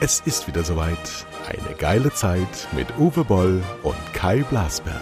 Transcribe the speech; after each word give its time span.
Es 0.00 0.20
ist 0.20 0.46
wieder 0.46 0.64
soweit. 0.64 1.26
Eine 1.46 1.74
geile 1.76 2.12
Zeit 2.14 2.68
mit 2.72 2.86
Uwe 2.98 3.24
Boll 3.24 3.62
und 3.82 3.96
Kai 4.14 4.42
Blasberg. 4.48 4.94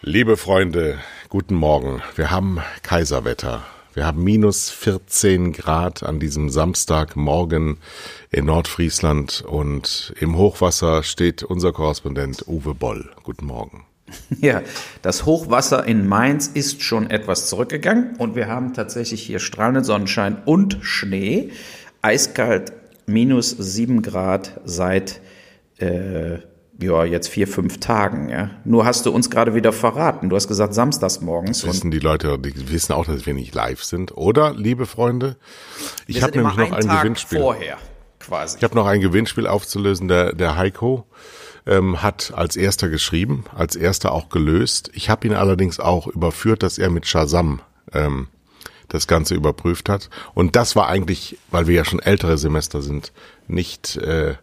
Liebe 0.00 0.36
Freunde, 0.36 0.98
guten 1.28 1.54
Morgen. 1.54 2.02
Wir 2.16 2.30
haben 2.32 2.60
Kaiserwetter. 2.82 3.62
Wir 3.94 4.06
haben 4.06 4.24
minus 4.24 4.70
14 4.70 5.52
Grad 5.52 6.02
an 6.02 6.18
diesem 6.18 6.48
Samstagmorgen 6.48 7.76
in 8.30 8.46
Nordfriesland 8.46 9.44
und 9.46 10.14
im 10.18 10.38
Hochwasser 10.38 11.02
steht 11.02 11.42
unser 11.42 11.72
Korrespondent 11.72 12.48
Uwe 12.48 12.74
Boll. 12.74 13.10
Guten 13.22 13.46
Morgen. 13.46 13.84
Ja, 14.40 14.62
das 15.00 15.24
Hochwasser 15.24 15.86
in 15.86 16.06
Mainz 16.06 16.48
ist 16.48 16.82
schon 16.82 17.10
etwas 17.10 17.48
zurückgegangen 17.48 18.16
und 18.16 18.34
wir 18.34 18.46
haben 18.46 18.74
tatsächlich 18.74 19.22
hier 19.22 19.38
strahlenden 19.38 19.84
Sonnenschein 19.84 20.42
und 20.44 20.78
Schnee. 20.82 21.50
Eiskalt 22.02 22.72
minus 23.06 23.50
7 23.50 24.02
Grad 24.02 24.60
seit 24.64 25.20
äh, 25.78 26.38
ja, 26.82 27.04
jetzt 27.04 27.28
vier, 27.28 27.48
fünf 27.48 27.80
Tagen. 27.80 28.28
Ja. 28.28 28.50
Nur 28.64 28.84
hast 28.84 29.06
du 29.06 29.12
uns 29.12 29.30
gerade 29.30 29.54
wieder 29.54 29.72
verraten. 29.72 30.28
Du 30.28 30.36
hast 30.36 30.48
gesagt, 30.48 30.74
samstags 30.74 31.20
morgens. 31.20 31.60
Das 31.60 31.68
wissen 31.68 31.90
die 31.90 31.98
Leute, 31.98 32.38
die 32.38 32.70
wissen 32.70 32.92
auch, 32.92 33.06
dass 33.06 33.26
wir 33.26 33.34
nicht 33.34 33.54
live 33.54 33.82
sind. 33.82 34.16
Oder, 34.16 34.54
liebe 34.54 34.86
Freunde, 34.86 35.36
ich 36.06 36.22
habe 36.22 36.36
nämlich 36.36 36.56
noch 36.56 36.72
ein 36.72 36.86
Tag 36.86 37.02
Gewinnspiel. 37.02 37.38
Vorher, 37.38 37.78
quasi. 38.18 38.58
Ich 38.58 38.64
habe 38.64 38.74
noch 38.74 38.86
ein 38.86 39.00
Gewinnspiel 39.00 39.46
aufzulösen. 39.46 40.08
Der, 40.08 40.32
der 40.32 40.56
Heiko 40.56 41.06
ähm, 41.66 42.02
hat 42.02 42.32
als 42.34 42.56
erster 42.56 42.88
geschrieben, 42.88 43.44
als 43.54 43.76
erster 43.76 44.12
auch 44.12 44.28
gelöst. 44.28 44.90
Ich 44.94 45.10
habe 45.10 45.26
ihn 45.26 45.34
allerdings 45.34 45.80
auch 45.80 46.06
überführt, 46.06 46.62
dass 46.62 46.78
er 46.78 46.90
mit 46.90 47.06
Shazam 47.06 47.60
ähm, 47.92 48.28
das 48.88 49.06
Ganze 49.06 49.34
überprüft 49.34 49.88
hat. 49.88 50.10
Und 50.34 50.56
das 50.56 50.76
war 50.76 50.88
eigentlich, 50.88 51.38
weil 51.50 51.66
wir 51.66 51.74
ja 51.74 51.84
schon 51.84 52.00
ältere 52.00 52.36
Semester 52.36 52.82
sind, 52.82 53.12
nicht 53.48 53.96
äh, 53.96 54.34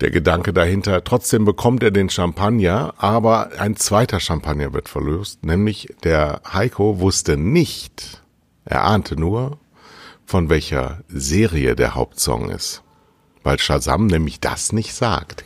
der 0.00 0.10
Gedanke 0.10 0.52
dahinter. 0.52 1.04
Trotzdem 1.04 1.44
bekommt 1.44 1.82
er 1.82 1.90
den 1.90 2.10
Champagner, 2.10 2.94
aber 2.98 3.50
ein 3.58 3.76
zweiter 3.76 4.20
Champagner 4.20 4.72
wird 4.72 4.88
verlöst, 4.88 5.44
nämlich 5.44 5.94
der 6.04 6.40
Heiko 6.52 7.00
wusste 7.00 7.36
nicht, 7.36 8.22
er 8.64 8.84
ahnte 8.84 9.16
nur, 9.16 9.58
von 10.24 10.48
welcher 10.48 11.02
Serie 11.08 11.76
der 11.76 11.94
Hauptsong 11.94 12.50
ist. 12.50 12.82
Weil 13.42 13.60
Shazam 13.60 14.06
nämlich 14.06 14.40
das 14.40 14.72
nicht 14.72 14.92
sagt. 14.92 15.44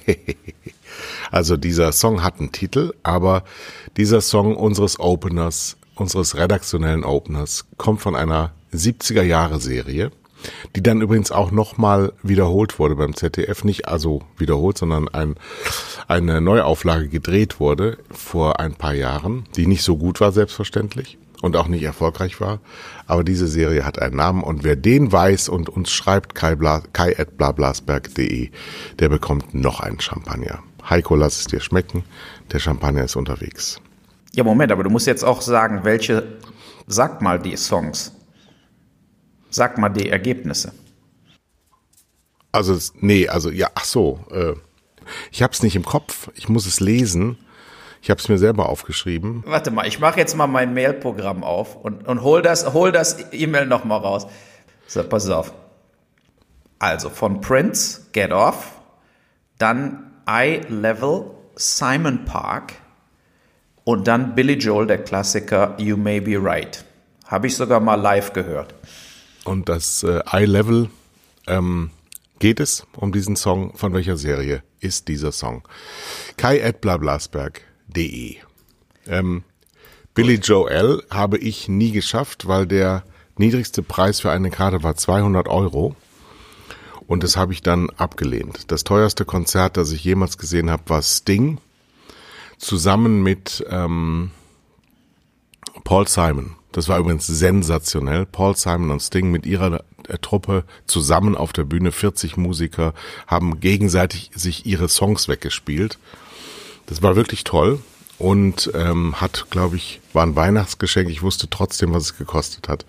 also 1.31 1.59
dieser 1.59 1.93
Song 1.93 2.23
hat 2.23 2.41
einen 2.41 2.51
Titel, 2.51 2.95
aber 3.03 3.45
dieser 3.99 4.23
Song 4.23 4.57
unseres 4.57 4.99
Openers, 4.99 5.77
unseres 5.97 6.35
redaktionellen 6.35 7.05
Openers, 7.05 7.67
kommt 7.77 8.01
von 8.01 8.17
einer 8.17 8.53
70er 8.73 9.23
Jahre 9.23 9.61
Serie 9.61 10.11
die 10.77 10.83
dann 10.83 11.01
übrigens 11.01 11.31
auch 11.31 11.51
nochmal 11.51 12.13
wiederholt 12.23 12.79
wurde 12.79 12.97
beim 12.97 13.15
ZDF, 13.15 13.65
nicht 13.65 13.89
also 13.89 14.23
wiederholt, 14.37 14.79
sondern 14.79 15.09
ein, 15.09 15.37
eine 16.09 16.41
Neuauflage 16.41 17.09
gedreht 17.09 17.61
wurde 17.61 17.99
vor 18.11 18.61
ein 18.61 18.75
paar 18.75 18.95
Jahren, 18.95 19.45
die 19.57 19.67
nicht 19.67 19.83
so 19.83 19.97
gut 19.97 20.21
war 20.21 20.33
selbstverständlich 20.33 21.19
und 21.43 21.57
auch 21.57 21.69
nicht 21.69 21.83
erfolgreich 21.83 22.41
war. 22.41 22.61
Aber 23.07 23.25
diese 23.25 23.49
Serie 23.49 23.85
hat 23.85 24.01
einen 24.01 24.17
Namen 24.17 24.43
und 24.43 24.65
wer 24.65 24.77
den 24.77 25.13
weiß 25.13 25.49
und 25.49 25.69
uns 25.69 25.91
schreibt, 25.91 26.35
kai.blablasberg.de, 26.35 28.51
der 28.99 29.09
bekommt 29.09 29.55
noch 29.55 29.81
einen 29.81 30.01
Champagner. 30.01 30.61
Heiko, 30.89 31.17
lass 31.17 31.41
es 31.41 31.47
dir 31.47 31.61
schmecken, 31.61 32.05
der 32.53 32.59
Champagner 32.59 33.05
ist 33.05 33.17
unterwegs. 33.17 33.81
Ja, 34.33 34.45
Moment, 34.45 34.73
aber 34.73 34.85
du 34.85 34.91
musst 34.91 35.07
jetzt 35.07 35.25
auch 35.25 35.41
sagen, 35.41 35.81
welche, 35.83 36.39
sag 36.87 37.21
mal 37.21 37.41
die 37.41 37.57
Songs. 37.57 38.13
Sag 39.51 39.79
mal 39.79 39.89
die 39.89 40.09
Ergebnisse. 40.09 40.73
Also, 42.53 42.77
nee, 43.01 43.29
also, 43.29 43.51
ja, 43.51 43.69
ach 43.75 43.85
so. 43.85 44.25
Äh, 44.31 44.55
ich 45.31 45.43
habe 45.43 45.53
es 45.53 45.63
nicht 45.63 45.77
im 45.77 45.85
Kopf. 45.85 46.31
Ich 46.35 46.49
muss 46.49 46.67
es 46.67 46.81
lesen. 46.81 47.39
Ich 48.03 48.11
habe 48.11 48.19
es 48.19 48.29
mir 48.29 48.39
selber 48.39 48.69
aufgeschrieben. 48.69 49.43
Warte 49.47 49.71
mal, 49.71 49.87
ich 49.87 50.01
mache 50.01 50.19
jetzt 50.19 50.35
mal 50.35 50.47
mein 50.47 50.73
Mailprogramm 50.73 51.45
auf 51.45 51.77
und, 51.77 52.07
und 52.07 52.23
hol 52.23 52.41
das, 52.41 52.73
hol 52.73 52.93
das 52.93 53.19
E-Mail 53.33 53.67
noch 53.67 53.85
mal 53.85 53.99
raus. 53.99 54.27
So, 54.87 55.03
pass 55.05 55.29
auf. 55.29 55.53
Also 56.79 57.11
von 57.11 57.43
Prince, 57.43 58.07
Get 58.13 58.33
Off, 58.33 58.73
dann 59.59 60.13
Eye 60.27 60.63
Level, 60.69 61.31
Simon 61.57 62.25
Park 62.25 62.73
und 63.85 64.09
dann 64.09 64.35
Billy 64.35 64.55
Joel, 64.55 64.87
der 64.87 65.05
Klassiker 65.05 65.75
You 65.77 65.99
May 65.99 66.21
Be 66.21 66.43
Right. 66.43 66.85
Habe 67.27 67.49
ich 67.49 67.57
sogar 67.57 67.81
mal 67.81 67.97
live 67.97 68.33
gehört. 68.33 68.75
Und 69.51 69.69
das 69.69 70.05
äh, 70.05 70.21
Eye-Level 70.31 70.91
ähm, 71.49 71.91
geht 72.39 72.61
es 72.61 72.87
um 72.95 73.11
diesen 73.11 73.35
Song. 73.35 73.77
Von 73.77 73.93
welcher 73.93 74.17
Serie 74.17 74.63
ist 74.79 75.09
dieser 75.09 75.33
Song? 75.33 75.67
Kai 76.37 76.65
at 76.65 76.81
blablasberg.de. 76.81 78.37
Ähm, 79.09 79.43
Billy 80.15 80.35
Joel 80.37 81.03
habe 81.11 81.37
ich 81.37 81.67
nie 81.67 81.91
geschafft, 81.91 82.47
weil 82.47 82.69
der 82.69 83.03
niedrigste 83.39 83.83
Preis 83.83 84.21
für 84.21 84.31
eine 84.31 84.53
Karte 84.53 84.85
war 84.85 84.95
200 84.95 85.49
Euro. 85.49 85.97
Und 87.09 87.25
das 87.25 87.37
habe 87.37 87.53
ich 87.53 87.61
dann 87.61 87.91
abgelehnt. 87.91 88.71
Das 88.71 88.85
teuerste 88.85 89.25
Konzert, 89.25 89.77
das 89.77 89.91
ich 89.91 90.05
jemals 90.05 90.39
gesehen 90.39 90.71
habe, 90.71 90.85
war 90.87 91.03
Sting. 91.03 91.59
Zusammen 92.57 93.25
mit 93.25 93.67
ähm, 93.69 94.31
Paul 95.83 96.07
Simon. 96.07 96.55
Das 96.73 96.89
war 96.89 96.99
übrigens 96.99 97.27
sensationell. 97.27 98.27
Paul 98.27 98.57
Simon 98.57 98.91
und 98.91 99.01
Sting 99.01 99.31
mit 99.31 99.47
ihrer 99.47 99.83
äh, 100.09 100.19
Truppe 100.19 100.65
zusammen 100.87 101.37
auf 101.37 101.53
der 101.53 101.65
Bühne, 101.65 101.93
40 101.93 102.37
Musiker, 102.37 102.95
haben 103.27 103.61
gegenseitig 103.61 104.31
sich 104.35 104.67
ihre 104.67 104.89
Songs 104.89 105.29
weggespielt. 105.29 105.99
Das 106.87 107.03
war 107.03 107.17
wirklich 107.17 107.45
toll 107.45 107.81
und 108.19 108.71
ähm, 108.75 109.21
hat, 109.21 109.47
glaube 109.51 109.77
ich, 109.77 110.01
war 110.13 110.25
ein 110.25 110.37
Weihnachtsgeschenk. 110.37 111.09
Ich 111.09 111.23
wusste 111.23 111.49
trotzdem, 111.49 111.93
was 111.95 112.05
es 112.05 112.19
gekostet 112.19 112.69
hat. 112.69 112.85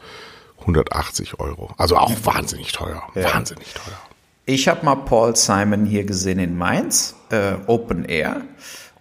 180 0.62 1.40
Euro. 1.40 1.74
Also 1.78 1.98
auch 1.98 2.14
wahnsinnig 2.24 2.72
teuer. 2.72 3.02
Ja. 3.16 3.34
Wahnsinnig 3.34 3.74
teuer. 3.74 3.98
Ich 4.46 4.68
habe 4.68 4.86
mal 4.86 4.96
Paul 4.96 5.36
Simon 5.36 5.86
hier 5.86 6.04
gesehen 6.04 6.40
in 6.40 6.58
Mainz, 6.58 7.16
äh, 7.30 7.54
Open 7.68 8.06
Air. 8.06 8.42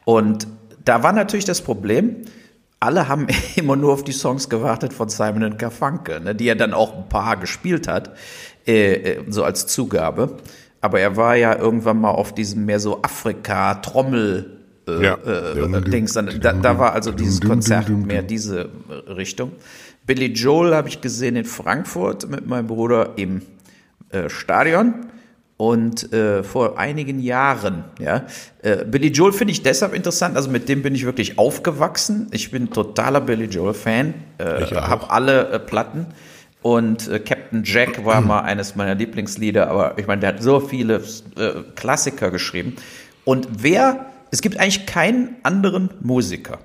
Und 0.05 0.47
da 0.85 1.03
war 1.03 1.13
natürlich 1.13 1.45
das 1.45 1.61
Problem, 1.61 2.25
alle 2.81 3.09
haben 3.09 3.27
immer 3.57 3.77
nur 3.77 3.93
auf 3.93 4.03
die 4.03 4.13
Songs 4.13 4.49
gewartet 4.49 4.93
von 4.93 5.09
Simon 5.09 5.57
Garfunkel, 5.59 6.21
ne, 6.21 6.35
die 6.35 6.49
er 6.49 6.57
dann 6.57 6.75
auch 6.75 6.97
ein 6.97 7.09
paar 7.09 7.37
gespielt 7.37 7.87
hat, 7.87 8.17
äh, 8.67 8.95
äh, 8.95 9.25
so 9.29 9.45
als 9.45 9.67
Zugabe. 9.67 10.39
Aber 10.81 10.99
er 10.99 11.17
war 11.17 11.37
ja 11.37 11.57
irgendwann 11.57 12.01
mal 12.01 12.11
auf 12.11 12.35
diesem 12.35 12.65
mehr 12.65 12.81
so 12.81 13.03
Afrika-Trommel- 13.03 14.57
äh, 14.89 15.05
ja. 15.05 15.15
äh, 15.15 15.83
Dings. 15.83 16.15
Da, 16.15 16.23
da 16.23 16.79
war 16.79 16.95
also 16.95 17.13
dieses 17.13 17.43
Konzert 17.43 17.91
mehr 17.91 18.23
diese 18.23 18.71
Richtung. 19.09 19.53
Billy 20.07 20.33
Joel 20.33 20.75
habe 20.75 20.89
ich 20.89 21.03
gesehen 21.03 21.37
in 21.37 21.45
Frankfurt 21.45 22.29
mit 22.31 22.47
meinem 22.47 22.67
Bruder 22.67 23.11
im 23.17 23.43
äh, 24.09 24.31
Stadion 24.31 24.95
und 25.61 26.11
äh, 26.15 26.43
vor 26.43 26.79
einigen 26.79 27.21
Jahren. 27.21 27.85
Ja, 27.99 28.25
äh, 28.63 28.83
Billy 28.87 29.09
Joel 29.09 29.35
finde 29.35 29.53
ich 29.53 29.63
deshalb 29.63 29.93
interessant. 29.93 30.37
Also 30.37 30.49
mit 30.49 30.71
dem 30.71 30.81
bin 30.81 30.95
ich 30.95 31.05
wirklich 31.05 31.39
aufgewachsen. 31.39 32.29
Ich 32.31 32.51
bin 32.51 32.71
totaler 32.71 33.21
Billy 33.21 33.45
Joel 33.45 33.75
Fan. 33.75 34.15
Äh, 34.39 34.65
habe 34.75 35.11
alle 35.11 35.51
äh, 35.51 35.59
Platten. 35.59 36.07
Und 36.63 37.09
äh, 37.09 37.19
Captain 37.19 37.63
Jack 37.63 38.07
war 38.07 38.23
mal 38.23 38.41
eines 38.41 38.75
meiner 38.75 38.95
Lieblingslieder. 38.95 39.69
Aber 39.69 39.99
ich 39.99 40.07
meine, 40.07 40.23
der 40.23 40.31
hat 40.31 40.43
so 40.43 40.61
viele 40.61 41.03
äh, 41.37 41.63
Klassiker 41.77 42.31
geschrieben. 42.31 42.77
Und 43.27 43.47
wer? 43.59 44.07
Es 44.31 44.41
gibt 44.41 44.59
eigentlich 44.59 44.87
keinen 44.87 45.37
anderen 45.43 45.91
Musiker, 46.01 46.61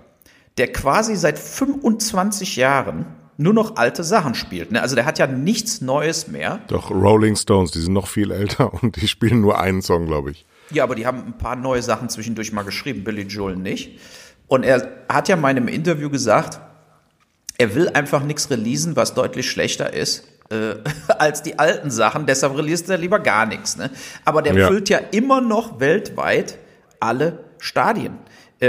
der 0.57 0.71
quasi 0.71 1.17
seit 1.17 1.37
25 1.37 2.55
Jahren 2.55 3.07
nur 3.37 3.53
noch 3.53 3.75
alte 3.75 4.03
Sachen 4.03 4.35
spielt. 4.35 4.71
Ne? 4.71 4.81
Also 4.81 4.95
der 4.95 5.05
hat 5.05 5.19
ja 5.19 5.27
nichts 5.27 5.81
Neues 5.81 6.27
mehr. 6.27 6.59
Doch, 6.67 6.91
Rolling 6.91 7.35
Stones, 7.35 7.71
die 7.71 7.79
sind 7.79 7.93
noch 7.93 8.07
viel 8.07 8.31
älter 8.31 8.73
und 8.81 9.01
die 9.01 9.07
spielen 9.07 9.41
nur 9.41 9.59
einen 9.59 9.81
Song, 9.81 10.05
glaube 10.05 10.31
ich. 10.31 10.45
Ja, 10.71 10.83
aber 10.83 10.95
die 10.95 11.05
haben 11.05 11.23
ein 11.25 11.37
paar 11.37 11.55
neue 11.55 11.81
Sachen 11.81 12.09
zwischendurch 12.09 12.51
mal 12.51 12.63
geschrieben, 12.63 13.03
Billy 13.03 13.23
Joel 13.23 13.55
nicht. 13.55 13.99
Und 14.47 14.63
er 14.63 15.05
hat 15.09 15.27
ja 15.27 15.35
mal 15.35 15.51
in 15.51 15.57
einem 15.57 15.67
Interview 15.67 16.09
gesagt, 16.09 16.59
er 17.57 17.75
will 17.75 17.89
einfach 17.89 18.23
nichts 18.23 18.49
releasen, 18.49 18.95
was 18.95 19.13
deutlich 19.13 19.49
schlechter 19.49 19.93
ist 19.93 20.23
äh, 20.49 20.75
als 21.19 21.43
die 21.43 21.59
alten 21.59 21.91
Sachen. 21.91 22.25
Deshalb 22.25 22.57
released 22.57 22.89
er 22.89 22.97
lieber 22.97 23.19
gar 23.19 23.45
nichts. 23.45 23.77
Ne? 23.77 23.89
Aber 24.23 24.41
der 24.41 24.53
ja. 24.53 24.67
füllt 24.67 24.89
ja 24.89 24.99
immer 25.11 25.41
noch 25.41 25.79
weltweit 25.79 26.57
alle 26.99 27.39
Stadien. 27.59 28.17
Äh, 28.61 28.67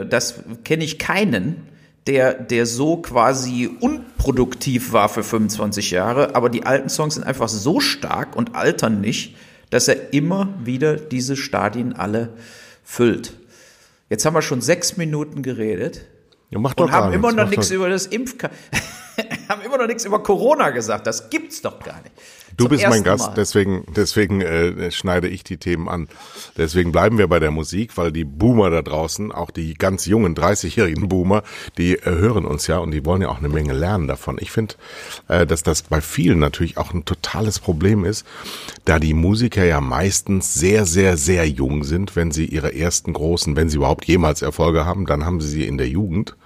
äh, 0.00 0.06
das 0.06 0.42
kenne 0.64 0.84
ich 0.84 0.98
keinen, 0.98 1.68
der, 2.06 2.34
der 2.34 2.66
so 2.66 2.96
quasi 2.96 3.70
unproduktiv 3.80 4.92
war 4.92 5.08
für 5.08 5.22
25 5.22 5.90
Jahre, 5.92 6.34
aber 6.34 6.50
die 6.50 6.64
alten 6.64 6.88
Songs 6.88 7.14
sind 7.14 7.24
einfach 7.24 7.48
so 7.48 7.80
stark 7.80 8.34
und 8.36 8.54
altern 8.54 9.00
nicht, 9.00 9.36
dass 9.70 9.88
er 9.88 10.12
immer 10.12 10.48
wieder 10.62 10.96
diese 10.96 11.36
Stadien 11.36 11.94
alle 11.94 12.30
füllt. 12.82 13.34
Jetzt 14.10 14.24
haben 14.24 14.34
wir 14.34 14.42
schon 14.42 14.60
sechs 14.60 14.96
Minuten 14.96 15.42
geredet 15.42 16.06
ja, 16.52 16.58
mach 16.58 16.74
doch 16.74 16.84
und 16.84 16.92
haben 16.92 17.12
immer 17.14 17.32
noch 17.32 17.44
Mach 17.44 17.50
nichts 17.50 17.70
über 17.70 17.88
das 17.88 18.06
Impf 18.06 18.36
haben 19.48 19.62
immer 19.62 19.78
noch 19.78 19.86
nichts 19.86 20.04
über 20.04 20.22
Corona 20.22 20.68
gesagt. 20.68 21.06
Das 21.06 21.30
gibt's 21.30 21.62
doch 21.62 21.80
gar 21.80 22.02
nicht. 22.02 22.14
Du 22.56 22.68
bist 22.68 22.86
mein 22.88 23.02
Gast, 23.02 23.28
Mal. 23.28 23.34
deswegen, 23.34 23.84
deswegen 23.96 24.40
äh, 24.40 24.90
schneide 24.90 25.28
ich 25.28 25.44
die 25.44 25.56
Themen 25.56 25.88
an. 25.88 26.08
Deswegen 26.56 26.92
bleiben 26.92 27.18
wir 27.18 27.28
bei 27.28 27.38
der 27.38 27.50
Musik, 27.50 27.96
weil 27.96 28.12
die 28.12 28.24
Boomer 28.24 28.70
da 28.70 28.82
draußen, 28.82 29.32
auch 29.32 29.50
die 29.50 29.74
ganz 29.74 30.06
jungen 30.06 30.34
30-jährigen 30.34 31.08
Boomer, 31.08 31.42
die 31.78 31.94
äh, 31.94 32.04
hören 32.04 32.44
uns 32.44 32.66
ja 32.66 32.78
und 32.78 32.90
die 32.90 33.04
wollen 33.04 33.22
ja 33.22 33.28
auch 33.28 33.38
eine 33.38 33.48
Menge 33.48 33.72
lernen 33.72 34.08
davon. 34.08 34.36
Ich 34.40 34.50
finde, 34.50 34.74
äh, 35.28 35.46
dass 35.46 35.62
das 35.62 35.82
bei 35.82 36.00
vielen 36.00 36.38
natürlich 36.38 36.78
auch 36.78 36.92
ein 36.92 37.04
totales 37.04 37.58
Problem 37.58 38.04
ist, 38.04 38.26
da 38.84 38.98
die 38.98 39.14
Musiker 39.14 39.64
ja 39.64 39.80
meistens 39.80 40.54
sehr, 40.54 40.86
sehr, 40.86 41.16
sehr 41.16 41.48
jung 41.48 41.84
sind, 41.84 42.16
wenn 42.16 42.30
sie 42.30 42.46
ihre 42.46 42.74
ersten 42.74 43.12
großen, 43.12 43.56
wenn 43.56 43.68
sie 43.68 43.76
überhaupt 43.76 44.04
jemals 44.06 44.42
Erfolge 44.42 44.84
haben, 44.84 45.06
dann 45.06 45.24
haben 45.24 45.40
sie 45.40 45.48
sie 45.48 45.66
in 45.66 45.78
der 45.78 45.88
Jugend. 45.88 46.36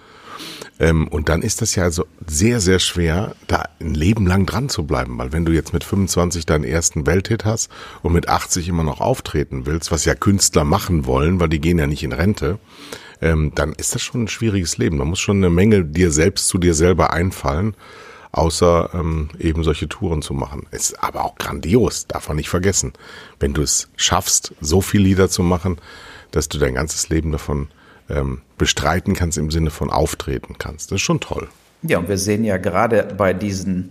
Ähm, 0.78 1.08
und 1.08 1.28
dann 1.28 1.42
ist 1.42 1.62
das 1.62 1.74
ja 1.74 1.84
also 1.84 2.06
sehr, 2.26 2.60
sehr 2.60 2.78
schwer, 2.78 3.34
da 3.46 3.64
ein 3.80 3.94
Leben 3.94 4.26
lang 4.26 4.46
dran 4.46 4.68
zu 4.68 4.84
bleiben. 4.84 5.16
Weil 5.18 5.32
wenn 5.32 5.44
du 5.44 5.52
jetzt 5.52 5.72
mit 5.72 5.84
25 5.84 6.46
deinen 6.46 6.64
ersten 6.64 7.06
Welthit 7.06 7.44
hast 7.44 7.70
und 8.02 8.12
mit 8.12 8.28
80 8.28 8.68
immer 8.68 8.82
noch 8.82 9.00
auftreten 9.00 9.66
willst, 9.66 9.90
was 9.90 10.04
ja 10.04 10.14
Künstler 10.14 10.64
machen 10.64 11.06
wollen, 11.06 11.40
weil 11.40 11.48
die 11.48 11.60
gehen 11.60 11.78
ja 11.78 11.86
nicht 11.86 12.02
in 12.02 12.12
Rente, 12.12 12.58
ähm, 13.22 13.52
dann 13.54 13.72
ist 13.72 13.94
das 13.94 14.02
schon 14.02 14.24
ein 14.24 14.28
schwieriges 14.28 14.76
Leben. 14.76 14.98
Da 14.98 15.04
muss 15.04 15.20
schon 15.20 15.38
eine 15.38 15.50
Menge 15.50 15.84
dir 15.84 16.10
selbst 16.10 16.48
zu 16.48 16.58
dir 16.58 16.74
selber 16.74 17.12
einfallen, 17.12 17.74
außer 18.32 18.90
ähm, 18.92 19.30
eben 19.38 19.64
solche 19.64 19.88
Touren 19.88 20.20
zu 20.20 20.34
machen. 20.34 20.66
Ist 20.70 21.02
aber 21.02 21.24
auch 21.24 21.36
grandios, 21.36 22.06
darf 22.06 22.28
man 22.28 22.36
nicht 22.36 22.50
vergessen. 22.50 22.92
Wenn 23.40 23.54
du 23.54 23.62
es 23.62 23.88
schaffst, 23.96 24.54
so 24.60 24.82
viel 24.82 25.00
Lieder 25.00 25.30
zu 25.30 25.42
machen, 25.42 25.78
dass 26.32 26.48
du 26.48 26.58
dein 26.58 26.74
ganzes 26.74 27.08
Leben 27.08 27.32
davon 27.32 27.68
ähm, 28.08 28.42
bestreiten 28.58 29.14
kannst 29.14 29.38
im 29.38 29.50
Sinne 29.50 29.70
von 29.70 29.90
auftreten 29.90 30.56
kannst. 30.58 30.90
Das 30.90 30.96
ist 30.96 31.02
schon 31.02 31.20
toll. 31.20 31.48
Ja, 31.82 31.98
und 31.98 32.08
wir 32.08 32.18
sehen 32.18 32.44
ja 32.44 32.56
gerade 32.56 33.14
bei 33.16 33.32
diesen, 33.32 33.90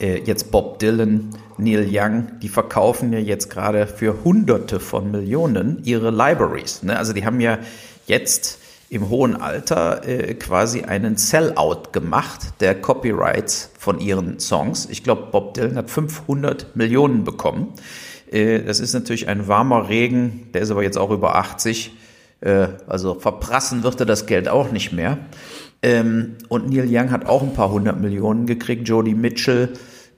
äh, 0.00 0.20
jetzt 0.20 0.50
Bob 0.50 0.78
Dylan, 0.78 1.30
Neil 1.58 1.88
Young, 1.90 2.28
die 2.42 2.48
verkaufen 2.48 3.12
ja 3.12 3.18
jetzt 3.18 3.50
gerade 3.50 3.86
für 3.86 4.24
Hunderte 4.24 4.80
von 4.80 5.10
Millionen 5.10 5.82
ihre 5.84 6.10
Libraries. 6.10 6.82
Ne? 6.82 6.98
Also 6.98 7.12
die 7.12 7.24
haben 7.24 7.40
ja 7.40 7.58
jetzt 8.06 8.58
im 8.90 9.08
hohen 9.08 9.36
Alter 9.36 10.06
äh, 10.06 10.34
quasi 10.34 10.82
einen 10.82 11.16
Sellout 11.16 11.92
gemacht 11.92 12.54
der 12.58 12.74
Copyrights 12.74 13.70
von 13.78 14.00
ihren 14.00 14.40
Songs. 14.40 14.88
Ich 14.90 15.04
glaube, 15.04 15.28
Bob 15.30 15.54
Dylan 15.54 15.76
hat 15.76 15.90
500 15.90 16.74
Millionen 16.74 17.22
bekommen. 17.22 17.68
Äh, 18.30 18.60
das 18.62 18.80
ist 18.80 18.92
natürlich 18.92 19.28
ein 19.28 19.46
warmer 19.46 19.88
Regen, 19.88 20.48
der 20.52 20.62
ist 20.62 20.72
aber 20.72 20.82
jetzt 20.82 20.98
auch 20.98 21.10
über 21.10 21.36
80. 21.36 21.92
Äh, 22.40 22.68
also 22.86 23.14
verprassen 23.14 23.82
wird 23.82 24.00
er 24.00 24.06
das 24.06 24.26
Geld 24.26 24.48
auch 24.48 24.72
nicht 24.72 24.92
mehr. 24.92 25.18
Ähm, 25.82 26.36
und 26.48 26.68
Neil 26.70 26.88
Young 26.88 27.10
hat 27.10 27.26
auch 27.26 27.42
ein 27.42 27.54
paar 27.54 27.70
hundert 27.70 28.00
Millionen 28.00 28.46
gekriegt, 28.46 28.88
Jody 28.88 29.14
Mitchell. 29.14 29.70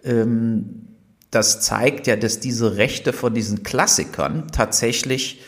Ähm, 0.04 0.88
das 1.30 1.60
zeigt 1.60 2.06
ja, 2.06 2.16
dass 2.16 2.40
diese 2.40 2.76
Rechte 2.76 3.12
von 3.12 3.32
diesen 3.34 3.62
Klassikern 3.62 4.48
tatsächlich 4.52 5.40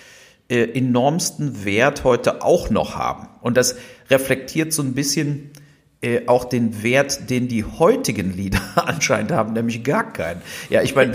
äh, 0.49 0.63
enormsten 0.79 1.65
Wert 1.65 2.05
heute 2.05 2.43
auch 2.43 2.71
noch 2.71 2.97
haben. 2.97 3.29
Und 3.43 3.57
das 3.57 3.77
reflektiert 4.11 4.73
so 4.73 4.83
ein 4.83 4.95
bisschen 4.95 5.51
äh, 6.05 6.27
auch 6.27 6.45
den 6.45 6.83
Wert, 6.83 7.31
den 7.31 7.49
die 7.49 7.65
heutigen 7.65 8.37
Lieder 8.37 8.61
anscheinend 8.75 9.33
haben, 9.33 9.55
nämlich 9.55 9.83
gar 9.83 10.13
keinen. 10.13 10.43
Ja, 10.69 10.83
ich 10.83 10.95
meine, 10.95 11.13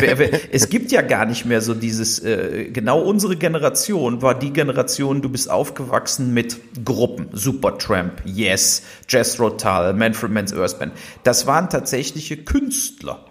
es 0.52 0.70
gibt 0.70 0.92
ja 0.92 1.04
gar 1.04 1.26
nicht 1.26 1.46
mehr 1.46 1.62
so 1.62 1.76
dieses, 1.76 2.20
äh, 2.20 2.70
genau 2.74 3.00
unsere 3.02 3.36
Generation 3.36 4.24
war 4.24 4.38
die 4.38 4.52
Generation, 4.52 5.22
du 5.22 5.30
bist 5.30 5.50
aufgewachsen 5.50 6.34
mit 6.34 6.60
Gruppen, 6.84 7.28
Supertramp, 7.34 8.24
Yes, 8.26 8.82
Jethro 9.08 9.52
Tull, 9.52 9.94
Manfred 9.94 10.32
Mann's 10.32 10.54
Earth 10.54 10.80
Band. 10.80 10.94
Das 11.22 11.46
waren 11.46 11.70
tatsächliche 11.70 12.38
Künstler, 12.38 13.24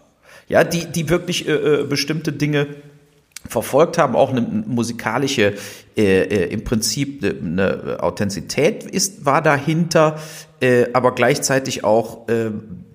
ja, 0.48 0.62
die, 0.62 0.86
die 0.86 1.08
wirklich 1.08 1.48
äh, 1.48 1.80
äh, 1.80 1.84
bestimmte 1.84 2.32
Dinge 2.32 2.68
verfolgt 3.48 3.98
haben, 3.98 4.14
auch 4.14 4.30
eine 4.30 4.42
musikalische, 4.42 5.54
äh, 5.96 6.22
äh, 6.22 6.52
im 6.52 6.62
Prinzip 6.62 7.24
eine, 7.24 7.34
eine 7.40 8.02
Authentizität 8.02 8.84
ist, 8.84 9.24
war 9.24 9.42
dahinter, 9.42 10.18
äh, 10.60 10.86
aber 10.92 11.14
gleichzeitig 11.14 11.84
auch 11.84 12.28
äh, 12.28 12.50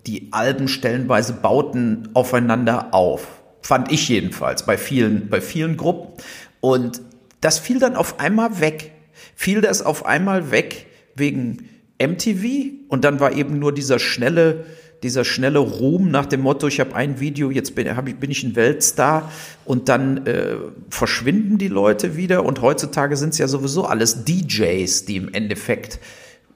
die 0.06 0.30
Alben 0.32 0.68
stellenweise 0.68 1.34
bauten 1.34 2.10
aufeinander 2.14 2.94
auf. 2.94 3.28
Fand 3.62 3.92
ich 3.92 4.10
jedenfalls 4.10 4.66
bei 4.66 4.78
vielen, 4.78 5.30
bei 5.30 5.40
vielen 5.40 5.78
Gruppen. 5.78 6.22
Und 6.60 7.02
das 7.42 7.60
fiel 7.60 7.80
dann 7.80 7.96
auf 7.96 8.20
einmal 8.20 8.60
weg. 8.60 8.92
Fiel 9.36 9.62
das 9.62 9.82
auf 9.82 10.06
einmal 10.06 10.52
weg 10.52 10.88
wegen 11.16 11.70
MTV 12.02 12.74
und 12.90 13.04
dann 13.04 13.20
war 13.20 13.34
eben 13.34 13.60
nur 13.60 13.74
dieser 13.74 14.00
schnelle, 14.00 14.66
dieser 15.04 15.24
schnelle 15.24 15.60
Ruhm 15.60 16.12
nach 16.12 16.26
dem 16.26 16.42
Motto, 16.42 16.68
ich 16.68 16.80
habe 16.80 16.96
ein 16.96 17.20
Video, 17.20 17.52
jetzt 17.52 17.76
bin, 17.76 17.88
ich, 17.88 18.16
bin 18.16 18.32
ich 18.32 18.44
ein 18.44 18.56
Weltstar 18.56 19.32
und 19.66 19.90
dann 19.90 20.26
äh, 20.26 20.56
verschwinden 20.90 21.58
die 21.58 21.68
Leute 21.68 22.16
wieder 22.18 22.46
und 22.46 22.62
heutzutage 22.62 23.16
sind 23.16 23.34
es 23.34 23.38
ja 23.38 23.48
sowieso 23.48 23.86
alles 23.86 24.26
DJs, 24.26 25.06
die 25.06 25.18
im 25.18 25.34
Endeffekt 25.34 26.00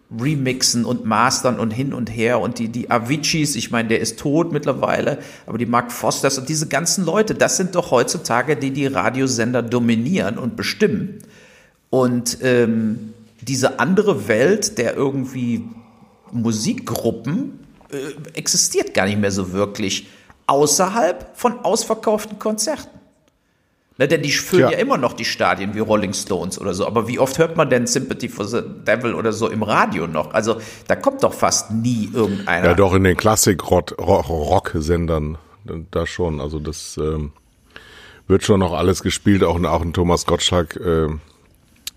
remixen 0.10 0.86
und 0.86 1.06
mastern 1.06 1.60
und 1.60 1.72
hin 1.72 1.94
und 1.94 2.10
her 2.10 2.40
und 2.40 2.60
die, 2.60 2.70
die 2.70 2.90
Aviciis, 2.90 3.56
ich 3.56 3.72
meine, 3.72 3.90
der 3.90 4.00
ist 4.00 4.20
tot 4.20 4.54
mittlerweile, 4.54 5.20
aber 5.46 5.58
die 5.58 5.66
Mark 5.66 5.92
Fosters 5.92 6.38
und 6.38 6.48
diese 6.48 6.68
ganzen 6.68 7.06
Leute, 7.06 7.36
das 7.36 7.58
sind 7.58 7.76
doch 7.76 7.92
heutzutage 7.92 8.56
die, 8.56 8.72
die 8.72 8.88
Radiosender 8.88 9.62
dominieren 9.62 10.38
und 10.38 10.56
bestimmen. 10.56 11.20
Und 11.90 12.38
ähm, 12.42 13.14
diese 13.42 13.80
andere 13.80 14.28
Welt 14.28 14.78
der 14.78 14.96
irgendwie 14.96 15.66
Musikgruppen 16.32 17.60
äh, 17.90 18.38
existiert 18.38 18.94
gar 18.94 19.06
nicht 19.06 19.20
mehr 19.20 19.32
so 19.32 19.52
wirklich 19.52 20.08
außerhalb 20.48 21.38
von 21.38 21.60
ausverkauften 21.60 22.40
Konzerten. 22.40 22.98
Ne, 23.98 24.08
denn 24.08 24.22
die 24.22 24.32
füllen 24.32 24.68
Tja. 24.68 24.78
ja 24.78 24.84
immer 24.84 24.98
noch 24.98 25.14
die 25.14 25.26
Stadien 25.26 25.74
wie 25.74 25.80
Rolling 25.80 26.14
Stones 26.14 26.62
oder 26.62 26.76
so. 26.76 26.86
Aber 26.86 27.08
wie 27.08 27.18
oft 27.18 27.40
hört 27.40 27.58
man 27.58 27.68
denn 27.70 27.88
Sympathy 27.88 28.30
for 28.30 28.46
the 28.46 28.62
Devil 28.86 29.16
oder 29.16 29.34
so 29.34 29.50
im 29.50 29.64
Radio 29.64 30.06
noch? 30.06 30.32
Also 30.34 30.62
da 30.88 30.96
kommt 30.96 31.24
doch 31.24 31.34
fast 31.34 31.72
nie 31.72 32.08
irgendeiner. 32.14 32.68
Ja, 32.68 32.76
doch 32.76 32.94
in 32.94 33.04
den 33.04 33.18
Klassik-Rock-Sendern, 33.18 35.40
da 35.90 36.06
schon. 36.06 36.40
Also 36.40 36.60
das 36.60 36.98
ähm, 36.98 37.32
wird 38.28 38.44
schon 38.44 38.60
noch 38.60 38.74
alles 38.74 39.02
gespielt. 39.02 39.44
Auch, 39.44 39.60
auch 39.64 39.82
ein 39.82 39.94
Thomas 39.94 40.28
Gottschalk 40.28 40.76
äh, 40.76 41.08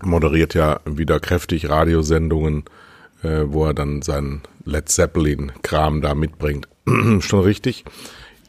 moderiert 0.03 0.55
ja 0.55 0.79
wieder 0.85 1.19
kräftig 1.19 1.69
Radiosendungen, 1.69 2.63
äh, 3.21 3.43
wo 3.45 3.65
er 3.65 3.75
dann 3.75 4.01
seinen 4.01 4.41
Led 4.65 4.89
Zeppelin-Kram 4.89 6.01
da 6.01 6.15
mitbringt. 6.15 6.67
schon 7.19 7.41
richtig. 7.41 7.85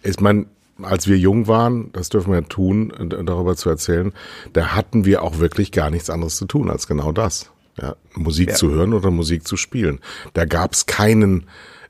Ich 0.03 0.21
meine, 0.21 0.47
als 0.81 1.07
wir 1.07 1.19
jung 1.19 1.47
waren, 1.49 1.91
das 1.93 2.09
dürfen 2.09 2.31
wir 2.33 2.41
ja 2.41 2.47
tun, 2.47 2.93
darüber 3.27 3.57
zu 3.57 3.69
erzählen, 3.69 4.13
da 4.53 4.69
hatten 4.75 5.05
wir 5.05 5.23
auch 5.23 5.39
wirklich 5.39 5.73
gar 5.73 5.91
nichts 5.91 6.11
anderes 6.11 6.37
zu 6.37 6.47
tun 6.47 6.71
als 6.71 6.87
genau 6.87 7.13
das. 7.13 7.51
Ja, 7.81 7.97
Musik 8.15 8.51
Ja. 8.51 8.55
zu 8.55 8.71
hören 8.71 8.93
oder 8.93 9.11
Musik 9.11 9.47
zu 9.47 9.57
spielen. 9.57 10.01
Da 10.35 10.45
gab 10.45 10.73
es 10.75 10.85
keinen, 10.87 11.47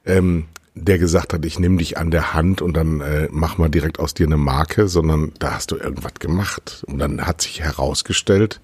ähm, 0.06 0.44
der 0.74 0.98
gesagt 0.98 1.32
hat, 1.34 1.44
ich 1.44 1.58
nehme 1.58 1.78
dich 1.78 1.98
an 1.98 2.10
der 2.10 2.34
Hand 2.34 2.62
und 2.62 2.74
dann 2.74 3.00
äh, 3.00 3.28
mach 3.32 3.58
mal 3.58 3.68
direkt 3.68 3.98
aus 3.98 4.14
dir 4.14 4.26
eine 4.26 4.36
Marke, 4.36 4.86
sondern 4.88 5.32
da 5.38 5.54
hast 5.54 5.70
du 5.72 5.76
irgendwas 5.76 6.14
gemacht. 6.14 6.84
Und 6.86 6.98
dann 6.98 7.26
hat 7.26 7.42
sich 7.42 7.60
herausgestellt, 7.60 8.60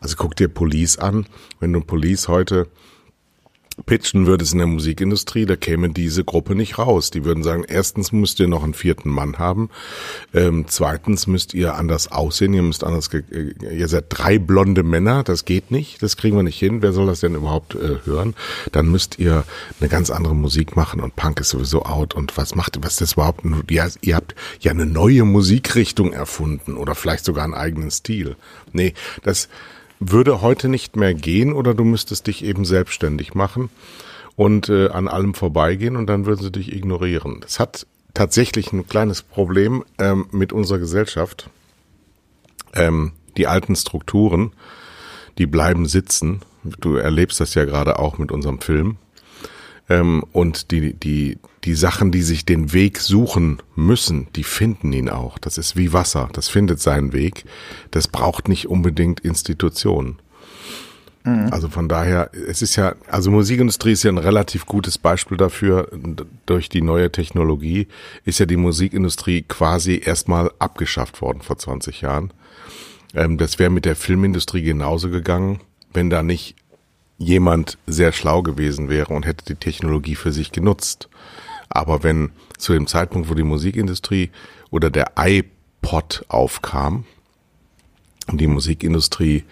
also 0.00 0.14
guck 0.16 0.36
dir 0.36 0.48
Police 0.48 0.98
an, 0.98 1.26
wenn 1.58 1.72
du 1.72 1.80
Police 1.80 2.28
heute 2.28 2.68
pitchen 3.86 4.26
würdest 4.26 4.52
in 4.52 4.58
der 4.58 4.66
Musikindustrie, 4.66 5.46
da 5.46 5.56
käme 5.56 5.90
diese 5.90 6.24
Gruppe 6.24 6.54
nicht 6.54 6.78
raus. 6.78 7.10
Die 7.10 7.24
würden 7.24 7.42
sagen, 7.42 7.64
erstens 7.66 8.12
müsst 8.12 8.40
ihr 8.40 8.48
noch 8.48 8.62
einen 8.62 8.74
vierten 8.74 9.08
Mann 9.08 9.38
haben, 9.38 9.70
ähm, 10.34 10.66
zweitens 10.68 11.26
müsst 11.26 11.54
ihr 11.54 11.74
anders 11.74 12.10
aussehen, 12.12 12.52
ihr 12.54 12.62
müsst 12.62 12.84
anders, 12.84 13.08
äh, 13.12 13.54
ihr 13.72 13.88
seid 13.88 14.06
drei 14.08 14.38
blonde 14.38 14.82
Männer, 14.82 15.22
das 15.22 15.44
geht 15.44 15.70
nicht, 15.70 16.02
das 16.02 16.16
kriegen 16.16 16.36
wir 16.36 16.42
nicht 16.42 16.58
hin, 16.58 16.82
wer 16.82 16.92
soll 16.92 17.06
das 17.06 17.20
denn 17.20 17.34
überhaupt 17.34 17.74
äh, 17.74 17.98
hören? 18.04 18.34
Dann 18.72 18.88
müsst 18.90 19.18
ihr 19.18 19.44
eine 19.80 19.88
ganz 19.88 20.10
andere 20.10 20.34
Musik 20.34 20.76
machen 20.76 21.00
und 21.00 21.16
Punk 21.16 21.40
ist 21.40 21.50
sowieso 21.50 21.84
out 21.84 22.14
und 22.14 22.36
was 22.36 22.54
macht, 22.54 22.78
was 22.82 22.92
ist 22.92 23.00
das 23.00 23.12
überhaupt? 23.14 23.42
Ja, 23.70 23.88
ihr 24.02 24.16
habt 24.16 24.34
ja 24.60 24.72
eine 24.72 24.86
neue 24.86 25.24
Musikrichtung 25.24 26.12
erfunden 26.12 26.76
oder 26.76 26.94
vielleicht 26.94 27.24
sogar 27.24 27.44
einen 27.44 27.54
eigenen 27.54 27.90
Stil. 27.90 28.36
Nee, 28.72 28.94
das, 29.22 29.48
würde 30.00 30.40
heute 30.40 30.68
nicht 30.68 30.96
mehr 30.96 31.14
gehen 31.14 31.52
oder 31.52 31.74
du 31.74 31.84
müsstest 31.84 32.26
dich 32.26 32.42
eben 32.42 32.64
selbstständig 32.64 33.34
machen 33.34 33.68
und 34.34 34.70
äh, 34.70 34.88
an 34.88 35.06
allem 35.06 35.34
vorbeigehen 35.34 35.96
und 35.96 36.06
dann 36.06 36.24
würden 36.24 36.42
sie 36.42 36.50
dich 36.50 36.74
ignorieren. 36.74 37.40
Das 37.42 37.60
hat 37.60 37.86
tatsächlich 38.14 38.72
ein 38.72 38.88
kleines 38.88 39.22
Problem 39.22 39.84
ähm, 39.98 40.26
mit 40.32 40.52
unserer 40.52 40.78
Gesellschaft. 40.78 41.50
Ähm, 42.72 43.12
die 43.36 43.46
alten 43.46 43.76
Strukturen, 43.76 44.52
die 45.38 45.46
bleiben 45.46 45.86
sitzen. 45.86 46.40
Du 46.64 46.96
erlebst 46.96 47.40
das 47.40 47.54
ja 47.54 47.64
gerade 47.64 47.98
auch 47.98 48.18
mit 48.18 48.32
unserem 48.32 48.60
Film. 48.60 48.96
Ähm, 49.90 50.24
und 50.32 50.70
die, 50.70 50.94
die, 50.94 51.38
die 51.64 51.74
Sachen, 51.74 52.12
die 52.12 52.22
sich 52.22 52.46
den 52.46 52.72
Weg 52.72 52.98
suchen 52.98 53.60
müssen, 53.74 54.28
die 54.36 54.44
finden 54.44 54.92
ihn 54.92 55.10
auch. 55.10 55.36
Das 55.38 55.58
ist 55.58 55.76
wie 55.76 55.92
Wasser, 55.92 56.30
das 56.32 56.48
findet 56.48 56.80
seinen 56.80 57.12
Weg. 57.12 57.44
Das 57.90 58.08
braucht 58.08 58.48
nicht 58.48 58.68
unbedingt 58.68 59.20
Institutionen. 59.20 60.18
Mhm. 61.24 61.48
Also 61.50 61.68
von 61.68 61.88
daher, 61.88 62.30
es 62.32 62.62
ist 62.62 62.76
ja, 62.76 62.94
also 63.08 63.32
Musikindustrie 63.32 63.92
ist 63.92 64.04
ja 64.04 64.12
ein 64.12 64.18
relativ 64.18 64.64
gutes 64.64 64.96
Beispiel 64.96 65.36
dafür. 65.36 65.90
Durch 66.46 66.68
die 66.68 66.82
neue 66.82 67.10
Technologie 67.10 67.88
ist 68.24 68.38
ja 68.38 68.46
die 68.46 68.56
Musikindustrie 68.56 69.42
quasi 69.42 70.00
erstmal 70.02 70.52
abgeschafft 70.60 71.20
worden 71.20 71.42
vor 71.42 71.58
20 71.58 72.00
Jahren. 72.00 72.32
Ähm, 73.14 73.38
das 73.38 73.58
wäre 73.58 73.70
mit 73.70 73.84
der 73.84 73.96
Filmindustrie 73.96 74.62
genauso 74.62 75.10
gegangen, 75.10 75.60
wenn 75.92 76.10
da 76.10 76.22
nicht 76.22 76.54
jemand 77.20 77.76
sehr 77.86 78.12
schlau 78.12 78.42
gewesen 78.42 78.88
wäre 78.88 79.12
und 79.12 79.26
hätte 79.26 79.44
die 79.44 79.54
Technologie 79.54 80.14
für 80.14 80.32
sich 80.32 80.52
genutzt. 80.52 81.08
Aber 81.68 82.02
wenn 82.02 82.32
zu 82.56 82.72
dem 82.72 82.86
Zeitpunkt, 82.86 83.28
wo 83.28 83.34
die 83.34 83.44
Musikindustrie 83.44 84.30
oder 84.70 84.90
der 84.90 85.12
iPod 85.16 86.24
aufkam 86.28 87.04
und 88.26 88.40
die 88.40 88.46
Musikindustrie 88.46 89.44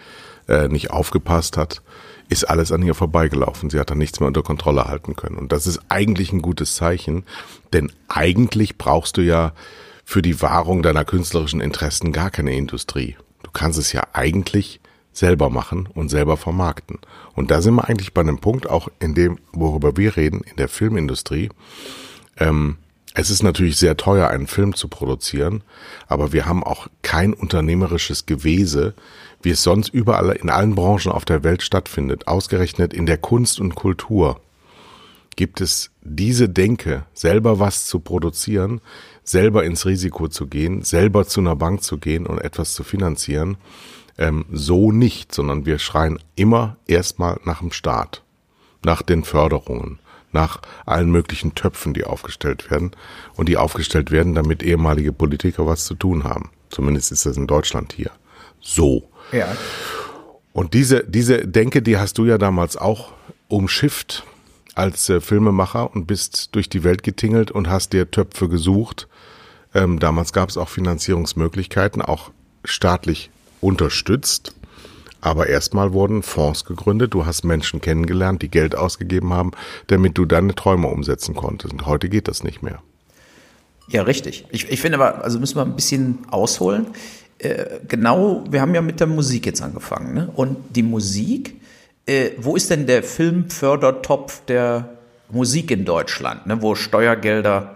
äh, 0.47 0.67
nicht 0.67 0.89
aufgepasst 0.89 1.57
hat, 1.57 1.81
ist 2.27 2.43
alles 2.43 2.71
an 2.71 2.81
ihr 2.81 2.95
vorbeigelaufen. 2.95 3.69
Sie 3.69 3.79
hat 3.79 3.91
dann 3.91 3.99
nichts 3.99 4.19
mehr 4.19 4.27
unter 4.27 4.43
Kontrolle 4.43 4.85
halten 4.85 5.15
können. 5.15 5.37
Und 5.37 5.51
das 5.51 5.67
ist 5.67 5.79
eigentlich 5.89 6.33
ein 6.33 6.41
gutes 6.41 6.75
Zeichen, 6.75 7.23
denn 7.71 7.91
eigentlich 8.07 8.77
brauchst 8.77 9.17
du 9.17 9.21
ja 9.21 9.53
für 10.05 10.21
die 10.23 10.41
Wahrung 10.41 10.81
deiner 10.81 11.05
künstlerischen 11.05 11.61
Interessen 11.61 12.11
gar 12.11 12.31
keine 12.31 12.55
Industrie. 12.55 13.15
Du 13.43 13.51
kannst 13.51 13.77
es 13.77 13.93
ja 13.93 14.07
eigentlich 14.13 14.79
selber 15.11 15.49
machen 15.49 15.87
und 15.93 16.09
selber 16.09 16.37
vermarkten. 16.37 16.99
Und 17.33 17.51
da 17.51 17.61
sind 17.61 17.75
wir 17.75 17.87
eigentlich 17.87 18.13
bei 18.13 18.21
einem 18.21 18.39
Punkt, 18.39 18.69
auch 18.69 18.89
in 18.99 19.15
dem, 19.15 19.39
worüber 19.51 19.97
wir 19.97 20.15
reden, 20.15 20.41
in 20.41 20.55
der 20.55 20.69
Filmindustrie. 20.69 21.49
Ähm, 22.37 22.77
es 23.15 23.29
ist 23.29 23.43
natürlich 23.43 23.77
sehr 23.77 23.97
teuer, 23.97 24.29
einen 24.29 24.47
Film 24.47 24.75
zu 24.75 24.87
produzieren, 24.87 25.63
aber 26.07 26.31
wir 26.31 26.45
haben 26.45 26.63
auch 26.63 26.87
kein 27.01 27.33
unternehmerisches 27.33 28.25
Gewese, 28.25 28.93
wie 29.41 29.49
es 29.49 29.63
sonst 29.63 29.89
überall 29.89 30.31
in 30.31 30.49
allen 30.49 30.75
Branchen 30.75 31.11
auf 31.11 31.25
der 31.25 31.43
Welt 31.43 31.63
stattfindet, 31.63 32.27
ausgerechnet 32.27 32.93
in 32.93 33.05
der 33.05 33.17
Kunst 33.17 33.59
und 33.59 33.75
Kultur, 33.75 34.39
gibt 35.35 35.61
es 35.61 35.91
diese 36.01 36.49
Denke, 36.49 37.05
selber 37.13 37.59
was 37.59 37.85
zu 37.85 37.99
produzieren, 37.99 38.81
selber 39.23 39.63
ins 39.63 39.85
Risiko 39.85 40.27
zu 40.27 40.47
gehen, 40.47 40.81
selber 40.81 41.25
zu 41.25 41.39
einer 41.39 41.55
Bank 41.55 41.81
zu 41.81 41.97
gehen 41.97 42.25
und 42.25 42.39
etwas 42.39 42.73
zu 42.73 42.83
finanzieren, 42.83 43.57
ähm, 44.19 44.45
so 44.51 44.91
nicht, 44.91 45.33
sondern 45.33 45.65
wir 45.65 45.79
schreien 45.79 46.19
immer 46.35 46.75
erstmal 46.85 47.39
nach 47.45 47.59
dem 47.59 47.71
Staat, 47.71 48.21
nach 48.83 49.01
den 49.01 49.23
Förderungen, 49.23 49.99
nach 50.31 50.61
allen 50.85 51.09
möglichen 51.09 51.55
Töpfen, 51.55 51.93
die 51.93 52.03
aufgestellt 52.03 52.69
werden 52.69 52.91
und 53.35 53.49
die 53.49 53.57
aufgestellt 53.57 54.11
werden, 54.11 54.35
damit 54.35 54.61
ehemalige 54.61 55.13
Politiker 55.13 55.65
was 55.65 55.85
zu 55.85 55.95
tun 55.95 56.25
haben. 56.25 56.51
Zumindest 56.69 57.11
ist 57.11 57.25
das 57.25 57.37
in 57.37 57.47
Deutschland 57.47 57.93
hier 57.93 58.11
so. 58.59 59.09
Ja. 59.31 59.47
Und 60.51 60.73
diese, 60.73 61.03
diese 61.05 61.47
Denke, 61.47 61.81
die 61.81 61.97
hast 61.97 62.17
du 62.17 62.25
ja 62.25 62.37
damals 62.37 62.75
auch 62.75 63.13
umschifft 63.47 64.25
als 64.75 65.09
äh, 65.09 65.21
Filmemacher 65.21 65.95
und 65.95 66.05
bist 66.05 66.53
durch 66.55 66.69
die 66.69 66.83
Welt 66.83 67.03
getingelt 67.03 67.51
und 67.51 67.69
hast 67.69 67.93
dir 67.93 68.11
Töpfe 68.11 68.49
gesucht. 68.49 69.07
Ähm, 69.73 69.99
damals 69.99 70.33
gab 70.33 70.49
es 70.49 70.57
auch 70.57 70.69
Finanzierungsmöglichkeiten, 70.69 72.01
auch 72.01 72.31
staatlich 72.65 73.31
unterstützt. 73.61 74.53
Aber 75.21 75.47
erstmal 75.47 75.93
wurden 75.93 76.23
Fonds 76.23 76.63
gegründet, 76.63 77.13
du 77.13 77.25
hast 77.25 77.43
Menschen 77.43 77.81
kennengelernt, 77.81 78.41
die 78.41 78.49
Geld 78.49 78.75
ausgegeben 78.75 79.33
haben, 79.33 79.51
damit 79.87 80.17
du 80.17 80.25
deine 80.25 80.55
Träume 80.55 80.87
umsetzen 80.87 81.35
konntest. 81.35 81.73
Und 81.73 81.85
heute 81.85 82.07
geht 82.07 82.27
das 82.27 82.43
nicht 82.43 82.63
mehr. 82.63 82.81
Ja, 83.89 84.03
richtig. 84.03 84.45
Ich, 84.49 84.69
ich 84.69 84.79
finde 84.79 84.99
aber, 84.99 85.23
also 85.23 85.39
müssen 85.39 85.57
wir 85.57 85.63
ein 85.63 85.75
bisschen 85.75 86.19
ausholen. 86.29 86.87
Äh, 87.39 87.79
genau, 87.87 88.43
wir 88.49 88.61
haben 88.61 88.75
ja 88.75 88.81
mit 88.81 88.99
der 88.99 89.07
Musik 89.07 89.45
jetzt 89.45 89.61
angefangen. 89.61 90.13
Ne? 90.13 90.31
Und 90.35 90.57
die 90.75 90.83
Musik, 90.83 91.59
äh, 92.05 92.31
wo 92.37 92.55
ist 92.55 92.69
denn 92.69 92.85
der 92.87 93.03
Filmfördertopf 93.03 94.45
der 94.45 94.89
Musik 95.29 95.71
in 95.71 95.85
Deutschland, 95.85 96.45
ne? 96.45 96.61
wo 96.61 96.75
Steuergelder 96.75 97.75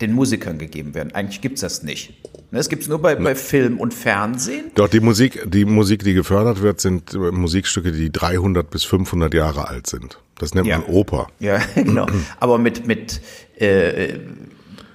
den 0.00 0.12
Musikern 0.12 0.58
gegeben 0.58 0.94
werden? 0.94 1.14
Eigentlich 1.14 1.40
gibt 1.40 1.54
es 1.56 1.60
das 1.60 1.82
nicht. 1.82 2.14
Ne? 2.54 2.60
Das 2.60 2.68
gibt 2.68 2.82
es 2.82 2.88
nur 2.88 3.02
bei, 3.02 3.16
bei 3.16 3.34
Film 3.34 3.80
und 3.80 3.92
Fernsehen. 3.92 4.70
Doch, 4.76 4.88
die 4.88 5.00
Musik, 5.00 5.42
die 5.44 5.64
Musik, 5.64 6.04
die 6.04 6.14
gefördert 6.14 6.62
wird, 6.62 6.80
sind 6.80 7.12
Musikstücke, 7.12 7.90
die 7.90 8.12
300 8.12 8.70
bis 8.70 8.84
500 8.84 9.34
Jahre 9.34 9.66
alt 9.66 9.88
sind. 9.88 10.20
Das 10.38 10.54
nennt 10.54 10.68
ja. 10.68 10.78
man 10.78 10.86
Oper. 10.86 11.26
Ja, 11.40 11.60
genau. 11.74 12.06
Aber 12.38 12.58
mit, 12.58 12.86
mit 12.86 13.20
äh, 13.58 14.20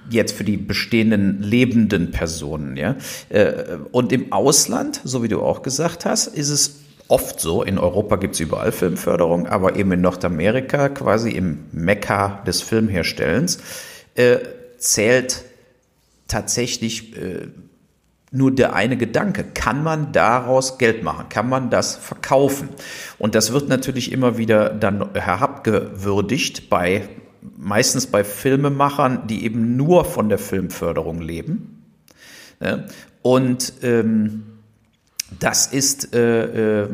jetzt 0.08 0.32
für 0.32 0.44
die 0.44 0.56
bestehenden 0.56 1.42
lebenden 1.42 2.12
Personen, 2.12 2.78
ja. 2.78 2.96
Äh, 3.28 3.76
und 3.92 4.10
im 4.10 4.32
Ausland, 4.32 5.02
so 5.04 5.22
wie 5.22 5.28
du 5.28 5.42
auch 5.42 5.60
gesagt 5.60 6.06
hast, 6.06 6.28
ist 6.28 6.48
es 6.48 6.80
oft 7.08 7.40
so, 7.40 7.62
in 7.62 7.78
Europa 7.78 8.16
gibt 8.16 8.34
es 8.34 8.40
überall 8.40 8.72
Filmförderung, 8.72 9.46
aber 9.46 9.76
eben 9.76 9.92
in 9.92 10.00
Nordamerika, 10.00 10.88
quasi 10.88 11.30
im 11.32 11.64
Mekka 11.72 12.42
des 12.46 12.62
Filmherstellens, 12.62 13.58
äh, 14.14 14.38
zählt 14.78 15.44
tatsächlich 16.30 17.16
äh, 17.16 17.48
nur 18.32 18.54
der 18.54 18.74
eine 18.74 18.96
Gedanke. 18.96 19.44
Kann 19.44 19.82
man 19.82 20.12
daraus 20.12 20.78
Geld 20.78 21.02
machen? 21.02 21.28
Kann 21.28 21.48
man 21.48 21.70
das 21.70 21.96
verkaufen? 21.96 22.68
Und 23.18 23.34
das 23.34 23.52
wird 23.52 23.68
natürlich 23.68 24.12
immer 24.12 24.38
wieder 24.38 24.70
dann 24.70 25.14
herabgewürdigt 25.14 26.70
bei 26.70 27.08
meistens 27.56 28.06
bei 28.06 28.24
Filmemachern, 28.24 29.26
die 29.26 29.44
eben 29.44 29.76
nur 29.76 30.04
von 30.04 30.28
der 30.28 30.38
Filmförderung 30.38 31.20
leben. 31.20 31.84
Und 33.22 33.72
ähm, 33.82 34.42
das 35.38 35.66
ist 35.66 36.14
äh, 36.14 36.82
äh, 36.82 36.88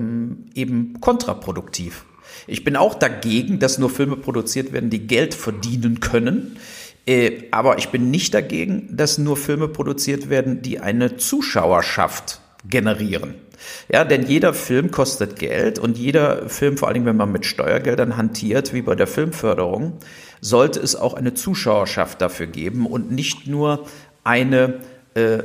eben 0.55 1.00
kontraproduktiv. 1.00 2.05
Ich 2.47 2.64
bin 2.64 2.76
auch 2.76 2.95
dagegen, 2.95 3.59
dass 3.59 3.78
nur 3.78 3.90
Filme 3.90 4.16
produziert 4.16 4.73
werden, 4.73 4.90
die 4.90 5.07
Geld 5.07 5.35
verdienen 5.35 6.00
können. 6.00 6.59
Äh, 7.06 7.44
aber 7.50 7.78
ich 7.78 7.90
bin 7.90 8.10
nicht 8.10 8.34
dagegen, 8.34 8.88
dass 8.90 9.18
nur 9.18 9.36
Filme 9.36 9.68
produziert 9.68 10.28
werden, 10.28 10.62
die 10.62 10.80
eine 10.80 11.16
Zuschauerschaft 11.16 12.40
generieren. 12.68 13.34
Ja, 13.90 14.04
denn 14.04 14.26
jeder 14.26 14.54
Film 14.54 14.90
kostet 14.90 15.38
Geld 15.38 15.78
und 15.78 15.96
jeder 15.96 16.48
Film, 16.48 16.76
vor 16.76 16.92
Dingen 16.92 17.06
wenn 17.06 17.16
man 17.16 17.32
mit 17.32 17.46
Steuergeldern 17.46 18.16
hantiert, 18.16 18.75
wie 18.75 18.82
bei 18.82 18.94
der 18.94 19.06
Filmförderung, 19.06 19.98
sollte 20.40 20.80
es 20.80 20.94
auch 20.94 21.14
eine 21.14 21.34
Zuschauerschaft 21.34 22.20
dafür 22.20 22.46
geben 22.46 22.86
und 22.86 23.10
nicht 23.10 23.46
nur 23.46 23.86
eine 24.25 24.80
äh, 25.14 25.42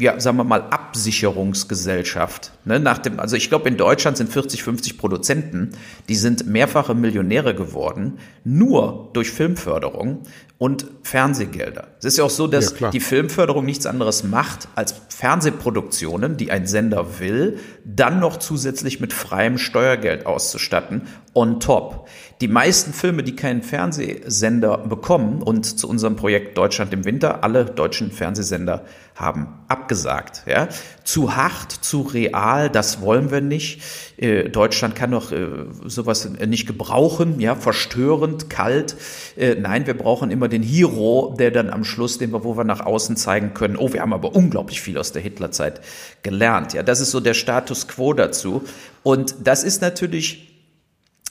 ja, 0.00 0.18
sagen 0.18 0.38
wir 0.38 0.44
mal, 0.44 0.62
Absicherungsgesellschaft. 0.70 2.52
Ne, 2.64 2.78
nach 2.78 2.98
dem, 2.98 3.18
also 3.18 3.36
ich 3.36 3.48
glaube, 3.48 3.68
in 3.70 3.78
Deutschland 3.78 4.18
sind 4.18 4.30
40, 4.30 4.62
50 4.62 4.98
Produzenten, 4.98 5.70
die 6.10 6.14
sind 6.14 6.46
mehrfache 6.46 6.94
Millionäre 6.94 7.54
geworden, 7.54 8.18
nur 8.44 9.08
durch 9.14 9.30
Filmförderung 9.30 10.24
und 10.58 10.84
Fernsehgelder. 11.02 11.88
Es 12.00 12.04
ist 12.04 12.18
ja 12.18 12.24
auch 12.24 12.30
so, 12.30 12.46
dass 12.46 12.78
ja, 12.78 12.90
die 12.90 13.00
Filmförderung 13.00 13.64
nichts 13.64 13.86
anderes 13.86 14.24
macht, 14.24 14.68
als 14.74 14.94
Fernsehproduktionen, 15.08 16.36
die 16.36 16.50
ein 16.50 16.66
Sender 16.66 17.18
will, 17.18 17.58
dann 17.86 18.20
noch 18.20 18.36
zusätzlich 18.36 19.00
mit 19.00 19.14
freiem 19.14 19.56
Steuergeld 19.56 20.26
auszustatten, 20.26 21.08
on 21.32 21.60
top. 21.60 22.08
Die 22.42 22.48
meisten 22.48 22.92
Filme, 22.92 23.22
die 23.22 23.36
keinen 23.36 23.62
Fernsehsender 23.62 24.76
bekommen, 24.76 25.42
und 25.42 25.64
zu 25.64 25.88
unserem 25.88 26.16
Projekt 26.16 26.58
Deutschland 26.58 26.92
im 26.92 27.06
Winter, 27.06 27.42
alle 27.42 27.64
deutschen 27.64 28.12
Fernsehsender 28.12 28.84
haben 29.14 29.48
abgesagt. 29.68 30.42
Ja? 30.46 30.68
Zu 31.04 31.36
hart, 31.36 31.72
zu 31.72 32.02
real, 32.02 32.40
das 32.68 33.00
wollen 33.00 33.30
wir 33.30 33.40
nicht. 33.40 33.80
Äh, 34.16 34.48
Deutschland 34.48 34.94
kann 34.94 35.12
doch 35.12 35.32
äh, 35.32 35.46
sowas 35.86 36.28
nicht 36.46 36.66
gebrauchen, 36.66 37.40
ja, 37.40 37.54
verstörend, 37.54 38.50
kalt. 38.50 38.96
Äh, 39.36 39.54
nein, 39.54 39.86
wir 39.86 39.96
brauchen 39.96 40.30
immer 40.30 40.48
den 40.48 40.62
Hero, 40.62 41.34
der 41.38 41.50
dann 41.50 41.70
am 41.70 41.84
Schluss, 41.84 42.18
den 42.18 42.32
wir, 42.32 42.44
wo 42.44 42.56
wir 42.56 42.64
nach 42.64 42.80
außen 42.80 43.16
zeigen 43.16 43.54
können, 43.54 43.76
oh, 43.76 43.92
wir 43.92 44.02
haben 44.02 44.12
aber 44.12 44.34
unglaublich 44.34 44.80
viel 44.80 44.98
aus 44.98 45.12
der 45.12 45.22
Hitlerzeit 45.22 45.80
gelernt. 46.22 46.74
Ja, 46.74 46.82
das 46.82 47.00
ist 47.00 47.10
so 47.10 47.20
der 47.20 47.34
Status 47.34 47.88
quo 47.88 48.12
dazu. 48.12 48.62
Und 49.02 49.34
das 49.42 49.64
ist 49.64 49.80
natürlich 49.80 50.49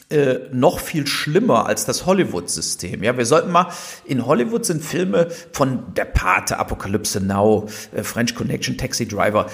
äh, 0.09 0.39
noch 0.51 0.79
viel 0.79 1.05
schlimmer 1.05 1.67
als 1.67 1.85
das 1.85 2.05
Hollywood-System. 2.05 3.03
Ja, 3.03 3.17
wir 3.17 3.25
sollten 3.25 3.51
mal, 3.51 3.67
in 4.05 4.25
Hollywood 4.25 4.65
sind 4.65 4.83
Filme 4.83 5.27
von 5.51 5.93
Der 5.95 6.05
Pate, 6.05 6.57
Apokalypse 6.57 7.21
Now, 7.21 7.67
äh, 7.95 8.03
French 8.03 8.33
Connection, 8.33 8.77
Taxi 8.77 9.07
Driver, 9.07 9.47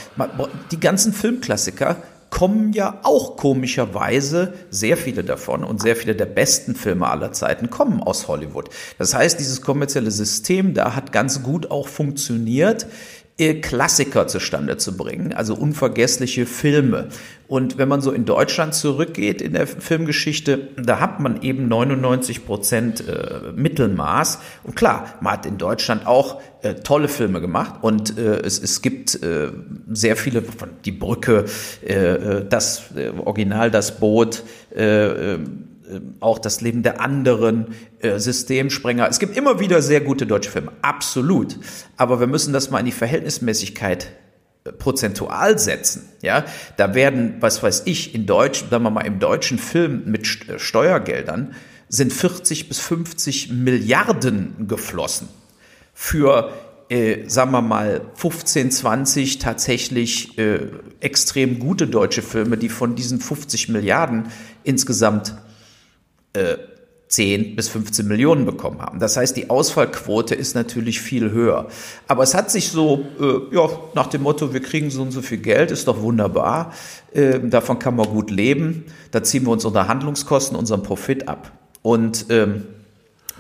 die 0.71 0.79
ganzen 0.79 1.12
Filmklassiker 1.12 1.97
kommen 2.29 2.74
ja 2.74 3.00
auch 3.03 3.38
komischerweise, 3.38 4.53
sehr 4.69 4.97
viele 4.97 5.24
davon 5.24 5.63
und 5.63 5.81
sehr 5.81 5.95
viele 5.95 6.15
der 6.15 6.25
besten 6.25 6.75
Filme 6.75 7.07
aller 7.07 7.31
Zeiten 7.31 7.69
kommen 7.69 8.01
aus 8.01 8.27
Hollywood. 8.27 8.69
Das 8.97 9.13
heißt, 9.13 9.39
dieses 9.39 9.62
kommerzielle 9.62 10.12
System 10.12 10.74
da 10.74 10.95
hat 10.95 11.12
ganz 11.12 11.43
gut 11.43 11.71
auch 11.71 11.88
funktioniert 11.88 12.88
Klassiker 13.38 14.27
zustande 14.27 14.77
zu 14.77 14.96
bringen, 14.96 15.34
also 15.34 15.56
unvergessliche 15.56 16.46
Filme. 16.46 17.10
Und 17.48 17.77
wenn 17.77 17.89
man 17.89 18.00
so 18.00 18.12
in 18.12 18.24
Deutschland 18.24 18.74
zurückgeht 18.74 19.42
in 19.42 19.51
der 19.51 19.68
Filmgeschichte, 19.68 20.70
da 20.82 21.01
hat 21.01 21.20
man 21.20 21.42
eben 21.42 21.68
99 21.68 22.46
Prozent 22.46 23.04
äh, 23.06 23.51
Mittelmaß. 23.54 24.39
Und 24.63 24.77
klar, 24.77 25.15
man 25.20 25.34
hat 25.34 25.46
in 25.46 25.58
Deutschland 25.58 26.08
auch 26.08 26.42
äh, 26.62 26.75
tolle 26.75 27.10
Filme 27.10 27.42
gemacht 27.42 27.75
und 27.82 28.18
äh, 28.18 28.39
es, 28.39 28.58
es 28.58 28.82
gibt 28.82 29.22
äh, 29.22 29.50
sehr 29.92 30.15
viele 30.15 30.42
von 30.42 30.70
Die 30.86 30.94
Brücke, 30.94 31.44
äh, 31.86 31.94
äh 31.94 32.46
das 32.48 32.84
Original, 33.25 33.70
das 33.70 34.00
Boot, 34.00 34.44
auch 36.20 36.39
das 36.39 36.62
Leben 36.62 36.84
der 36.84 37.01
anderen, 37.01 37.75
äh, 38.00 38.20
Systemsprenger. 38.20 39.08
Es 39.10 39.20
gibt 39.20 39.38
immer 39.38 39.60
wieder 39.60 39.82
sehr 39.82 40.01
gute 40.01 40.25
deutsche 40.25 40.51
Filme, 40.51 40.72
absolut. 40.82 41.58
Aber 41.98 42.20
wir 42.20 42.27
müssen 42.27 42.54
das 42.54 42.72
mal 42.72 42.80
in 42.80 42.86
die 42.86 42.92
Verhältnismäßigkeit 42.92 44.12
prozentual 44.80 45.60
setzen, 45.60 46.10
ja, 46.22 46.44
da 46.77 46.96
werden, 46.96 47.36
was 47.39 47.62
weiß 47.62 47.84
ich, 47.86 48.15
in 48.15 48.25
Deutsch, 48.25 48.65
sagen 48.70 48.84
wir 48.84 48.89
mal, 48.89 49.06
im 49.06 49.20
deutschen 49.20 49.60
Film 49.60 50.04
mit 50.06 50.25
Steuergeldern 50.25 51.54
sind 51.88 52.12
40 52.12 52.68
bis 52.68 52.80
50 52.80 53.51
Milliarden 53.51 54.68
geflossen 54.68 55.27
für, 55.94 56.51
äh, 56.89 57.30
sagen 57.30 57.51
wir 57.51 57.62
mal, 57.62 58.01
15, 58.15 58.72
20 58.72 59.38
tatsächlich 59.39 60.38
äh, 60.39 60.68
extrem 61.00 61.60
gute 61.60 61.88
deutsche 61.88 62.24
Filme, 62.24 62.58
die 62.58 62.70
von 62.70 62.96
diesen 62.96 63.20
50 63.20 63.70
Milliarden 63.70 64.32
insgesamt 64.63 65.36
äh, 66.36 66.58
10 67.08 67.56
bis 67.56 67.70
15 67.70 68.08
Millionen 68.08 68.46
bekommen 68.46 68.82
haben. 68.82 69.00
Das 69.00 69.15
heißt, 69.15 69.38
die 69.38 69.50
Ausfallquote 69.50 70.34
ist 70.34 70.56
natürlich 70.56 71.00
viel 71.00 71.32
höher. 71.32 71.68
Aber 72.08 72.24
es 72.24 72.34
hat 72.34 72.50
sich 72.50 72.70
so, 72.70 73.06
äh, 73.20 73.56
ja, 73.56 73.70
nach 73.94 74.08
dem 74.08 74.24
Motto, 74.24 74.54
wir 74.54 74.62
kriegen 74.62 74.89
so 74.89 75.04
und 75.04 75.12
so 75.12 75.22
viel 75.22 75.38
Geld, 75.38 75.72
ist 75.72 75.88
doch 75.88 76.01
wunderbar. 76.01 76.74
Äh, 77.13 77.39
davon 77.39 77.80
kann 77.80 77.96
man 77.96 78.08
gut 78.08 78.32
leben. 78.32 78.86
Da 79.12 79.24
ziehen 79.24 79.44
wir 79.44 79.51
uns 79.51 79.63
unsere 79.65 79.88
Handlungskosten, 79.88 80.58
unseren 80.58 80.84
Profit 80.84 81.27
ab. 81.27 81.51
Und 81.82 82.25
ähm, 82.30 82.65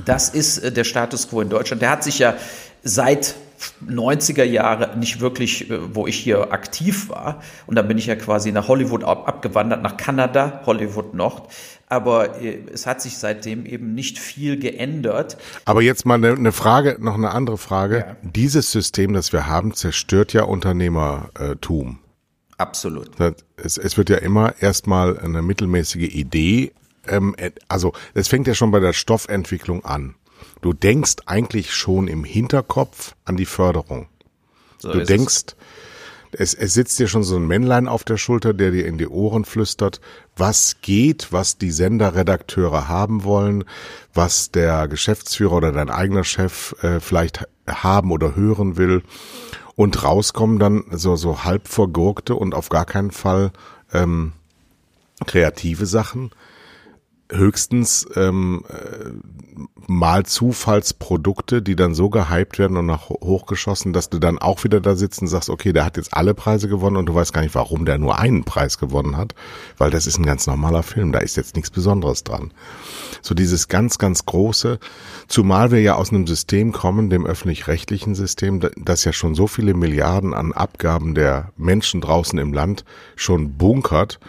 das 0.05 0.29
ist 0.29 0.59
äh, 0.59 0.71
der 0.71 0.83
Status 0.83 1.29
quo 1.29 1.41
in 1.41 1.49
Deutschland. 1.49 1.81
Der 1.81 1.89
hat 1.89 2.03
sich 2.03 2.19
ja 2.19 2.35
seit 2.83 3.35
90er 3.85 4.43
Jahre 4.43 4.97
nicht 4.97 5.21
wirklich, 5.21 5.69
äh, 5.69 5.95
wo 5.95 6.07
ich 6.07 6.17
hier 6.17 6.51
aktiv 6.51 7.09
war. 7.09 7.41
Und 7.67 7.75
dann 7.75 7.87
bin 7.87 7.97
ich 7.97 8.05
ja 8.05 8.15
quasi 8.15 8.51
nach 8.51 8.67
Hollywood 8.67 9.03
abgewandert, 9.03 9.81
nach 9.81 9.97
Kanada, 9.97 10.61
Hollywood 10.65 11.13
Nord. 11.13 11.51
Aber 11.87 12.41
äh, 12.41 12.59
es 12.73 12.85
hat 12.85 13.01
sich 13.01 13.17
seitdem 13.17 13.65
eben 13.65 13.93
nicht 13.93 14.19
viel 14.19 14.57
geändert. 14.57 15.37
Aber 15.65 15.81
jetzt 15.81 16.05
mal 16.05 16.23
eine 16.23 16.51
Frage, 16.51 16.97
noch 16.99 17.15
eine 17.15 17.31
andere 17.31 17.57
Frage. 17.57 17.97
Ja. 17.99 18.15
Dieses 18.21 18.71
System, 18.71 19.13
das 19.13 19.33
wir 19.33 19.47
haben, 19.47 19.73
zerstört 19.73 20.33
ja 20.33 20.43
Unternehmertum. 20.43 21.99
Absolut. 22.57 23.11
Es, 23.57 23.77
es 23.77 23.97
wird 23.97 24.09
ja 24.09 24.17
immer 24.17 24.53
erstmal 24.61 25.19
eine 25.19 25.41
mittelmäßige 25.41 26.13
Idee. 26.13 26.71
Ähm, 27.07 27.35
also 27.67 27.93
es 28.13 28.27
fängt 28.27 28.47
ja 28.47 28.55
schon 28.55 28.71
bei 28.71 28.79
der 28.79 28.93
Stoffentwicklung 28.93 29.83
an. 29.83 30.15
Du 30.65 30.73
denkst 30.73 31.17
eigentlich 31.27 31.75
schon 31.75 32.07
im 32.07 32.23
Hinterkopf 32.23 33.13
an 33.23 33.37
die 33.37 33.45
Förderung. 33.45 34.07
So 34.79 34.93
du 34.93 35.05
denkst, 35.05 35.55
es. 36.31 36.55
es, 36.55 36.55
es 36.55 36.73
sitzt 36.73 36.97
dir 36.97 37.07
schon 37.07 37.21
so 37.21 37.35
ein 37.35 37.45
Männlein 37.45 37.87
auf 37.87 38.03
der 38.03 38.17
Schulter, 38.17 38.55
der 38.55 38.71
dir 38.71 38.87
in 38.87 38.97
die 38.97 39.07
Ohren 39.07 39.45
flüstert, 39.45 40.01
was 40.35 40.77
geht, 40.81 41.31
was 41.31 41.59
die 41.59 41.69
Senderredakteure 41.69 42.87
haben 42.87 43.23
wollen, 43.23 43.65
was 44.15 44.49
der 44.49 44.87
Geschäftsführer 44.87 45.57
oder 45.57 45.71
dein 45.71 45.91
eigener 45.91 46.23
Chef 46.23 46.73
äh, 46.81 46.99
vielleicht 46.99 47.47
haben 47.67 48.11
oder 48.11 48.35
hören 48.35 48.75
will. 48.75 49.03
Und 49.75 50.01
rauskommen 50.01 50.57
dann 50.57 50.85
so, 50.89 51.15
so 51.15 51.43
halb 51.43 51.67
vergurkte 51.67 52.33
und 52.33 52.55
auf 52.55 52.69
gar 52.69 52.85
keinen 52.85 53.11
Fall 53.11 53.51
ähm, 53.93 54.33
kreative 55.27 55.85
Sachen, 55.85 56.31
höchstens 57.31 58.07
ähm, 58.15 58.63
äh, 58.67 59.11
mal 59.87 60.25
Zufallsprodukte, 60.25 61.61
die 61.61 61.75
dann 61.75 61.93
so 61.93 62.09
gehypt 62.09 62.59
werden 62.59 62.77
und 62.77 62.85
nach 62.85 63.09
hochgeschossen, 63.09 63.93
dass 63.93 64.09
du 64.09 64.19
dann 64.19 64.39
auch 64.39 64.63
wieder 64.63 64.81
da 64.81 64.95
sitzt 64.95 65.21
und 65.21 65.27
sagst, 65.27 65.49
okay, 65.49 65.73
der 65.73 65.85
hat 65.85 65.97
jetzt 65.97 66.13
alle 66.13 66.33
Preise 66.33 66.67
gewonnen 66.67 66.97
und 66.97 67.05
du 67.05 67.15
weißt 67.15 67.33
gar 67.33 67.41
nicht, 67.41 67.55
warum 67.55 67.85
der 67.85 67.97
nur 67.97 68.17
einen 68.17 68.43
Preis 68.43 68.77
gewonnen 68.77 69.17
hat, 69.17 69.35
weil 69.77 69.91
das 69.91 70.07
ist 70.07 70.17
ein 70.17 70.25
ganz 70.25 70.47
normaler 70.47 70.83
Film, 70.83 71.11
da 71.11 71.19
ist 71.19 71.37
jetzt 71.37 71.55
nichts 71.55 71.71
Besonderes 71.71 72.23
dran. 72.23 72.51
So 73.21 73.35
dieses 73.35 73.67
ganz, 73.67 73.97
ganz 73.97 74.25
große, 74.25 74.79
zumal 75.27 75.71
wir 75.71 75.81
ja 75.81 75.95
aus 75.95 76.11
einem 76.11 76.27
System 76.27 76.71
kommen, 76.71 77.09
dem 77.09 77.25
öffentlich-rechtlichen 77.25 78.15
System, 78.15 78.61
das 78.77 79.03
ja 79.03 79.13
schon 79.13 79.35
so 79.35 79.47
viele 79.47 79.73
Milliarden 79.73 80.33
an 80.33 80.53
Abgaben 80.53 81.15
der 81.15 81.51
Menschen 81.57 82.01
draußen 82.01 82.37
im 82.39 82.53
Land 82.53 82.85
schon 83.15 83.57
bunkert, 83.57 84.19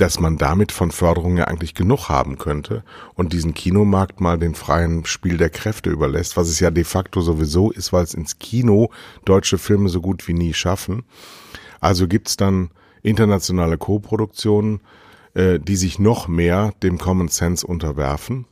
dass 0.00 0.18
man 0.18 0.38
damit 0.38 0.72
von 0.72 0.90
Förderung 0.90 1.36
ja 1.36 1.44
eigentlich 1.44 1.74
genug 1.74 2.08
haben 2.08 2.38
könnte 2.38 2.82
und 3.14 3.34
diesen 3.34 3.52
Kinomarkt 3.52 4.20
mal 4.20 4.38
den 4.38 4.54
freien 4.54 5.04
Spiel 5.04 5.36
der 5.36 5.50
Kräfte 5.50 5.90
überlässt, 5.90 6.38
was 6.38 6.48
es 6.48 6.58
ja 6.58 6.70
de 6.70 6.84
facto 6.84 7.20
sowieso 7.20 7.70
ist, 7.70 7.92
weil 7.92 8.04
es 8.04 8.14
ins 8.14 8.38
Kino 8.38 8.90
deutsche 9.26 9.58
Filme 9.58 9.90
so 9.90 10.00
gut 10.00 10.26
wie 10.26 10.32
nie 10.32 10.54
schaffen. 10.54 11.04
Also 11.80 12.08
gibt's 12.08 12.38
dann 12.38 12.70
internationale 13.02 13.76
Co-Produktionen, 13.76 14.80
äh, 15.34 15.58
die 15.58 15.76
sich 15.76 15.98
noch 15.98 16.28
mehr 16.28 16.72
dem 16.82 16.96
Common 16.96 17.28
Sense 17.28 17.66
unterwerfen 17.66 18.46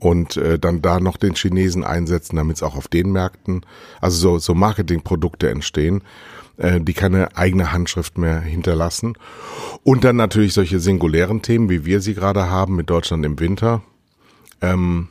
und 0.00 0.38
äh, 0.38 0.58
dann 0.58 0.80
da 0.80 0.98
noch 0.98 1.18
den 1.18 1.34
Chinesen 1.34 1.84
einsetzen, 1.84 2.36
damit 2.36 2.56
es 2.56 2.62
auch 2.62 2.76
auf 2.76 2.88
den 2.88 3.12
Märkten, 3.12 3.66
also 4.00 4.16
so, 4.16 4.38
so 4.38 4.54
Marketingprodukte 4.54 5.50
entstehen 5.50 6.02
äh, 6.56 6.80
die 6.80 6.94
keine 6.94 7.36
eigene 7.36 7.72
Handschrift 7.72 8.18
mehr 8.18 8.40
hinterlassen. 8.40 9.14
Und 9.82 10.04
dann 10.04 10.16
natürlich 10.16 10.54
solche 10.54 10.80
singulären 10.80 11.42
Themen, 11.42 11.68
wie 11.68 11.84
wir 11.84 12.00
sie 12.00 12.14
gerade 12.14 12.48
haben 12.48 12.76
mit 12.76 12.90
Deutschland 12.90 13.24
im 13.24 13.38
Winter, 13.38 13.82
ähm, 14.60 15.08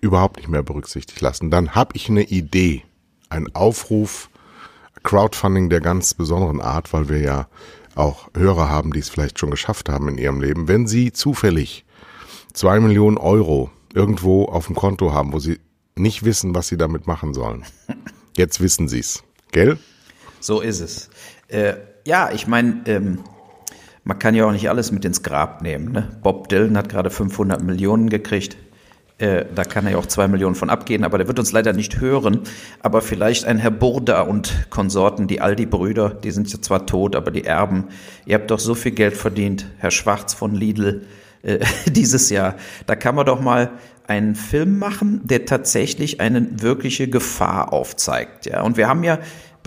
überhaupt 0.00 0.36
nicht 0.36 0.48
mehr 0.48 0.62
berücksichtigt 0.62 1.20
lassen. 1.20 1.50
Dann 1.50 1.74
habe 1.74 1.92
ich 1.94 2.08
eine 2.08 2.22
Idee, 2.22 2.82
ein 3.28 3.54
Aufruf, 3.54 4.30
Crowdfunding 5.02 5.70
der 5.70 5.80
ganz 5.80 6.14
besonderen 6.14 6.60
Art, 6.60 6.92
weil 6.92 7.08
wir 7.08 7.20
ja 7.20 7.48
auch 7.94 8.28
Hörer 8.36 8.68
haben, 8.68 8.92
die 8.92 9.00
es 9.00 9.08
vielleicht 9.08 9.38
schon 9.38 9.50
geschafft 9.50 9.88
haben 9.88 10.08
in 10.08 10.18
ihrem 10.18 10.40
Leben. 10.40 10.68
Wenn 10.68 10.86
Sie 10.86 11.12
zufällig 11.12 11.84
zwei 12.52 12.80
Millionen 12.80 13.16
Euro 13.16 13.70
irgendwo 13.92 14.44
auf 14.44 14.66
dem 14.66 14.76
Konto 14.76 15.12
haben, 15.12 15.32
wo 15.32 15.38
Sie 15.38 15.58
nicht 15.96 16.24
wissen, 16.24 16.54
was 16.54 16.68
Sie 16.68 16.76
damit 16.76 17.06
machen 17.06 17.34
sollen, 17.34 17.64
jetzt 18.36 18.60
wissen 18.60 18.88
Sie 18.88 19.00
es, 19.00 19.24
gell? 19.52 19.78
So 20.40 20.60
ist 20.60 20.80
es. 20.80 21.10
Äh, 21.48 21.74
ja, 22.04 22.30
ich 22.32 22.46
meine, 22.46 22.82
ähm, 22.86 23.20
man 24.04 24.18
kann 24.18 24.34
ja 24.34 24.46
auch 24.46 24.52
nicht 24.52 24.68
alles 24.70 24.92
mit 24.92 25.04
ins 25.04 25.22
Grab 25.22 25.62
nehmen. 25.62 25.92
Ne? 25.92 26.08
Bob 26.22 26.48
Dylan 26.48 26.76
hat 26.76 26.88
gerade 26.88 27.10
500 27.10 27.62
Millionen 27.62 28.08
gekriegt. 28.08 28.56
Äh, 29.18 29.46
da 29.52 29.64
kann 29.64 29.84
er 29.84 29.92
ja 29.92 29.98
auch 29.98 30.06
zwei 30.06 30.28
Millionen 30.28 30.54
von 30.54 30.70
abgehen, 30.70 31.02
aber 31.02 31.18
der 31.18 31.26
wird 31.26 31.40
uns 31.40 31.50
leider 31.50 31.72
nicht 31.72 32.00
hören. 32.00 32.40
Aber 32.80 33.02
vielleicht 33.02 33.44
ein 33.44 33.58
Herr 33.58 33.72
Burda 33.72 34.22
und 34.22 34.70
Konsorten, 34.70 35.26
die 35.26 35.40
Aldi-Brüder, 35.40 36.10
die 36.10 36.30
sind 36.30 36.50
ja 36.52 36.62
zwar 36.62 36.86
tot, 36.86 37.16
aber 37.16 37.32
die 37.32 37.44
Erben. 37.44 37.88
Ihr 38.26 38.36
habt 38.36 38.50
doch 38.50 38.60
so 38.60 38.74
viel 38.74 38.92
Geld 38.92 39.16
verdient, 39.16 39.66
Herr 39.78 39.90
Schwarz 39.90 40.34
von 40.34 40.54
Lidl, 40.54 41.04
äh, 41.42 41.58
dieses 41.90 42.30
Jahr. 42.30 42.54
Da 42.86 42.94
kann 42.94 43.16
man 43.16 43.26
doch 43.26 43.40
mal 43.40 43.72
einen 44.06 44.36
Film 44.36 44.78
machen, 44.78 45.20
der 45.24 45.44
tatsächlich 45.44 46.20
eine 46.20 46.62
wirkliche 46.62 47.08
Gefahr 47.08 47.72
aufzeigt. 47.72 48.46
Ja, 48.46 48.62
und 48.62 48.76
wir 48.76 48.88
haben 48.88 49.04
ja 49.04 49.18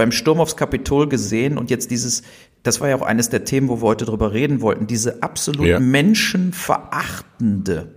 beim 0.01 0.11
Sturm 0.11 0.39
aufs 0.39 0.57
Kapitol 0.57 1.07
gesehen 1.07 1.59
und 1.59 1.69
jetzt 1.69 1.91
dieses, 1.91 2.23
das 2.63 2.81
war 2.81 2.89
ja 2.89 2.95
auch 2.95 3.03
eines 3.03 3.29
der 3.29 3.43
Themen, 3.43 3.69
wo 3.69 3.83
wir 3.83 3.89
heute 3.89 4.05
drüber 4.05 4.33
reden 4.33 4.61
wollten, 4.61 4.87
diese 4.87 5.21
absolut 5.21 5.67
ja. 5.67 5.79
menschenverachtende 5.79 7.93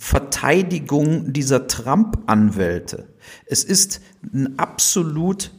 Verteidigung 0.00 1.34
dieser 1.34 1.66
Trump-Anwälte. 1.66 3.08
Es 3.44 3.64
ist 3.64 4.00
ein 4.32 4.58
absolut 4.58 5.50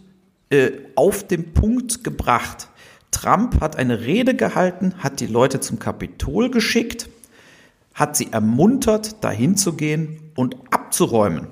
äh, 0.49 0.71
auf 0.95 1.27
den 1.27 1.53
Punkt 1.53 2.03
gebracht. 2.03 2.69
Trump 3.11 3.61
hat 3.61 3.75
eine 3.75 4.01
Rede 4.01 4.33
gehalten, 4.33 4.95
hat 4.97 5.19
die 5.19 5.27
Leute 5.27 5.59
zum 5.59 5.77
Kapitol 5.77 6.49
geschickt, 6.49 7.07
hat 7.93 8.17
sie 8.17 8.33
ermuntert, 8.33 9.23
dahin 9.23 9.55
zu 9.55 9.73
gehen 9.73 10.31
und 10.33 10.55
abzuräumen. 10.71 11.49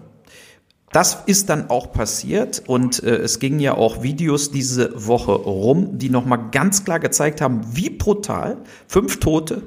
Das 0.96 1.24
ist 1.26 1.50
dann 1.50 1.70
auch 1.70 1.92
passiert 1.92 2.64
und 2.68 3.04
äh, 3.04 3.18
es 3.18 3.40
gingen 3.40 3.60
ja 3.60 3.74
auch 3.74 4.02
Videos 4.02 4.52
diese 4.52 4.94
Woche 5.06 5.34
rum, 5.34 5.98
die 5.98 6.10
nochmal 6.10 6.52
ganz 6.52 6.86
klar 6.86 7.02
gezeigt 7.02 7.42
haben, 7.42 7.60
wie 7.74 7.90
brutal 7.90 8.60
fünf 8.88 9.20
Tote 9.20 9.64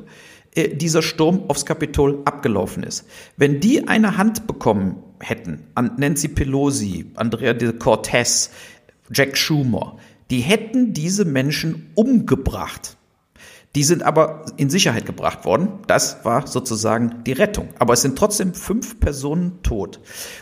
äh, 0.55 0.75
dieser 0.75 1.03
Sturm 1.03 1.43
aufs 1.49 1.67
Kapitol 1.67 2.23
abgelaufen 2.25 2.83
ist. 2.83 3.05
Wenn 3.37 3.61
die 3.61 3.88
eine 3.88 4.17
Hand 4.17 4.47
bekommen 4.47 5.03
hätten 5.21 5.67
an 5.75 5.97
Nancy 5.99 6.29
Pelosi, 6.29 7.11
Andrea 7.14 7.53
de 7.53 7.75
Cortez, 7.75 8.49
Jack 9.12 9.37
Schumer, 9.37 9.99
die 10.31 10.41
hätten 10.41 10.95
diese 10.95 11.27
Menschen 11.27 11.91
umgebracht. 11.95 12.97
Die 13.74 13.85
sind 13.85 14.02
aber 14.02 14.46
in 14.57 14.70
Sicherheit 14.70 15.04
gebracht 15.04 15.44
worden. 15.44 15.68
Das 15.87 16.24
war 16.24 16.46
sozusagen 16.46 17.22
die 17.24 17.33
Rettung. 17.33 17.68
Aber 17.78 17.92
es 17.92 18.02
sind 18.02 18.16
trotzdem 18.16 18.54
fünf 18.54 18.98
Personen 18.98 19.62
tot. 19.62 20.00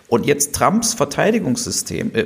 Und 0.08 0.26
jetzt 0.26 0.54
Trumps 0.54 0.94
Verteidigungssystem, 0.94 2.14
äh, 2.14 2.24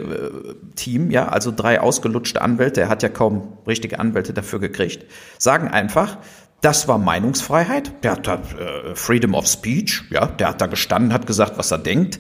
Team, 0.77 1.11
ja, 1.11 1.29
also 1.29 1.53
drei 1.55 1.81
ausgelutschte 1.81 2.43
Anwälte, 2.43 2.83
er 2.83 2.89
hat 2.89 3.03
ja 3.03 3.09
kaum 3.09 3.55
richtige 3.67 3.99
Anwälte 3.99 4.35
dafür 4.35 4.59
gekriegt, 4.59 5.07
sagen 5.39 5.69
einfach, 5.69 6.19
das 6.61 6.87
war 6.87 6.99
Meinungsfreiheit. 6.99 8.05
Der 8.05 8.13
hat 8.13 8.27
da 8.27 8.35
äh, 8.35 8.95
Freedom 8.95 9.35
of 9.35 9.47
Speech, 9.47 10.05
ja, 10.11 10.27
der 10.27 10.51
hat 10.51 10.61
da 10.61 10.67
gestanden, 10.67 11.15
hat 11.15 11.27
gesagt, 11.27 11.57
was 11.57 11.71
er 11.71 11.79
denkt. 11.79 12.19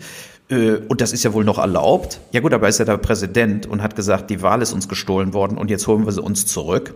Äh, 0.49 0.77
und 0.89 1.01
das 1.01 1.13
ist 1.13 1.23
ja 1.23 1.33
wohl 1.33 1.45
noch 1.45 1.59
erlaubt. 1.59 2.21
Ja 2.33 2.41
gut, 2.41 2.55
aber 2.55 2.67
er 2.67 2.71
ist 2.71 2.79
ja 2.79 2.85
der 2.85 2.97
Präsident 2.97 3.67
und 3.67 3.83
hat 3.83 3.97
gesagt, 3.97 4.31
die 4.31 4.43
Wahl 4.43 4.63
ist 4.63 4.73
uns 4.73 4.89
gestohlen 4.89 5.35
worden 5.35 5.59
und 5.59 5.71
jetzt 5.71 5.87
holen 5.87 6.07
wir 6.07 6.13
sie 6.13 6.23
uns 6.23 6.47
zurück. 6.47 6.95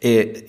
Äh, 0.00 0.42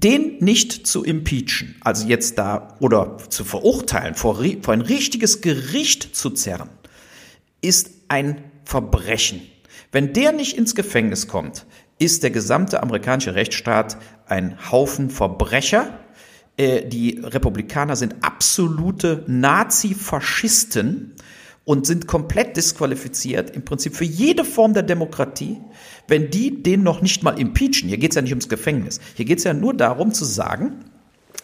den 0.00 0.38
nicht 0.40 0.86
zu 0.86 1.04
impeachen, 1.04 1.76
also 1.80 2.06
jetzt 2.06 2.38
da 2.38 2.76
oder 2.80 3.18
zu 3.28 3.44
verurteilen, 3.44 4.14
vor, 4.14 4.44
vor 4.62 4.74
ein 4.74 4.80
richtiges 4.80 5.40
Gericht 5.40 6.14
zu 6.14 6.30
zerren, 6.30 6.68
ist 7.62 7.90
ein 8.08 8.42
Verbrechen. 8.64 9.42
Wenn 9.92 10.12
der 10.12 10.32
nicht 10.32 10.56
ins 10.56 10.74
Gefängnis 10.74 11.28
kommt, 11.28 11.66
ist 11.98 12.22
der 12.22 12.30
gesamte 12.30 12.82
amerikanische 12.82 13.34
Rechtsstaat 13.34 13.96
ein 14.26 14.70
Haufen 14.70 15.08
Verbrecher. 15.08 15.98
Äh, 16.56 16.86
die 16.86 17.20
Republikaner 17.22 17.96
sind 17.96 18.16
absolute 18.20 19.24
Nazi-Faschisten 19.26 21.14
und 21.66 21.84
sind 21.84 22.06
komplett 22.06 22.56
disqualifiziert 22.56 23.50
im 23.50 23.64
Prinzip 23.64 23.96
für 23.96 24.04
jede 24.04 24.44
Form 24.44 24.72
der 24.72 24.84
Demokratie, 24.84 25.60
wenn 26.06 26.30
die 26.30 26.62
den 26.62 26.84
noch 26.84 27.02
nicht 27.02 27.24
mal 27.24 27.38
impeachen. 27.38 27.88
Hier 27.88 27.98
geht 27.98 28.12
es 28.12 28.14
ja 28.14 28.22
nicht 28.22 28.30
ums 28.30 28.48
Gefängnis. 28.48 29.00
Hier 29.16 29.24
geht 29.24 29.38
es 29.38 29.44
ja 29.44 29.52
nur 29.52 29.74
darum 29.74 30.12
zu 30.12 30.24
sagen, 30.24 30.84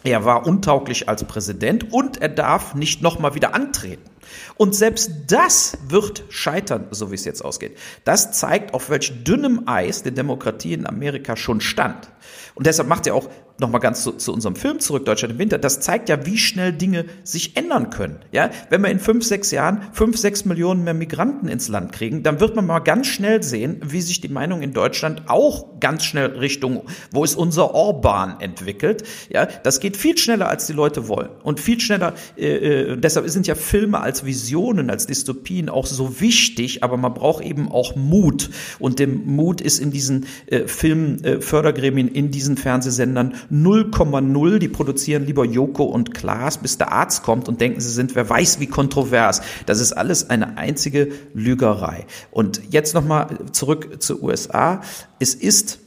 er 0.04 0.24
war 0.24 0.46
untauglich 0.46 1.08
als 1.08 1.24
Präsident 1.24 1.92
und 1.92 2.22
er 2.22 2.28
darf 2.28 2.76
nicht 2.76 3.02
nochmal 3.02 3.35
wieder 3.35 3.52
antreten. 3.54 4.08
Und 4.56 4.76
selbst 4.76 5.11
das 5.26 5.76
wird 5.88 6.22
scheitern, 6.28 6.87
so 6.92 7.11
wie 7.11 7.16
es 7.16 7.24
jetzt 7.24 7.44
ausgeht. 7.44 7.76
Das 8.04 8.32
zeigt, 8.32 8.74
auf 8.74 8.90
welch 8.90 9.24
dünnem 9.24 9.62
Eis 9.66 10.04
die 10.04 10.14
Demokratie 10.14 10.72
in 10.72 10.87
Amerika 10.87 11.37
schon 11.37 11.61
stand. 11.61 12.11
Und 12.54 12.66
deshalb 12.66 12.88
macht 12.88 13.08
er 13.08 13.16
auch 13.16 13.28
nochmal 13.62 13.81
ganz 13.81 14.03
zu, 14.03 14.12
zu 14.12 14.33
unserem 14.33 14.57
Film 14.57 14.81
zurück, 14.81 15.07
Deutschland 15.07 15.33
im 15.33 15.38
Winter, 15.38 15.59
das 15.59 15.81
zeigt 15.81 16.09
ja, 16.09 16.27
wie 16.27 16.37
schnell 16.37 16.72
Dinge 16.72 17.07
sich 17.25 17.57
ändern 17.57 17.90
können. 17.90 18.18
Ja, 18.33 18.51
wenn 18.68 18.83
wir 18.83 18.90
in 18.90 19.01
fünf, 19.01 19.25
sechs 19.25 19.51
Jahren 19.51 19.83
fünf, 19.92 20.18
sechs 20.18 20.44
Millionen 20.44 20.85
mehr 20.85 20.94
Migranten 20.94 21.48
ins 21.48 21.68
Land 21.68 21.92
kriegen, 21.92 22.22
dann 22.22 22.40
wird 22.40 22.55
man 22.57 22.66
mal 22.66 22.81
ganz 22.81 23.07
schnell 23.07 23.42
sehen, 23.42 23.81
wie 23.85 24.03
sich 24.03 24.20
die 24.20 24.29
Meinung 24.29 24.62
in 24.62 24.72
Deutschland 24.72 25.22
auch 25.29 25.81
ganz 25.81 26.05
schnell 26.05 26.27
Richtung, 26.38 26.83
wo 27.11 27.25
ist 27.25 27.35
unser 27.35 27.75
Orban 27.75 28.40
entwickelt. 28.40 29.05
Ja, 29.31 29.46
das 29.46 29.81
geht 29.81 29.96
viel 29.96 30.18
schneller, 30.18 30.48
als 30.48 30.66
die 30.66 30.72
Leute 30.72 31.09
wollen. 31.09 31.31
Und 31.42 31.61
viel 31.61 31.81
schneller, 31.81 32.14
äh, 32.37 32.92
äh, 32.92 32.96
deshalb 32.96 33.29
sind 33.29 33.46
ja 33.46 33.55
Filme 33.55 34.01
als 34.01 34.25
Visionen, 34.25 34.90
als 34.90 35.07
Dystopien 35.07 35.68
auch 35.68 35.87
so 35.87 36.20
wichtig, 36.20 36.83
aber 36.83 36.96
man 36.96 37.14
braucht 37.14 37.44
eben 37.44 37.70
auch 37.70 37.96
Mut. 37.96 38.51
Und 38.79 38.98
dem 38.98 39.25
Mut 39.27 39.61
ist 39.61 39.79
in 39.79 39.90
diesen 39.90 40.27
äh, 40.46 40.66
Filmfördergremien, 40.66 42.09
äh, 42.09 42.18
in 42.18 42.31
diesen 42.31 42.57
Fernsehsendern 42.57 43.35
0,0. 43.52 44.58
Die 44.58 44.68
produzieren 44.68 45.26
lieber 45.26 45.44
Joko 45.44 45.84
und 45.84 46.14
Klaas, 46.14 46.58
bis 46.58 46.78
der 46.78 46.90
Arzt 46.90 47.22
kommt 47.22 47.48
und 47.48 47.60
denken, 47.60 47.80
sie 47.80 47.90
sind 47.90 48.14
wer 48.14 48.28
weiß 48.28 48.60
wie 48.60 48.66
kontrovers. 48.66 49.42
Das 49.66 49.80
ist 49.80 49.92
alles 49.92 50.30
eine 50.30 50.56
einzige 50.56 51.12
Lügerei. 51.34 52.06
Und 52.30 52.62
jetzt 52.70 52.94
nochmal 52.94 53.38
zurück 53.52 54.02
zu 54.02 54.22
USA. 54.22 54.80
Es 55.18 55.34
ist 55.34 55.80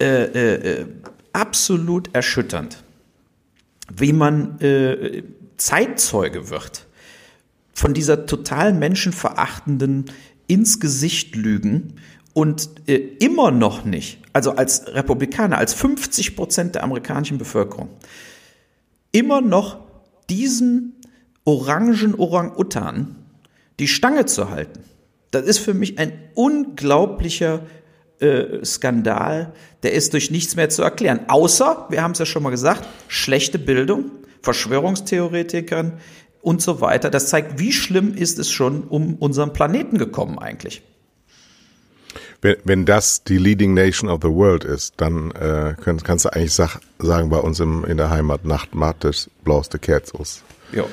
äh, 0.00 0.24
äh, 0.24 0.86
absolut 1.32 2.14
erschütternd, 2.14 2.82
wie 3.94 4.12
man 4.12 4.58
äh, 4.60 5.22
Zeitzeuge 5.58 6.48
wird 6.48 6.86
von 7.74 7.94
dieser 7.94 8.26
total 8.26 8.72
menschenverachtenden 8.72 10.06
ins 10.46 10.80
Gesicht 10.80 11.36
lügen 11.36 11.94
und 12.32 12.70
äh, 12.86 12.96
immer 12.96 13.50
noch 13.50 13.84
nicht, 13.84 14.18
also 14.32 14.52
als 14.52 14.86
Republikaner, 14.86 15.58
als 15.58 15.74
50 15.74 16.36
Prozent 16.36 16.74
der 16.74 16.84
amerikanischen 16.84 17.38
Bevölkerung, 17.38 17.88
immer 19.12 19.40
noch 19.40 19.78
diesen 20.28 20.94
orangen 21.44 22.14
Orang-Utan 22.14 23.16
die 23.80 23.88
Stange 23.88 24.26
zu 24.26 24.50
halten. 24.50 24.84
Das 25.30 25.44
ist 25.44 25.58
für 25.58 25.74
mich 25.74 25.98
ein 25.98 26.12
unglaublicher 26.34 27.62
äh, 28.20 28.64
Skandal, 28.64 29.52
der 29.82 29.92
ist 29.92 30.12
durch 30.12 30.30
nichts 30.30 30.56
mehr 30.56 30.68
zu 30.68 30.82
erklären. 30.82 31.20
Außer, 31.28 31.86
wir 31.88 32.02
haben 32.02 32.12
es 32.12 32.18
ja 32.18 32.26
schon 32.26 32.42
mal 32.42 32.50
gesagt, 32.50 32.86
schlechte 33.08 33.58
Bildung, 33.58 34.10
Verschwörungstheoretikern 34.42 35.94
und 36.42 36.62
so 36.62 36.80
weiter. 36.80 37.10
Das 37.10 37.28
zeigt, 37.28 37.58
wie 37.58 37.72
schlimm 37.72 38.14
ist 38.14 38.38
es 38.38 38.50
schon 38.50 38.84
um 38.84 39.14
unseren 39.14 39.52
Planeten 39.52 39.98
gekommen 39.98 40.38
eigentlich. 40.38 40.82
Wenn, 42.42 42.56
wenn 42.64 42.86
das 42.86 43.22
die 43.24 43.38
Leading 43.38 43.74
Nation 43.74 44.08
of 44.08 44.20
the 44.22 44.28
World 44.28 44.64
ist, 44.64 44.94
dann 44.96 45.30
äh, 45.32 45.74
kannst, 45.82 46.04
kannst 46.04 46.24
du 46.24 46.32
eigentlich 46.32 46.54
sag, 46.54 46.80
sagen, 46.98 47.28
bei 47.28 47.38
uns 47.38 47.60
im, 47.60 47.84
in 47.84 47.96
der 47.96 48.10
Heimat, 48.10 48.44
Nacht 48.44 48.74
macht 48.74 49.04
es, 49.04 49.30
blaust 49.44 49.80
Cats 49.82 50.14
aus. 50.14 50.42
Ja. 50.72 50.84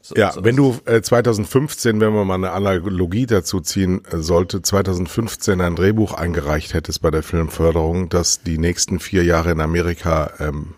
So, 0.00 0.14
ja, 0.14 0.32
so 0.32 0.44
wenn 0.44 0.54
du 0.54 0.78
äh, 0.84 1.02
2015, 1.02 2.00
wenn 2.00 2.14
wir 2.14 2.24
mal 2.24 2.34
eine 2.34 2.52
Analogie 2.52 3.26
dazu 3.26 3.60
ziehen 3.60 4.04
äh, 4.04 4.18
sollte, 4.18 4.62
2015 4.62 5.60
ein 5.60 5.74
Drehbuch 5.74 6.14
eingereicht 6.14 6.74
hättest 6.74 7.02
bei 7.02 7.10
der 7.10 7.24
Filmförderung, 7.24 8.08
das 8.08 8.42
die 8.42 8.58
nächsten 8.58 9.00
vier 9.00 9.24
Jahre 9.24 9.50
in 9.50 9.60
Amerika 9.60 10.30
ähm, 10.38 10.74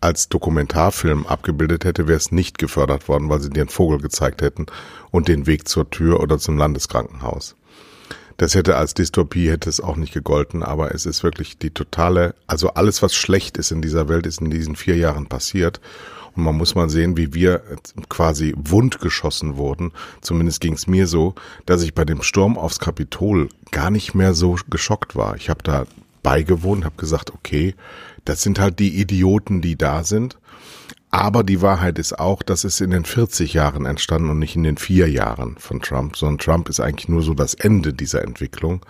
als 0.00 0.28
Dokumentarfilm 0.28 1.26
abgebildet 1.26 1.84
hätte, 1.84 2.06
wäre 2.06 2.18
es 2.18 2.30
nicht 2.30 2.58
gefördert 2.58 3.08
worden, 3.08 3.28
weil 3.28 3.40
sie 3.40 3.50
dir 3.50 3.62
einen 3.62 3.70
Vogel 3.70 3.98
gezeigt 3.98 4.40
hätten 4.40 4.66
und 5.10 5.28
den 5.28 5.46
Weg 5.46 5.66
zur 5.66 5.90
Tür 5.90 6.20
oder 6.20 6.38
zum 6.38 6.56
Landeskrankenhaus. 6.56 7.56
Das 8.36 8.54
hätte 8.54 8.76
als 8.76 8.94
Dystopie 8.94 9.48
hätte 9.48 9.68
es 9.68 9.80
auch 9.80 9.96
nicht 9.96 10.12
gegolten, 10.12 10.62
aber 10.62 10.94
es 10.94 11.06
ist 11.06 11.22
wirklich 11.22 11.58
die 11.58 11.70
totale, 11.70 12.34
also 12.46 12.70
alles, 12.70 13.02
was 13.02 13.14
schlecht 13.14 13.56
ist 13.58 13.70
in 13.70 13.82
dieser 13.82 14.08
Welt, 14.08 14.26
ist 14.26 14.40
in 14.40 14.50
diesen 14.50 14.76
vier 14.76 14.96
Jahren 14.96 15.26
passiert. 15.26 15.80
Und 16.34 16.42
man 16.42 16.56
muss 16.56 16.74
mal 16.74 16.90
sehen, 16.90 17.16
wie 17.16 17.32
wir 17.32 17.62
quasi 18.08 18.54
wundgeschossen 18.56 19.56
wurden. 19.56 19.92
Zumindest 20.20 20.60
ging 20.60 20.72
es 20.72 20.88
mir 20.88 21.06
so, 21.06 21.34
dass 21.64 21.82
ich 21.82 21.94
bei 21.94 22.04
dem 22.04 22.22
Sturm 22.22 22.58
aufs 22.58 22.80
Kapitol 22.80 23.48
gar 23.70 23.90
nicht 23.90 24.14
mehr 24.14 24.34
so 24.34 24.56
geschockt 24.68 25.14
war. 25.14 25.36
Ich 25.36 25.48
habe 25.48 25.62
da 25.62 25.86
beigewohnt, 26.24 26.84
habe 26.84 26.96
gesagt, 26.96 27.32
okay, 27.32 27.74
das 28.24 28.42
sind 28.42 28.58
halt 28.58 28.80
die 28.80 29.00
Idioten, 29.00 29.60
die 29.60 29.76
da 29.76 30.02
sind. 30.02 30.38
Aber 31.14 31.44
die 31.44 31.62
Wahrheit 31.62 32.00
ist 32.00 32.18
auch, 32.18 32.42
dass 32.42 32.64
es 32.64 32.80
in 32.80 32.90
den 32.90 33.04
40 33.04 33.54
Jahren 33.54 33.86
entstanden 33.86 34.30
und 34.30 34.40
nicht 34.40 34.56
in 34.56 34.64
den 34.64 34.76
vier 34.76 35.08
Jahren 35.08 35.56
von 35.58 35.80
Trump, 35.80 36.16
sondern 36.16 36.38
Trump 36.38 36.68
ist 36.68 36.80
eigentlich 36.80 37.08
nur 37.08 37.22
so 37.22 37.34
das 37.34 37.54
Ende 37.54 37.92
dieser 37.92 38.22
Entwicklung. 38.22 38.84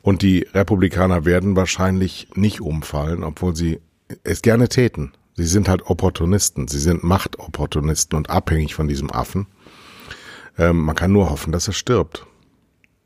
Und 0.00 0.22
die 0.22 0.48
Republikaner 0.54 1.26
werden 1.26 1.54
wahrscheinlich 1.54 2.28
nicht 2.34 2.62
umfallen, 2.62 3.22
obwohl 3.22 3.54
sie 3.54 3.78
es 4.22 4.40
gerne 4.40 4.70
täten. 4.70 5.12
Sie 5.34 5.44
sind 5.44 5.68
halt 5.68 5.84
Opportunisten, 5.84 6.66
sie 6.66 6.78
sind 6.78 7.04
Machtopportunisten 7.04 8.16
und 8.16 8.30
abhängig 8.30 8.74
von 8.74 8.88
diesem 8.88 9.10
Affen. 9.10 9.46
Ähm, 10.56 10.78
man 10.78 10.96
kann 10.96 11.12
nur 11.12 11.28
hoffen, 11.28 11.52
dass 11.52 11.68
er 11.68 11.74
stirbt. 11.74 12.26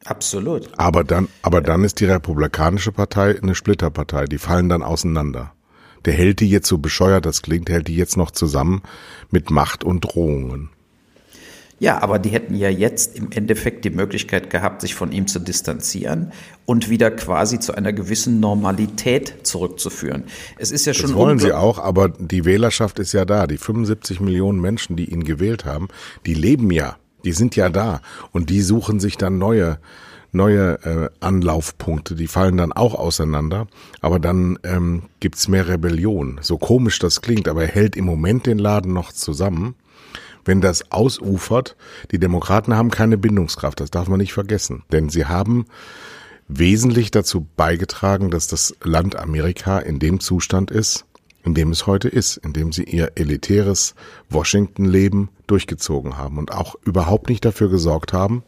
Absolut. 0.05 0.70
Aber 0.79 1.03
dann, 1.03 1.27
aber 1.42 1.61
dann 1.61 1.83
ist 1.83 1.98
die 1.98 2.05
Republikanische 2.05 2.92
Partei 2.92 3.37
eine 3.42 3.57
Splitterpartei. 3.57 4.27
Die 4.27 4.38
fallen 4.38 4.68
dann 4.68 4.85
auseinander 4.85 5.55
der 6.09 6.16
hält 6.16 6.40
die 6.40 6.49
jetzt 6.49 6.66
so 6.66 6.79
bescheuert 6.79 7.27
das 7.27 7.42
klingt, 7.42 7.68
hält 7.68 7.87
die 7.87 7.94
jetzt 7.94 8.16
noch 8.16 8.31
zusammen 8.31 8.81
mit 9.31 9.51
Macht 9.51 9.85
und 9.85 10.01
Drohungen. 10.01 10.71
Ja, 11.81 12.01
aber 12.01 12.18
die 12.18 12.31
hätten 12.31 12.55
ja 12.55 12.71
jetzt 12.71 13.14
im 13.14 13.31
Endeffekt 13.31 13.85
die 13.85 13.90
Möglichkeit 13.90 14.49
gehabt, 14.49 14.81
sich 14.81 14.94
von 14.94 15.12
ihm 15.12 15.27
zu 15.27 15.38
distanzieren 15.38 16.33
und 16.64 16.88
wieder 16.88 17.11
quasi 17.11 17.61
zu 17.61 17.75
einer 17.75 17.92
gewissen 17.92 18.40
Normalität 18.40 19.47
zurückzuführen. 19.47 20.25
Es 20.57 20.71
ist 20.71 20.87
ja 20.87 20.94
schon. 20.94 21.11
Das 21.11 21.14
wollen 21.14 21.38
sie 21.38 21.53
auch, 21.53 21.79
aber 21.79 22.09
die 22.09 22.47
Wählerschaft 22.47 22.99
ist 23.01 23.12
ja 23.12 23.27
da. 23.27 23.47
Die 23.47 23.59
75 23.59 24.18
Millionen 24.21 24.62
Menschen, 24.62 24.97
die 24.97 25.12
ihn 25.12 25.25
gewählt 25.25 25.66
haben, 25.66 25.88
die 26.25 26.35
leben 26.35 26.71
ja. 26.71 26.97
Die 27.27 27.33
sind 27.33 27.55
ja 27.55 27.68
da. 27.68 28.01
Und 28.33 28.49
die 28.49 28.62
suchen 28.62 28.99
sich 28.99 29.18
dann 29.18 29.37
neue, 29.37 29.79
neue 30.33 30.83
äh, 30.85 31.09
Anlaufpunkte, 31.21 32.14
die 32.14 32.27
fallen 32.27 32.57
dann 32.57 32.73
auch 32.73 32.95
auseinander, 32.95 33.67
aber 34.01 34.19
dann 34.19 34.59
ähm, 34.62 35.05
gibt's 35.21 35.49
mehr 35.49 35.69
Rebellion. 35.69 36.38
So 36.43 36.59
komisch 36.59 36.99
das 36.99 37.23
klingt, 37.23 37.49
aber 37.49 37.62
er 37.62 37.69
hält 37.69 37.97
im 37.97 38.05
Moment 38.05 38.47
den 38.47 38.59
Laden 38.59 38.93
noch 38.93 39.12
zusammen. 39.12 39.75
Wenn 40.45 40.61
das 40.61 40.93
ausufert, 40.93 41.77
die 42.11 42.19
Demokraten 42.19 42.75
haben 42.75 42.91
keine 42.91 43.19
Bindungskraft, 43.19 43.81
das 43.81 43.91
darf 43.91 44.09
man 44.09 44.19
nicht 44.19 44.33
vergessen, 44.33 44.83
denn 44.93 45.09
sie 45.11 45.27
haben 45.27 45.67
wesentlich 46.49 47.11
dazu 47.11 47.47
beigetragen, 47.57 48.31
dass 48.31 48.49
das 48.49 48.75
Land 48.83 49.17
Amerika 49.17 49.79
in 49.79 49.99
dem 49.99 50.21
Zustand 50.21 50.71
ist, 50.71 51.05
in 51.45 51.55
dem 51.55 51.71
es 51.71 51.87
heute 51.87 52.09
ist, 52.09 52.38
in 52.38 52.53
dem 52.53 52.73
sie 52.73 52.85
ihr 52.85 53.12
elitäres 53.17 53.95
Washington-Leben 54.31 55.29
durchgezogen 55.47 56.17
haben 56.17 56.38
und 56.38 56.53
auch 56.53 56.77
überhaupt 56.85 57.29
nicht 57.29 57.45
dafür 57.45 57.69
gesorgt 57.69 58.12
haben, 58.12 58.43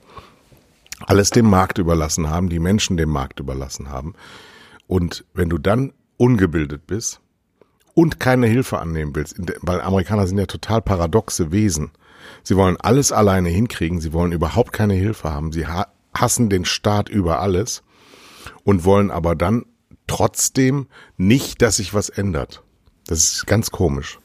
alles 1.06 1.30
dem 1.30 1.46
Markt 1.48 1.78
überlassen 1.78 2.28
haben, 2.28 2.48
die 2.48 2.58
Menschen 2.58 2.96
dem 2.96 3.10
Markt 3.10 3.40
überlassen 3.40 3.90
haben. 3.90 4.14
Und 4.86 5.24
wenn 5.34 5.48
du 5.48 5.58
dann 5.58 5.92
ungebildet 6.16 6.86
bist 6.86 7.20
und 7.94 8.20
keine 8.20 8.46
Hilfe 8.46 8.78
annehmen 8.78 9.14
willst, 9.14 9.36
weil 9.62 9.80
Amerikaner 9.80 10.26
sind 10.26 10.38
ja 10.38 10.46
total 10.46 10.82
paradoxe 10.82 11.52
Wesen. 11.52 11.92
Sie 12.42 12.56
wollen 12.56 12.76
alles 12.76 13.12
alleine 13.12 13.48
hinkriegen, 13.48 14.00
sie 14.00 14.12
wollen 14.12 14.32
überhaupt 14.32 14.72
keine 14.72 14.94
Hilfe 14.94 15.32
haben, 15.32 15.52
sie 15.52 15.66
hassen 16.14 16.50
den 16.50 16.64
Staat 16.64 17.08
über 17.08 17.40
alles 17.40 17.82
und 18.64 18.84
wollen 18.84 19.10
aber 19.10 19.34
dann 19.34 19.64
trotzdem 20.06 20.88
nicht, 21.16 21.62
dass 21.62 21.76
sich 21.76 21.94
was 21.94 22.08
ändert. 22.08 22.62
Das 23.06 23.32
ist 23.32 23.46
ganz 23.46 23.70
komisch. 23.70 24.18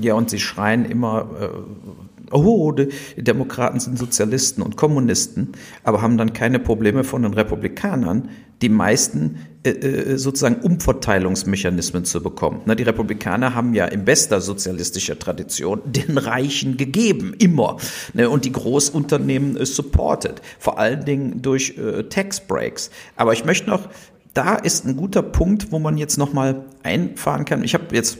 Ja, 0.00 0.14
und 0.14 0.30
sie 0.30 0.40
schreien 0.40 0.84
immer, 0.84 1.28
äh, 1.40 2.32
oh, 2.32 2.72
Demokraten 3.16 3.80
sind 3.80 3.98
Sozialisten 3.98 4.62
und 4.62 4.76
Kommunisten, 4.76 5.52
aber 5.82 6.02
haben 6.02 6.16
dann 6.16 6.32
keine 6.32 6.58
Probleme 6.58 7.04
von 7.04 7.22
den 7.22 7.34
Republikanern, 7.34 8.28
die 8.62 8.68
meisten 8.68 9.38
äh, 9.64 9.70
äh 9.70 10.16
sozusagen 10.16 10.56
Umverteilungsmechanismen 10.62 12.04
zu 12.04 12.22
bekommen. 12.22 12.62
Na, 12.66 12.74
die 12.74 12.82
Republikaner 12.82 13.54
haben 13.54 13.74
ja 13.74 13.86
in 13.86 14.04
bester 14.04 14.40
sozialistischer 14.40 15.18
Tradition 15.18 15.80
den 15.84 16.18
Reichen 16.18 16.76
gegeben, 16.76 17.34
immer. 17.38 17.76
Ne, 18.14 18.28
und 18.28 18.44
die 18.44 18.52
Großunternehmen 18.52 19.56
äh, 19.56 19.66
supported, 19.66 20.40
vor 20.58 20.78
allen 20.78 21.04
Dingen 21.04 21.42
durch 21.42 21.76
äh, 21.78 22.04
Tax 22.04 22.40
Breaks. 22.40 22.90
Aber 23.16 23.32
ich 23.32 23.44
möchte 23.44 23.70
noch 23.70 23.88
da 24.34 24.56
ist 24.56 24.84
ein 24.84 24.96
guter 24.96 25.22
Punkt, 25.22 25.70
wo 25.70 25.78
man 25.78 25.96
jetzt 25.96 26.18
nochmal 26.18 26.64
einfahren 26.82 27.44
kann. 27.44 27.62
Ich 27.62 27.74
habe 27.74 27.94
jetzt, 27.94 28.18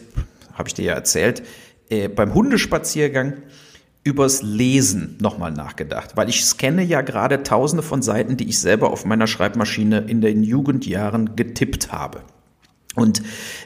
habe 0.55 0.69
ich 0.69 0.75
dir 0.75 0.87
ja 0.87 0.95
erzählt, 0.95 1.43
äh, 1.89 2.09
beim 2.09 2.35
Hundespaziergang 2.35 3.43
übers 4.05 4.43
Lesen 4.43 5.17
nochmal 5.21 5.51
nachgedacht, 5.51 6.17
weil 6.17 6.29
ich 6.29 6.45
scanne 6.45 6.83
ja 6.83 7.01
gerade 7.01 7.43
tausende 7.43 7.83
von 7.83 8.03
Seiten, 8.03 8.37
die 8.37 8.49
ich 8.49 8.59
selber 8.59 8.91
auf 8.91 9.07
meiner 9.07 9.27
Schreibmaschine 9.27 10.01
in 10.01 10.21
den 10.21 10.43
Jugendjahren 10.43 11.37
getippt 11.37 11.91
habe. 11.91 12.23
Und 12.95 13.23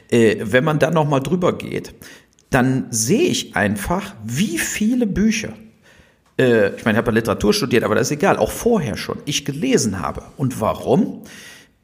äh, 0.09 0.37
wenn 0.41 0.63
man 0.63 0.79
da 0.79 0.91
nochmal 0.91 1.21
drüber 1.21 1.57
geht, 1.57 1.93
dann 2.49 2.87
sehe 2.89 3.27
ich 3.27 3.55
einfach, 3.55 4.15
wie 4.23 4.57
viele 4.57 5.05
Bücher, 5.05 5.53
äh, 6.39 6.75
ich 6.75 6.85
meine, 6.85 6.97
ich 6.97 7.01
habe 7.01 7.11
ja 7.11 7.15
Literatur 7.15 7.53
studiert, 7.53 7.83
aber 7.83 7.95
das 7.95 8.07
ist 8.07 8.17
egal, 8.17 8.37
auch 8.37 8.51
vorher 8.51 8.97
schon, 8.97 9.19
ich 9.25 9.45
gelesen 9.45 9.99
habe. 9.99 10.23
Und 10.37 10.61
warum? 10.61 11.23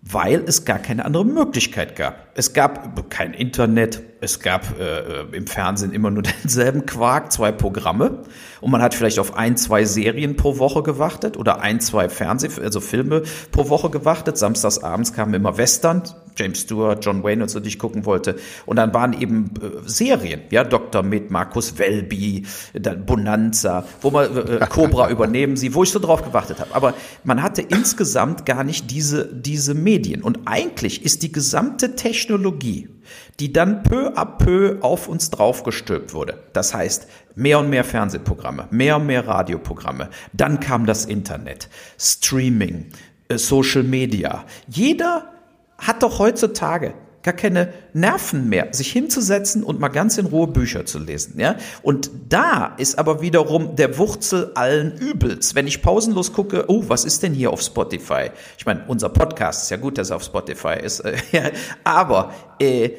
Weil 0.08 0.44
es 0.46 0.66
gar 0.66 0.78
keine 0.78 1.04
andere 1.04 1.26
Möglichkeit 1.26 1.96
gab. 1.96 2.28
Es 2.36 2.54
gab 2.54 3.10
kein 3.10 3.34
Internet, 3.34 4.04
es 4.22 4.40
gab 4.40 4.80
äh, 4.80 5.22
im 5.36 5.48
Fernsehen 5.48 5.92
immer 5.92 6.12
nur 6.12 6.24
denselben 6.44 6.86
Quark, 6.86 7.32
zwei 7.32 7.52
Programme 7.52 8.22
und 8.62 8.72
man 8.72 8.84
hat 8.84 8.94
vielleicht 8.94 9.18
auf 9.18 9.36
ein, 9.36 9.58
zwei 9.58 9.84
Serien 9.84 10.36
pro 10.36 10.60
Woche 10.60 10.84
gewartet 10.84 11.38
oder 11.38 11.62
ein, 11.62 11.80
zwei 11.80 12.08
Fernseh, 12.08 12.50
also 12.62 12.82
Filme 12.82 13.24
pro 13.52 13.70
Woche 13.70 13.90
gewartet. 13.90 14.38
Samstags 14.38 14.78
abends 14.78 15.12
kamen 15.14 15.34
immer 15.34 15.58
Western, 15.58 16.04
James 16.36 16.62
Stewart, 16.62 17.04
John 17.04 17.24
Wayne 17.24 17.44
und 17.44 17.50
so, 17.50 17.60
die 17.60 17.70
ich 17.70 17.80
gucken 17.80 18.06
wollte. 18.06 18.36
Und 18.66 18.78
dann 18.78 18.94
waren 18.94 19.20
eben 19.20 19.52
äh, 19.62 19.88
Serien, 19.88 20.42
ja, 20.52 20.64
Dr. 20.64 21.04
mit 21.04 21.32
Markus 21.32 21.78
Welby, 21.78 22.46
dann 22.74 23.06
Bonanza, 23.06 23.86
wo 24.02 24.12
man 24.12 24.36
äh, 24.36 24.56
äh 24.56 24.68
Cobra 24.68 25.10
übernehmen 25.16 25.58
sie, 25.58 25.74
wo 25.74 25.84
ich 25.84 25.92
so 25.92 26.00
drauf 26.00 26.24
gewartet 26.24 26.60
habe. 26.60 26.74
Aber 26.74 26.94
man 27.24 27.42
hatte 27.42 27.62
insgesamt 27.62 28.46
gar 28.46 28.64
nicht 28.64 28.92
diese, 28.92 29.34
diese 29.34 29.74
Medien. 29.74 30.22
Und 30.22 30.40
eigentlich 30.46 31.04
ist 31.04 31.24
die 31.24 31.32
gesamte 31.32 31.96
Technologie, 31.96 32.90
die 33.40 33.52
dann 33.54 33.84
peu 33.84 34.14
à 34.16 34.26
peu 34.26 34.78
auf 34.82 35.08
uns 35.08 35.30
draufgestülpt 35.30 36.14
wurde. 36.14 36.44
Das 36.54 36.74
heißt, 36.74 37.08
mehr 37.36 37.60
und 37.60 37.70
mehr 37.70 37.84
Fernsehprogramme, 37.84 38.68
mehr 38.72 38.98
und 38.98 39.06
mehr 39.06 39.28
Radioprogramme. 39.28 40.10
Dann 40.34 40.60
kam 40.60 40.86
das 40.86 41.06
Internet, 41.06 41.70
Streaming, 42.00 42.88
äh, 43.28 43.38
Social 43.38 43.84
Media. 43.84 44.46
Jeder 44.68 45.35
hat 45.78 46.04
doch 46.04 46.20
heutzutage 46.20 46.94
gar 47.26 47.34
keine 47.34 47.74
Nerven 47.94 48.50
mehr, 48.50 48.68
sich 48.72 48.92
hinzusetzen 48.92 49.64
und 49.64 49.80
mal 49.80 49.88
ganz 49.88 50.20
in 50.20 50.28
Ruhe 50.28 50.46
Bücher 50.48 50.86
zu 50.86 51.00
lesen, 51.00 51.40
ja? 51.40 51.56
Und 51.82 52.12
da 52.30 52.76
ist 52.78 53.00
aber 53.00 53.20
wiederum 53.20 53.76
der 53.76 53.98
Wurzel 53.98 54.52
allen 54.54 54.96
Übels. 55.00 55.56
Wenn 55.56 55.66
ich 55.66 55.82
pausenlos 55.82 56.34
gucke, 56.34 56.66
oh, 56.68 56.84
was 56.88 57.04
ist 57.04 57.24
denn 57.24 57.34
hier 57.34 57.52
auf 57.52 57.62
Spotify? 57.62 58.30
Ich 58.60 58.68
meine, 58.68 58.84
unser 58.88 59.10
Podcast 59.10 59.64
ist 59.64 59.72
ja 59.72 59.78
gut, 59.78 59.98
dass 59.98 60.12
er 60.12 60.18
auf 60.18 60.24
Spotify 60.24 60.76
ist, 60.82 61.00
äh, 61.00 61.18
aber 61.84 62.32
äh, 62.60 62.92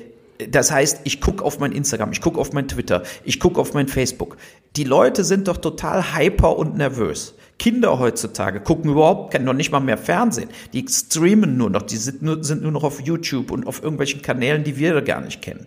das 0.51 0.73
heißt, 0.73 1.03
ich 1.05 1.21
gucke 1.21 1.45
auf 1.45 1.61
mein 1.61 1.71
Instagram, 1.71 2.11
ich 2.11 2.21
gucke 2.21 2.41
auf 2.41 2.53
mein 2.53 2.67
Twitter, 2.67 3.05
ich 3.25 3.39
gucke 3.39 3.61
auf 3.61 3.75
mein 3.75 3.87
Facebook. 3.87 4.37
Die 4.75 4.85
Leute 4.85 5.23
sind 5.23 5.47
doch 5.47 5.57
total 5.57 6.17
hyper 6.17 6.57
und 6.57 6.77
nervös. 6.77 7.35
Kinder 7.59 7.99
heutzutage 7.99 8.61
gucken 8.61 8.91
überhaupt 8.91 9.39
noch 9.41 9.53
nicht 9.55 9.73
mal 9.73 9.81
mehr 9.81 9.99
Fernsehen. 9.99 10.51
Die 10.73 10.85
streamen 10.89 11.57
nur 11.57 11.71
noch, 11.71 11.83
die 11.83 11.97
sind 11.97 12.23
nur, 12.23 12.45
sind 12.45 12.63
nur 12.63 12.73
noch 12.73 12.85
auf 12.85 13.01
YouTube 13.01 13.51
und 13.51 13.67
auf 13.67 13.83
irgendwelchen 13.83 14.23
Kanälen, 14.23 14.63
die 14.63 14.77
wir 14.77 15.01
gar 15.03 15.21
nicht 15.21 15.41
kennen. 15.41 15.67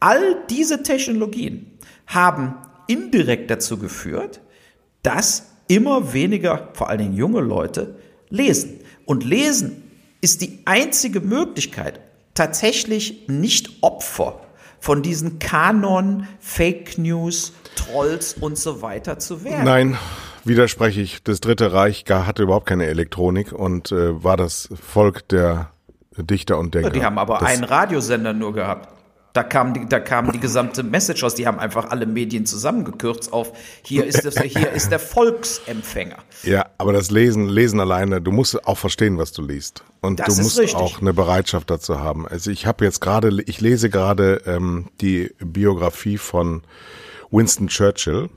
All 0.00 0.36
diese 0.50 0.82
Technologien 0.82 1.78
haben 2.06 2.54
indirekt 2.86 3.50
dazu 3.50 3.78
geführt, 3.78 4.40
dass 5.02 5.46
immer 5.68 6.12
weniger, 6.12 6.68
vor 6.74 6.90
allen 6.90 6.98
Dingen 6.98 7.16
junge 7.16 7.40
Leute, 7.40 7.96
lesen. 8.28 8.80
Und 9.06 9.24
lesen 9.24 9.82
ist 10.20 10.42
die 10.42 10.60
einzige 10.64 11.20
Möglichkeit, 11.20 12.00
tatsächlich 12.34 13.28
nicht 13.28 13.82
Opfer 13.82 14.40
von 14.80 15.02
diesen 15.02 15.38
Kanon, 15.38 16.26
Fake 16.40 16.98
News, 16.98 17.52
Trolls 17.76 18.34
und 18.34 18.58
so 18.58 18.82
weiter 18.82 19.18
zu 19.18 19.44
werden. 19.44 19.64
Nein, 19.64 19.98
widerspreche 20.44 21.00
ich. 21.00 21.22
Das 21.22 21.40
Dritte 21.40 21.72
Reich 21.72 22.04
hatte 22.08 22.42
überhaupt 22.42 22.66
keine 22.66 22.86
Elektronik 22.86 23.52
und 23.52 23.92
äh, 23.92 24.22
war 24.22 24.36
das 24.36 24.68
Volk 24.80 25.28
der 25.28 25.70
Dichter 26.16 26.58
und 26.58 26.74
Denker. 26.74 26.90
Die 26.90 27.04
haben 27.04 27.18
aber 27.18 27.38
das, 27.38 27.48
einen 27.48 27.64
Radiosender 27.64 28.32
nur 28.32 28.52
gehabt. 28.52 28.88
Da 29.32 29.42
kam, 29.42 29.72
die, 29.72 29.88
da 29.88 29.98
kam 29.98 30.30
die 30.30 30.40
gesamte 30.40 30.82
Message 30.82 31.24
aus. 31.24 31.34
Die 31.34 31.46
haben 31.46 31.58
einfach 31.58 31.88
alle 31.90 32.04
Medien 32.04 32.44
zusammengekürzt 32.44 33.32
auf 33.32 33.52
hier 33.82 34.04
ist, 34.04 34.26
das, 34.26 34.38
hier 34.38 34.70
ist 34.72 34.90
der 34.90 34.98
Volksempfänger. 34.98 36.18
Ja, 36.42 36.66
aber 36.76 36.92
das 36.92 37.10
Lesen, 37.10 37.48
Lesen 37.48 37.80
alleine, 37.80 38.20
du 38.20 38.30
musst 38.30 38.66
auch 38.66 38.76
verstehen, 38.76 39.16
was 39.16 39.32
du 39.32 39.40
liest. 39.40 39.84
Und 40.02 40.20
das 40.20 40.36
du 40.36 40.42
musst 40.42 40.58
richtig. 40.58 40.78
auch 40.78 41.00
eine 41.00 41.14
Bereitschaft 41.14 41.70
dazu 41.70 41.98
haben. 41.98 42.28
Also 42.28 42.50
ich 42.50 42.66
habe 42.66 42.84
jetzt 42.84 43.00
gerade, 43.00 43.42
ich 43.46 43.62
lese 43.62 43.88
gerade 43.88 44.42
ähm, 44.44 44.88
die 45.00 45.34
Biografie 45.38 46.18
von 46.18 46.62
Winston 47.30 47.68
Churchill 47.68 48.28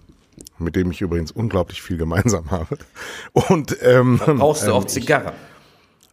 mit 0.57 0.75
dem 0.75 0.91
ich 0.91 1.01
übrigens 1.01 1.31
unglaublich 1.31 1.81
viel 1.81 1.97
gemeinsam 1.97 2.51
habe. 2.51 2.77
Und 3.33 3.77
ähm, 3.81 4.21
rauchst 4.21 4.63
du 4.63 4.67
ähm, 4.67 4.73
auch 4.73 4.85
Zigarre? 4.85 5.33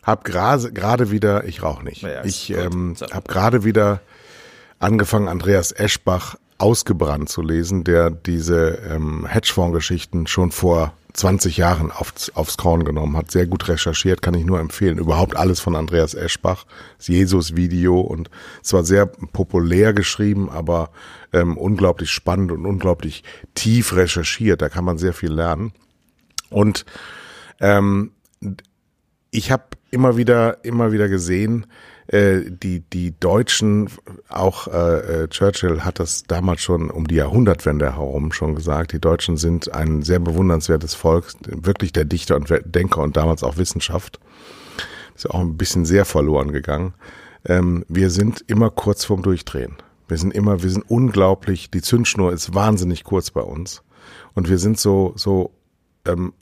Hab 0.02 0.24
gerade 0.24 0.72
gerade 0.72 1.10
wieder, 1.10 1.44
ich 1.44 1.62
rauche 1.62 1.84
nicht. 1.84 2.02
Ja, 2.02 2.24
ich 2.24 2.50
ähm, 2.50 2.94
so. 2.96 3.06
habe 3.06 3.28
gerade 3.28 3.64
wieder 3.64 4.00
angefangen, 4.80 5.28
Andreas 5.28 5.72
Eschbach 5.72 6.36
ausgebrannt 6.58 7.28
zu 7.28 7.42
lesen, 7.42 7.84
der 7.84 8.10
diese 8.10 8.78
ähm, 8.88 9.26
Hedgefonds-Geschichten 9.26 10.26
schon 10.26 10.50
vor 10.50 10.92
20 11.14 11.56
Jahren 11.56 11.90
aufs, 11.90 12.30
aufs 12.30 12.56
Korn 12.56 12.84
genommen 12.84 13.16
hat. 13.16 13.30
Sehr 13.30 13.46
gut 13.46 13.68
recherchiert, 13.68 14.22
kann 14.22 14.34
ich 14.34 14.44
nur 14.44 14.60
empfehlen. 14.60 14.98
Überhaupt 14.98 15.36
alles 15.36 15.60
von 15.60 15.76
Andreas 15.76 16.14
Eschbach, 16.14 16.64
das 16.98 17.08
Jesus-Video 17.08 18.00
und 18.00 18.30
zwar 18.62 18.84
sehr 18.84 19.06
populär 19.06 19.92
geschrieben, 19.92 20.48
aber 20.48 20.90
ähm, 21.32 21.56
unglaublich 21.56 22.10
spannend 22.10 22.52
und 22.52 22.66
unglaublich 22.66 23.24
tief 23.54 23.94
recherchiert. 23.94 24.62
Da 24.62 24.68
kann 24.68 24.84
man 24.84 24.98
sehr 24.98 25.12
viel 25.12 25.32
lernen. 25.32 25.72
Und 26.50 26.84
ähm, 27.60 28.12
ich 29.30 29.50
habe 29.50 29.64
immer 29.90 30.16
wieder, 30.16 30.64
immer 30.64 30.92
wieder 30.92 31.08
gesehen, 31.08 31.66
äh, 32.12 32.42
die, 32.46 32.80
die 32.80 33.18
Deutschen, 33.18 33.88
auch 34.28 34.68
äh, 34.68 35.22
äh, 35.22 35.28
Churchill 35.28 35.80
hat 35.80 35.98
das 35.98 36.24
damals 36.24 36.60
schon 36.60 36.90
um 36.90 37.08
die 37.08 37.14
Jahrhundertwende 37.14 37.94
herum 37.94 38.32
schon 38.32 38.54
gesagt, 38.54 38.92
die 38.92 39.00
Deutschen 39.00 39.38
sind 39.38 39.72
ein 39.72 40.02
sehr 40.02 40.18
bewundernswertes 40.18 40.94
Volk, 40.94 41.32
wirklich 41.46 41.90
der 41.92 42.04
Dichter 42.04 42.36
und 42.36 42.52
Denker 42.66 43.00
und 43.00 43.16
damals 43.16 43.42
auch 43.42 43.56
Wissenschaft. 43.56 44.20
Ist 45.14 45.24
ja 45.24 45.30
auch 45.30 45.40
ein 45.40 45.56
bisschen 45.56 45.86
sehr 45.86 46.04
verloren 46.04 46.52
gegangen. 46.52 46.92
Ähm, 47.46 47.86
wir 47.88 48.10
sind 48.10 48.44
immer 48.46 48.68
kurz 48.68 49.06
vorm 49.06 49.22
Durchdrehen. 49.22 49.76
Wir 50.06 50.18
sind 50.18 50.34
immer, 50.34 50.62
wir 50.62 50.68
sind 50.68 50.84
unglaublich, 50.90 51.70
die 51.70 51.80
Zündschnur 51.80 52.32
ist 52.32 52.54
wahnsinnig 52.54 53.04
kurz 53.04 53.30
bei 53.30 53.40
uns. 53.40 53.82
Und 54.34 54.50
wir 54.50 54.58
sind 54.58 54.78
so, 54.78 55.14
so 55.16 55.50
ähm, 56.04 56.34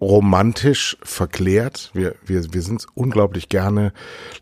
romantisch 0.00 0.96
verklärt. 1.02 1.90
Wir, 1.94 2.14
wir, 2.24 2.52
wir 2.52 2.62
sind 2.62 2.86
unglaublich 2.94 3.48
gerne, 3.48 3.92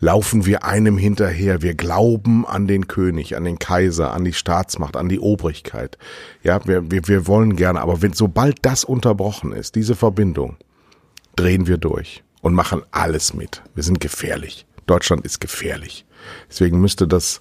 laufen 0.00 0.46
wir 0.46 0.64
einem 0.64 0.98
hinterher. 0.98 1.62
Wir 1.62 1.74
glauben 1.74 2.46
an 2.46 2.66
den 2.66 2.88
König, 2.88 3.36
an 3.36 3.44
den 3.44 3.58
Kaiser, 3.58 4.12
an 4.12 4.24
die 4.24 4.32
Staatsmacht, 4.32 4.96
an 4.96 5.08
die 5.08 5.20
Obrigkeit. 5.20 5.96
Ja, 6.42 6.66
wir, 6.66 6.90
wir, 6.90 7.06
wir 7.06 7.26
wollen 7.26 7.56
gerne, 7.56 7.80
aber 7.80 8.02
wenn, 8.02 8.12
sobald 8.12 8.58
das 8.62 8.84
unterbrochen 8.84 9.52
ist, 9.52 9.76
diese 9.76 9.94
Verbindung, 9.94 10.56
drehen 11.36 11.66
wir 11.66 11.78
durch 11.78 12.24
und 12.42 12.54
machen 12.54 12.82
alles 12.90 13.34
mit. 13.34 13.62
Wir 13.74 13.84
sind 13.84 14.00
gefährlich. 14.00 14.66
Deutschland 14.86 15.24
ist 15.24 15.40
gefährlich. 15.40 16.04
Deswegen 16.48 16.80
müsste 16.80 17.06
das, 17.06 17.40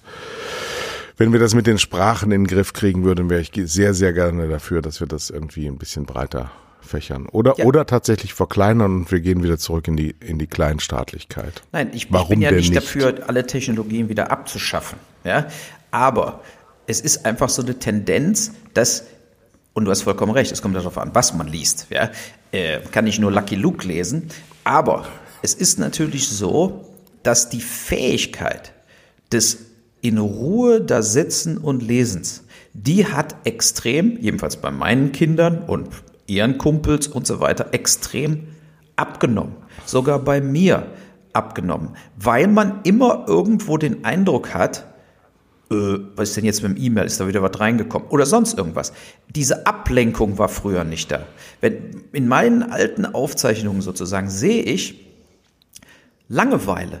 wenn 1.16 1.32
wir 1.32 1.40
das 1.40 1.54
mit 1.54 1.66
den 1.66 1.78
Sprachen 1.78 2.30
in 2.32 2.42
den 2.42 2.46
Griff 2.46 2.72
kriegen 2.72 3.04
würden, 3.04 3.28
wäre 3.28 3.40
ich 3.40 3.52
sehr, 3.70 3.92
sehr 3.92 4.12
gerne 4.12 4.48
dafür, 4.48 4.82
dass 4.82 5.00
wir 5.00 5.06
das 5.06 5.30
irgendwie 5.30 5.66
ein 5.66 5.78
bisschen 5.78 6.06
breiter 6.06 6.50
fächern. 6.84 7.26
Oder, 7.26 7.54
ja. 7.58 7.64
oder 7.64 7.86
tatsächlich 7.86 8.34
verkleinern 8.34 8.94
und 8.94 9.10
wir 9.10 9.20
gehen 9.20 9.42
wieder 9.42 9.58
zurück 9.58 9.88
in 9.88 9.96
die, 9.96 10.14
in 10.20 10.38
die 10.38 10.46
Kleinstaatlichkeit. 10.46 11.62
Nein, 11.72 11.90
ich, 11.92 12.10
ich 12.10 12.28
bin 12.28 12.40
ja 12.40 12.50
nicht, 12.50 12.70
nicht, 12.70 12.76
dafür, 12.76 13.24
alle 13.26 13.46
Technologien 13.46 14.08
wieder 14.08 14.30
abzuschaffen. 14.30 14.98
Ja? 15.24 15.46
Aber 15.90 16.42
es 16.86 17.00
ist 17.00 17.26
einfach 17.26 17.48
so 17.48 17.62
eine 17.62 17.78
Tendenz, 17.78 18.52
dass 18.74 19.04
und 19.74 19.86
du 19.86 19.90
hast 19.90 20.02
vollkommen 20.02 20.32
recht, 20.32 20.52
es 20.52 20.62
kommt 20.62 20.76
darauf 20.76 20.96
an, 20.98 21.10
was 21.14 21.34
man 21.34 21.48
liest. 21.48 21.88
Ja? 21.90 22.10
Äh, 22.52 22.80
kann 22.92 23.06
ich 23.06 23.18
nur 23.18 23.32
Lucky 23.32 23.56
Luke 23.56 23.86
lesen. 23.86 24.28
Aber 24.62 25.06
es 25.42 25.54
ist 25.54 25.78
natürlich 25.78 26.28
so, 26.28 26.94
dass 27.22 27.48
die 27.48 27.60
Fähigkeit 27.60 28.72
des 29.32 29.58
in 30.00 30.18
Ruhe 30.18 30.80
da 30.80 31.02
sitzen 31.02 31.56
und 31.58 31.82
Lesens, 31.82 32.44
die 32.74 33.06
hat 33.06 33.36
extrem, 33.44 34.18
jedenfalls 34.20 34.58
bei 34.58 34.70
meinen 34.70 35.12
Kindern 35.12 35.64
und 35.64 35.88
ihren 36.26 36.58
Kumpels 36.58 37.08
und 37.08 37.26
so 37.26 37.40
weiter, 37.40 37.68
extrem 37.72 38.48
abgenommen. 38.96 39.56
Sogar 39.84 40.18
bei 40.18 40.40
mir 40.40 40.86
abgenommen. 41.32 41.90
Weil 42.16 42.46
man 42.46 42.80
immer 42.84 43.24
irgendwo 43.26 43.76
den 43.76 44.04
Eindruck 44.04 44.54
hat, 44.54 44.86
äh, 45.70 45.98
was 46.16 46.30
ist 46.30 46.36
denn 46.36 46.44
jetzt 46.44 46.62
mit 46.62 46.76
dem 46.76 46.82
E-Mail, 46.82 47.06
ist 47.06 47.20
da 47.20 47.26
wieder 47.26 47.42
was 47.42 47.58
reingekommen 47.58 48.08
oder 48.08 48.26
sonst 48.26 48.56
irgendwas. 48.56 48.92
Diese 49.34 49.66
Ablenkung 49.66 50.38
war 50.38 50.48
früher 50.48 50.84
nicht 50.84 51.10
da. 51.10 51.26
Wenn, 51.60 52.04
in 52.12 52.28
meinen 52.28 52.62
alten 52.62 53.06
Aufzeichnungen 53.06 53.82
sozusagen 53.82 54.30
sehe 54.30 54.62
ich 54.62 55.00
Langeweile 56.28 57.00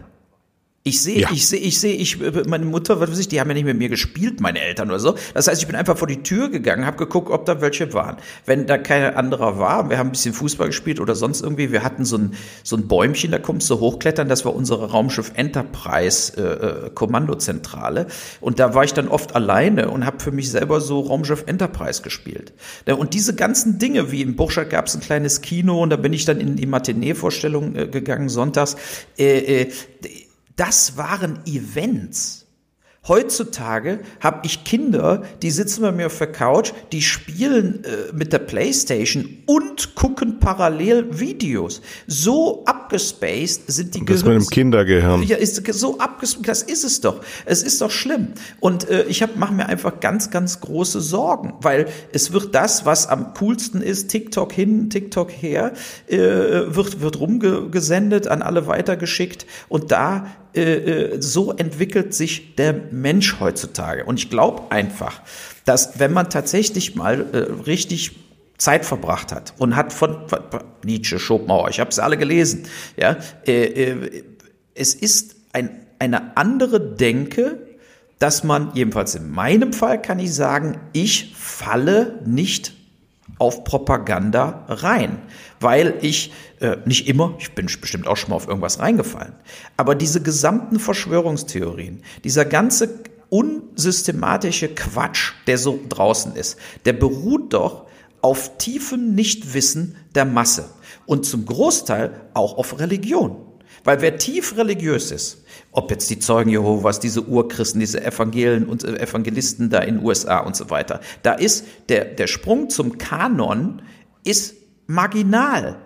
ich 0.86 1.00
sehe, 1.00 1.20
ja. 1.20 1.30
ich 1.32 1.48
sehe, 1.48 1.60
ich 1.60 1.80
sehe, 1.80 1.94
ich, 1.94 2.18
meine 2.46 2.66
Mutter, 2.66 3.00
was 3.00 3.10
weiß 3.10 3.18
ich, 3.18 3.28
die 3.28 3.40
haben 3.40 3.48
ja 3.48 3.54
nicht 3.54 3.64
mit 3.64 3.78
mir 3.78 3.88
gespielt, 3.88 4.42
meine 4.42 4.60
Eltern 4.60 4.90
oder 4.90 5.00
so. 5.00 5.14
Das 5.32 5.48
heißt, 5.48 5.62
ich 5.62 5.66
bin 5.66 5.76
einfach 5.76 5.96
vor 5.96 6.06
die 6.06 6.22
Tür 6.22 6.50
gegangen, 6.50 6.84
habe 6.84 6.98
geguckt, 6.98 7.30
ob 7.30 7.46
da 7.46 7.62
welche 7.62 7.94
waren. 7.94 8.18
Wenn 8.44 8.66
da 8.66 8.76
kein 8.76 9.14
anderer 9.14 9.58
war, 9.58 9.88
wir 9.88 9.96
haben 9.96 10.08
ein 10.08 10.12
bisschen 10.12 10.34
Fußball 10.34 10.66
gespielt 10.66 11.00
oder 11.00 11.14
sonst 11.14 11.40
irgendwie, 11.40 11.72
wir 11.72 11.84
hatten 11.84 12.04
so 12.04 12.18
ein, 12.18 12.34
so 12.62 12.76
ein 12.76 12.86
Bäumchen, 12.86 13.30
da 13.30 13.38
kommst 13.38 13.70
du 13.70 13.80
hochklettern, 13.80 14.28
das 14.28 14.44
war 14.44 14.54
unsere 14.54 14.90
Raumschiff 14.90 15.32
Enterprise 15.36 16.34
äh, 16.36 16.42
äh 16.42 16.90
Kommandozentrale. 16.90 18.06
Und 18.42 18.58
da 18.58 18.74
war 18.74 18.84
ich 18.84 18.92
dann 18.92 19.08
oft 19.08 19.34
alleine 19.34 19.90
und 19.90 20.04
habe 20.04 20.20
für 20.20 20.32
mich 20.32 20.50
selber 20.50 20.82
so 20.82 21.00
Raumschiff 21.00 21.44
Enterprise 21.46 22.02
gespielt. 22.02 22.52
Und 22.84 23.14
diese 23.14 23.34
ganzen 23.34 23.78
Dinge, 23.78 24.12
wie 24.12 24.20
im 24.20 24.36
Burschak 24.36 24.68
gab 24.68 24.88
es 24.88 24.94
ein 24.94 25.00
kleines 25.00 25.40
Kino 25.40 25.82
und 25.82 25.88
da 25.88 25.96
bin 25.96 26.12
ich 26.12 26.26
dann 26.26 26.40
in 26.40 26.56
die 26.56 26.66
Matinee-Vorstellung 26.66 27.74
äh, 27.74 27.86
gegangen, 27.86 28.28
sonntags. 28.28 28.76
Äh, 29.16 29.62
äh, 29.62 29.72
das 30.56 30.96
waren 30.96 31.40
Events. 31.46 32.44
Heutzutage 33.06 34.00
habe 34.20 34.40
ich 34.44 34.64
Kinder, 34.64 35.24
die 35.42 35.50
sitzen 35.50 35.82
bei 35.82 35.92
mir 35.92 36.06
auf 36.06 36.16
der 36.16 36.32
Couch, 36.32 36.72
die 36.90 37.02
spielen 37.02 37.84
äh, 37.84 38.14
mit 38.14 38.32
der 38.32 38.38
Playstation 38.38 39.28
und 39.44 39.94
gucken 39.94 40.38
parallel 40.40 41.20
Videos. 41.20 41.82
So 42.06 42.64
abgespaced 42.64 43.70
sind 43.70 43.94
die 43.94 44.04
Das 44.06 44.22
Gehirns. 44.22 44.44
mit 44.46 44.50
dem 44.50 44.50
Kindergehirn. 44.50 45.22
Ja, 45.24 45.36
ist 45.36 45.56
so 45.74 45.98
abgespaced, 45.98 46.48
das 46.48 46.62
ist 46.62 46.84
es 46.84 47.02
doch. 47.02 47.20
Es 47.44 47.62
ist 47.62 47.82
doch 47.82 47.90
schlimm. 47.90 48.28
Und 48.60 48.88
äh, 48.88 49.04
ich 49.04 49.22
mache 49.36 49.52
mir 49.52 49.66
einfach 49.66 50.00
ganz, 50.00 50.30
ganz 50.30 50.60
große 50.60 51.02
Sorgen, 51.02 51.52
weil 51.60 51.88
es 52.12 52.32
wird 52.32 52.54
das, 52.54 52.86
was 52.86 53.06
am 53.06 53.34
coolsten 53.34 53.82
ist, 53.82 54.08
TikTok 54.08 54.50
hin, 54.50 54.88
TikTok 54.88 55.30
her, 55.30 55.74
äh, 56.06 56.16
wird, 56.18 57.02
wird 57.02 57.20
rumgesendet, 57.20 58.28
an 58.28 58.40
alle 58.40 58.66
weitergeschickt 58.66 59.44
und 59.68 59.92
da 59.92 60.26
äh, 60.54 60.60
äh, 60.62 61.20
so 61.20 61.52
entwickelt 61.52 62.14
sich 62.14 62.54
der 62.54 62.74
Mensch 62.90 63.40
heutzutage. 63.40 64.04
Und 64.04 64.18
ich 64.18 64.30
glaube 64.30 64.70
einfach, 64.70 65.20
dass 65.64 65.98
wenn 65.98 66.12
man 66.12 66.30
tatsächlich 66.30 66.94
mal 66.94 67.26
äh, 67.32 67.38
richtig 67.66 68.12
Zeit 68.58 68.84
verbracht 68.84 69.32
hat 69.32 69.54
und 69.58 69.74
hat 69.74 69.92
von, 69.92 70.16
Nietzsche, 70.84 71.18
Schopenhauer, 71.18 71.70
ich 71.70 71.80
habe 71.80 71.90
es 71.90 71.98
alle 71.98 72.16
gelesen, 72.16 72.64
ja, 72.96 73.16
äh, 73.46 73.64
äh, 73.64 74.24
es 74.74 74.94
ist 74.94 75.36
ein, 75.52 75.70
eine 75.98 76.36
andere 76.36 76.80
Denke, 76.80 77.58
dass 78.18 78.44
man, 78.44 78.70
jedenfalls 78.74 79.14
in 79.14 79.30
meinem 79.30 79.72
Fall 79.72 80.00
kann 80.00 80.18
ich 80.18 80.32
sagen, 80.34 80.78
ich 80.92 81.34
falle 81.36 82.20
nicht 82.24 82.74
auf 83.38 83.64
Propaganda 83.64 84.64
rein, 84.68 85.18
weil 85.60 85.94
ich 86.00 86.32
äh, 86.64 86.78
nicht 86.86 87.06
immer, 87.08 87.34
ich 87.38 87.52
bin 87.52 87.66
bestimmt 87.66 88.06
auch 88.06 88.16
schon 88.16 88.30
mal 88.30 88.36
auf 88.36 88.48
irgendwas 88.48 88.78
reingefallen, 88.78 89.34
aber 89.76 89.94
diese 89.94 90.22
gesamten 90.22 90.78
Verschwörungstheorien, 90.78 92.02
dieser 92.24 92.44
ganze 92.44 93.00
unsystematische 93.28 94.68
Quatsch, 94.68 95.32
der 95.46 95.58
so 95.58 95.78
draußen 95.88 96.36
ist, 96.36 96.58
der 96.84 96.94
beruht 96.94 97.52
doch 97.52 97.86
auf 98.22 98.56
tiefem 98.58 99.14
Nichtwissen 99.14 99.96
der 100.14 100.24
Masse 100.24 100.70
und 101.04 101.26
zum 101.26 101.44
Großteil 101.44 102.28
auch 102.32 102.56
auf 102.56 102.78
Religion. 102.78 103.36
Weil 103.82 104.00
wer 104.00 104.16
tief 104.16 104.56
religiös 104.56 105.10
ist, 105.10 105.44
ob 105.72 105.90
jetzt 105.90 106.08
die 106.08 106.18
Zeugen 106.18 106.48
Jehovas, 106.48 107.00
diese 107.00 107.22
Urchristen, 107.22 107.80
diese 107.80 108.02
Evangelen 108.02 108.64
und 108.64 108.82
äh, 108.82 108.98
Evangelisten 108.98 109.68
da 109.68 109.80
in 109.80 109.96
den 109.96 110.04
USA 110.04 110.38
und 110.38 110.56
so 110.56 110.70
weiter, 110.70 111.00
da 111.22 111.34
ist 111.34 111.66
der, 111.90 112.06
der 112.06 112.26
Sprung 112.26 112.70
zum 112.70 112.96
Kanon 112.96 113.82
ist 114.24 114.54
marginal 114.86 115.83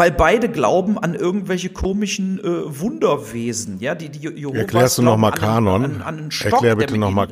weil 0.00 0.12
beide 0.12 0.48
glauben 0.48 0.96
an 0.96 1.14
irgendwelche 1.14 1.68
komischen 1.68 2.40
äh, 2.40 2.80
Wunderwesen, 2.80 3.80
ja, 3.80 3.94
die 3.94 4.08
die 4.08 4.20
Jehovas 4.20 4.58
Erklärst 4.58 4.96
du 4.96 5.02
nochmal 5.02 5.32
Kanon? 5.32 5.84
An, 5.84 6.00
an 6.00 6.18
einen 6.18 6.30
Stock, 6.30 6.52
Erklär 6.54 6.76
bitte 6.76 6.96
nochmal. 6.96 7.28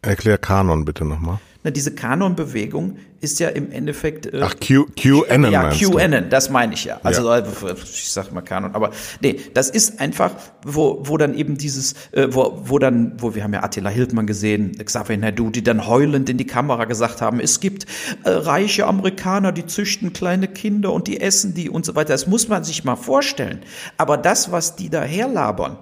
Erklär 0.00 0.38
Kanon 0.38 0.86
bitte 0.86 1.04
nochmal. 1.04 1.40
Na, 1.64 1.72
diese 1.72 1.92
Kanon-Bewegung 1.92 2.98
ist 3.20 3.40
ja 3.40 3.48
im 3.48 3.72
Endeffekt. 3.72 4.26
Äh, 4.26 4.40
Ach, 4.42 4.54
Q, 4.64 4.86
QAnon. 4.96 5.50
Ja, 5.50 5.70
QAnon, 5.70 6.30
das 6.30 6.50
meine 6.50 6.74
ich 6.74 6.84
ja. 6.84 7.00
Also, 7.02 7.28
ja. 7.28 7.42
ich 7.82 8.12
sag 8.12 8.32
mal 8.32 8.42
Kanon, 8.42 8.76
aber 8.76 8.92
nee, 9.20 9.40
das 9.54 9.68
ist 9.68 10.00
einfach, 10.00 10.36
wo, 10.64 11.00
wo 11.02 11.16
dann 11.16 11.34
eben 11.34 11.58
dieses, 11.58 11.94
äh, 12.12 12.28
wo, 12.30 12.62
wo 12.64 12.78
dann, 12.78 13.14
wo 13.18 13.34
wir 13.34 13.42
haben 13.42 13.52
ja 13.52 13.64
Attila 13.64 13.90
Hildmann 13.90 14.28
gesehen, 14.28 14.78
Xavier 14.84 15.16
Naidu, 15.16 15.50
die 15.50 15.64
dann 15.64 15.88
heulend 15.88 16.30
in 16.30 16.38
die 16.38 16.46
Kamera 16.46 16.84
gesagt 16.84 17.20
haben, 17.20 17.40
es 17.40 17.58
gibt 17.58 17.86
äh, 18.22 18.30
reiche 18.30 18.86
Amerikaner, 18.86 19.50
die 19.50 19.66
züchten 19.66 20.12
kleine 20.12 20.46
Kinder 20.46 20.92
und 20.92 21.08
die 21.08 21.20
essen 21.20 21.54
die 21.54 21.68
und 21.70 21.84
so 21.84 21.96
weiter. 21.96 22.10
Das 22.10 22.28
muss 22.28 22.46
man 22.46 22.62
sich 22.62 22.84
mal 22.84 22.94
vorstellen. 22.94 23.62
Aber 23.96 24.16
das, 24.16 24.52
was 24.52 24.76
die 24.76 24.90
da 24.90 25.02
herlabern, 25.02 25.76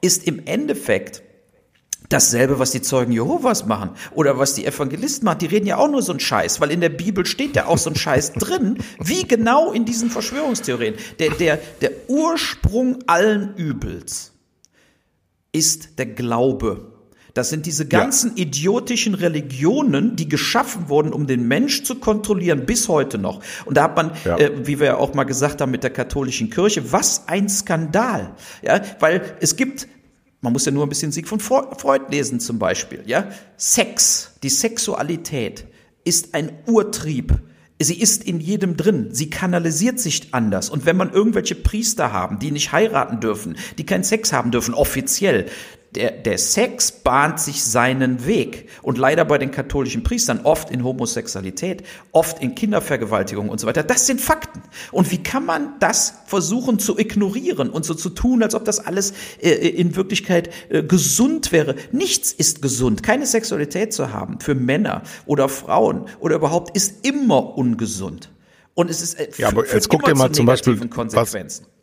ist 0.00 0.26
im 0.26 0.44
Endeffekt 0.44 1.22
Dasselbe, 2.10 2.58
was 2.58 2.72
die 2.72 2.82
Zeugen 2.82 3.12
Jehovas 3.12 3.66
machen 3.66 3.90
oder 4.12 4.36
was 4.36 4.54
die 4.54 4.66
Evangelisten 4.66 5.24
machen, 5.24 5.38
die 5.38 5.46
reden 5.46 5.66
ja 5.66 5.78
auch 5.78 5.88
nur 5.88 6.02
so 6.02 6.12
ein 6.12 6.20
Scheiß, 6.20 6.60
weil 6.60 6.72
in 6.72 6.80
der 6.80 6.88
Bibel 6.88 7.24
steht 7.24 7.56
ja 7.56 7.66
auch 7.66 7.78
so 7.78 7.88
ein 7.88 7.96
Scheiß 7.96 8.32
drin, 8.34 8.78
wie 8.98 9.26
genau 9.26 9.72
in 9.72 9.84
diesen 9.84 10.10
Verschwörungstheorien. 10.10 10.94
Der, 11.20 11.30
der, 11.30 11.58
der 11.80 11.92
Ursprung 12.08 12.98
allen 13.06 13.54
Übels 13.56 14.32
ist 15.52 15.98
der 15.98 16.06
Glaube. 16.06 16.90
Das 17.34 17.48
sind 17.48 17.66
diese 17.66 17.86
ganzen 17.86 18.36
ja. 18.36 18.42
idiotischen 18.42 19.14
Religionen, 19.14 20.16
die 20.16 20.28
geschaffen 20.28 20.88
wurden, 20.88 21.12
um 21.12 21.28
den 21.28 21.46
Mensch 21.46 21.84
zu 21.84 21.94
kontrollieren, 21.94 22.66
bis 22.66 22.88
heute 22.88 23.18
noch. 23.18 23.40
Und 23.66 23.76
da 23.76 23.84
hat 23.84 23.96
man, 23.96 24.12
ja. 24.24 24.36
äh, 24.36 24.66
wie 24.66 24.80
wir 24.80 24.86
ja 24.86 24.96
auch 24.96 25.14
mal 25.14 25.24
gesagt 25.24 25.60
haben 25.60 25.70
mit 25.70 25.84
der 25.84 25.90
katholischen 25.90 26.50
Kirche, 26.50 26.92
was 26.92 27.28
ein 27.28 27.48
Skandal. 27.48 28.34
Ja, 28.62 28.80
weil 28.98 29.22
es 29.40 29.54
gibt 29.54 29.86
man 30.40 30.52
muss 30.52 30.64
ja 30.64 30.72
nur 30.72 30.84
ein 30.84 30.88
bisschen 30.88 31.12
Sieg 31.12 31.28
von 31.28 31.40
Freud 31.40 32.04
lesen 32.10 32.40
zum 32.40 32.58
Beispiel. 32.58 33.02
Ja? 33.06 33.28
Sex, 33.56 34.32
die 34.42 34.48
Sexualität 34.48 35.66
ist 36.04 36.34
ein 36.34 36.50
Urtrieb. 36.66 37.38
Sie 37.82 37.98
ist 37.98 38.24
in 38.24 38.40
jedem 38.40 38.76
drin. 38.76 39.08
Sie 39.12 39.30
kanalisiert 39.30 39.98
sich 39.98 40.34
anders. 40.34 40.68
Und 40.68 40.84
wenn 40.86 40.96
man 40.96 41.12
irgendwelche 41.12 41.54
Priester 41.54 42.12
haben, 42.12 42.38
die 42.38 42.50
nicht 42.50 42.72
heiraten 42.72 43.20
dürfen, 43.20 43.56
die 43.78 43.86
keinen 43.86 44.04
Sex 44.04 44.32
haben 44.32 44.50
dürfen, 44.50 44.74
offiziell, 44.74 45.46
der, 45.94 46.12
der 46.12 46.38
Sex 46.38 46.92
bahnt 46.92 47.40
sich 47.40 47.64
seinen 47.64 48.26
Weg. 48.26 48.68
Und 48.82 48.96
leider 48.96 49.24
bei 49.24 49.38
den 49.38 49.50
katholischen 49.50 50.02
Priestern 50.02 50.40
oft 50.44 50.70
in 50.70 50.84
Homosexualität, 50.84 51.82
oft 52.12 52.40
in 52.40 52.54
Kindervergewaltigung 52.54 53.48
und 53.48 53.58
so 53.58 53.66
weiter. 53.66 53.82
Das 53.82 54.06
sind 54.06 54.20
Fakten. 54.20 54.62
Und 54.92 55.10
wie 55.10 55.22
kann 55.22 55.44
man 55.44 55.74
das 55.80 56.14
versuchen 56.26 56.78
zu 56.78 56.98
ignorieren 56.98 57.70
und 57.70 57.84
so 57.84 57.94
zu 57.94 58.10
tun, 58.10 58.42
als 58.42 58.54
ob 58.54 58.64
das 58.64 58.78
alles 58.78 59.12
äh, 59.40 59.50
in 59.50 59.96
Wirklichkeit 59.96 60.50
äh, 60.68 60.82
gesund 60.82 61.50
wäre? 61.50 61.74
Nichts 61.90 62.32
ist 62.32 62.62
gesund. 62.62 63.02
Keine 63.02 63.26
Sexualität 63.26 63.92
zu 63.92 64.12
haben 64.12 64.38
für 64.40 64.54
Männer 64.54 65.02
oder 65.26 65.48
Frauen 65.48 66.06
oder 66.20 66.36
überhaupt 66.36 66.76
ist 66.76 67.04
immer 67.04 67.58
ungesund. 67.58 68.30
Und 68.74 68.90
es 68.90 69.02
ist 69.02 69.18
äh, 69.18 69.28
ja, 69.38 69.48
aber 69.48 69.66
jetzt 69.66 69.88
guck 69.88 70.04
dir 70.04 70.14
mal 70.14 70.30
zum 70.30 70.46
Beispiel 70.46 70.76
Konsequenzen. 70.88 71.64
Was 71.66 71.79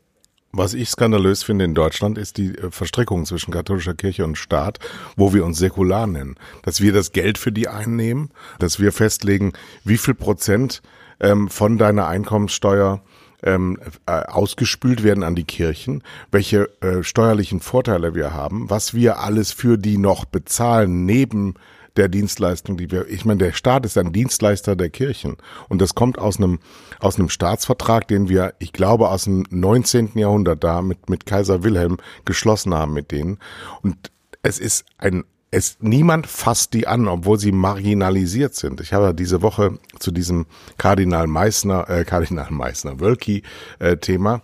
was 0.52 0.74
ich 0.74 0.90
skandalös 0.90 1.44
finde 1.44 1.66
in 1.66 1.76
Deutschland 1.76 2.18
ist 2.18 2.38
die 2.38 2.58
äh, 2.58 2.72
Verstrickung 2.72 3.26
zwischen 3.26 3.52
katholischer 3.52 3.94
Kirche 3.94 4.24
und 4.24 4.38
Staat, 4.38 4.80
wo 5.16 5.34
wir 5.34 5.46
uns 5.46 5.58
säkular 5.58 6.08
nennen. 6.08 6.36
Dass 6.64 6.82
wir 6.82 6.94
das 6.94 7.12
Geld 7.12 7.38
für 7.38 7.52
die 7.52 7.68
einnehmen, 7.68 8.32
dass 8.60 8.80
wir 8.80 8.92
festlegen, 8.92 9.54
wie 9.84 9.98
viel 9.98 10.14
Prozent 10.14 10.82
ähm, 11.20 11.50
von 11.50 11.78
deiner 11.78 12.08
Einkommenssteuer 12.08 13.02
ähm, 13.44 13.78
äh, 14.06 14.12
ausgespült 14.12 15.04
werden 15.04 15.24
an 15.24 15.36
die 15.36 15.44
Kirchen, 15.44 16.04
welche 16.32 16.70
äh, 16.82 17.04
steuerlichen 17.04 17.60
Vorteile 17.60 18.16
wir 18.16 18.34
haben, 18.34 18.70
was 18.70 18.94
wir 18.94 19.20
alles 19.20 19.52
für 19.52 19.78
die 19.78 19.98
noch 19.98 20.26
bezahlen 20.26 21.06
neben 21.06 21.56
der 21.98 22.08
Dienstleistung, 22.08 22.78
die 22.78 22.92
wir, 22.92 23.08
ich 23.08 23.26
meine, 23.26 23.40
der 23.40 23.54
Staat 23.54 23.86
ist 23.86 23.98
ein 23.98 24.14
Dienstleister 24.14 24.76
der 24.76 24.90
Kirchen 24.90 25.38
und 25.70 25.82
das 25.82 25.96
kommt 25.96 26.20
aus 26.20 26.38
einem, 26.38 26.60
aus 27.00 27.18
einem 27.18 27.30
Staatsvertrag, 27.30 28.08
den 28.08 28.30
wir, 28.30 28.54
ich 28.60 28.74
glaube, 28.74 29.10
aus 29.10 29.26
dem 29.26 29.46
19. 29.50 30.12
Jahrhundert 30.16 30.64
da 30.64 30.82
mit, 30.82 31.10
mit 31.10 31.26
Kaiser 31.26 31.64
Wilhelm 31.64 31.98
geschlossen 32.26 32.74
haben 32.74 32.94
mit 32.94 33.12
denen 33.12 33.40
und 33.82 34.12
es 34.44 34.60
ist 34.60 34.86
ein 34.98 35.24
es 35.50 35.78
niemand 35.80 36.28
fasst 36.28 36.74
die 36.74 36.88
an, 36.88 37.08
obwohl 37.08 37.40
sie 37.40 37.54
marginalisiert 37.54 38.54
sind. 38.54 38.82
Ich 38.82 38.92
habe 38.92 39.14
diese 39.14 39.42
Woche 39.42 39.80
zu 39.98 40.12
diesem 40.12 40.46
Kardinal 40.78 41.26
Meissner, 41.26 41.90
äh, 41.90 42.04
Kardinal 42.04 42.52
Meissner 42.52 43.00
Wölki 43.00 43.44
äh, 43.80 43.96
Thema 43.96 44.42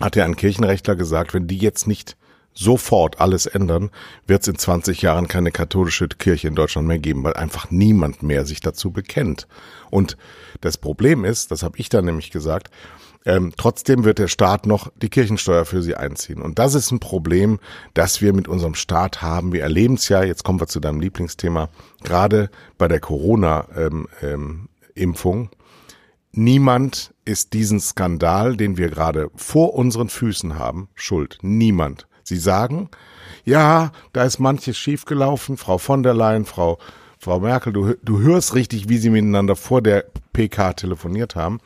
hat 0.00 0.16
ja 0.16 0.24
ein 0.24 0.36
Kirchenrechtler 0.36 0.96
gesagt, 0.96 1.34
wenn 1.34 1.46
die 1.46 1.58
jetzt 1.58 1.86
nicht 1.86 2.16
sofort 2.54 3.20
alles 3.20 3.46
ändern, 3.46 3.90
wird 4.26 4.42
es 4.42 4.48
in 4.48 4.58
20 4.58 5.02
Jahren 5.02 5.28
keine 5.28 5.50
katholische 5.50 6.08
Kirche 6.08 6.48
in 6.48 6.54
Deutschland 6.54 6.88
mehr 6.88 6.98
geben, 6.98 7.22
weil 7.24 7.34
einfach 7.34 7.70
niemand 7.70 8.22
mehr 8.22 8.44
sich 8.44 8.60
dazu 8.60 8.90
bekennt. 8.90 9.46
Und 9.90 10.16
das 10.60 10.76
Problem 10.76 11.24
ist, 11.24 11.50
das 11.50 11.62
habe 11.62 11.78
ich 11.78 11.88
dann 11.88 12.04
nämlich 12.04 12.30
gesagt, 12.30 12.70
ähm, 13.26 13.52
trotzdem 13.56 14.04
wird 14.04 14.18
der 14.18 14.28
Staat 14.28 14.66
noch 14.66 14.90
die 14.96 15.10
Kirchensteuer 15.10 15.64
für 15.66 15.82
sie 15.82 15.94
einziehen. 15.94 16.40
Und 16.40 16.58
das 16.58 16.74
ist 16.74 16.90
ein 16.90 17.00
Problem, 17.00 17.60
das 17.92 18.22
wir 18.22 18.32
mit 18.32 18.48
unserem 18.48 18.74
Staat 18.74 19.20
haben. 19.20 19.52
Wir 19.52 19.62
erleben 19.62 19.94
es 19.94 20.08
ja, 20.08 20.22
jetzt 20.22 20.42
kommen 20.42 20.60
wir 20.60 20.68
zu 20.68 20.80
deinem 20.80 21.00
Lieblingsthema, 21.00 21.68
gerade 22.02 22.50
bei 22.78 22.88
der 22.88 23.00
Corona-Impfung. 23.00 24.68
Ähm, 24.96 25.48
ähm, 25.52 25.56
Niemand 26.32 27.12
ist 27.24 27.54
diesen 27.54 27.80
Skandal, 27.80 28.56
den 28.56 28.76
wir 28.76 28.88
gerade 28.88 29.30
vor 29.34 29.74
unseren 29.74 30.08
Füßen 30.08 30.58
haben, 30.58 30.88
schuld. 30.94 31.38
Niemand. 31.42 32.06
Sie 32.30 32.38
sagen, 32.38 32.88
ja, 33.44 33.92
da 34.14 34.24
ist 34.24 34.38
manches 34.38 34.78
schiefgelaufen, 34.78 35.58
Frau 35.58 35.76
von 35.76 36.02
der 36.02 36.14
Leyen, 36.14 36.46
Frau, 36.46 36.78
Frau 37.18 37.40
Merkel, 37.40 37.72
du, 37.72 37.94
du 38.02 38.20
hörst 38.20 38.54
richtig, 38.54 38.88
wie 38.88 38.96
sie 38.96 39.10
miteinander 39.10 39.56
vor 39.56 39.82
der 39.82 40.06
PK 40.32 40.72
telefoniert 40.72 41.36
haben 41.36 41.60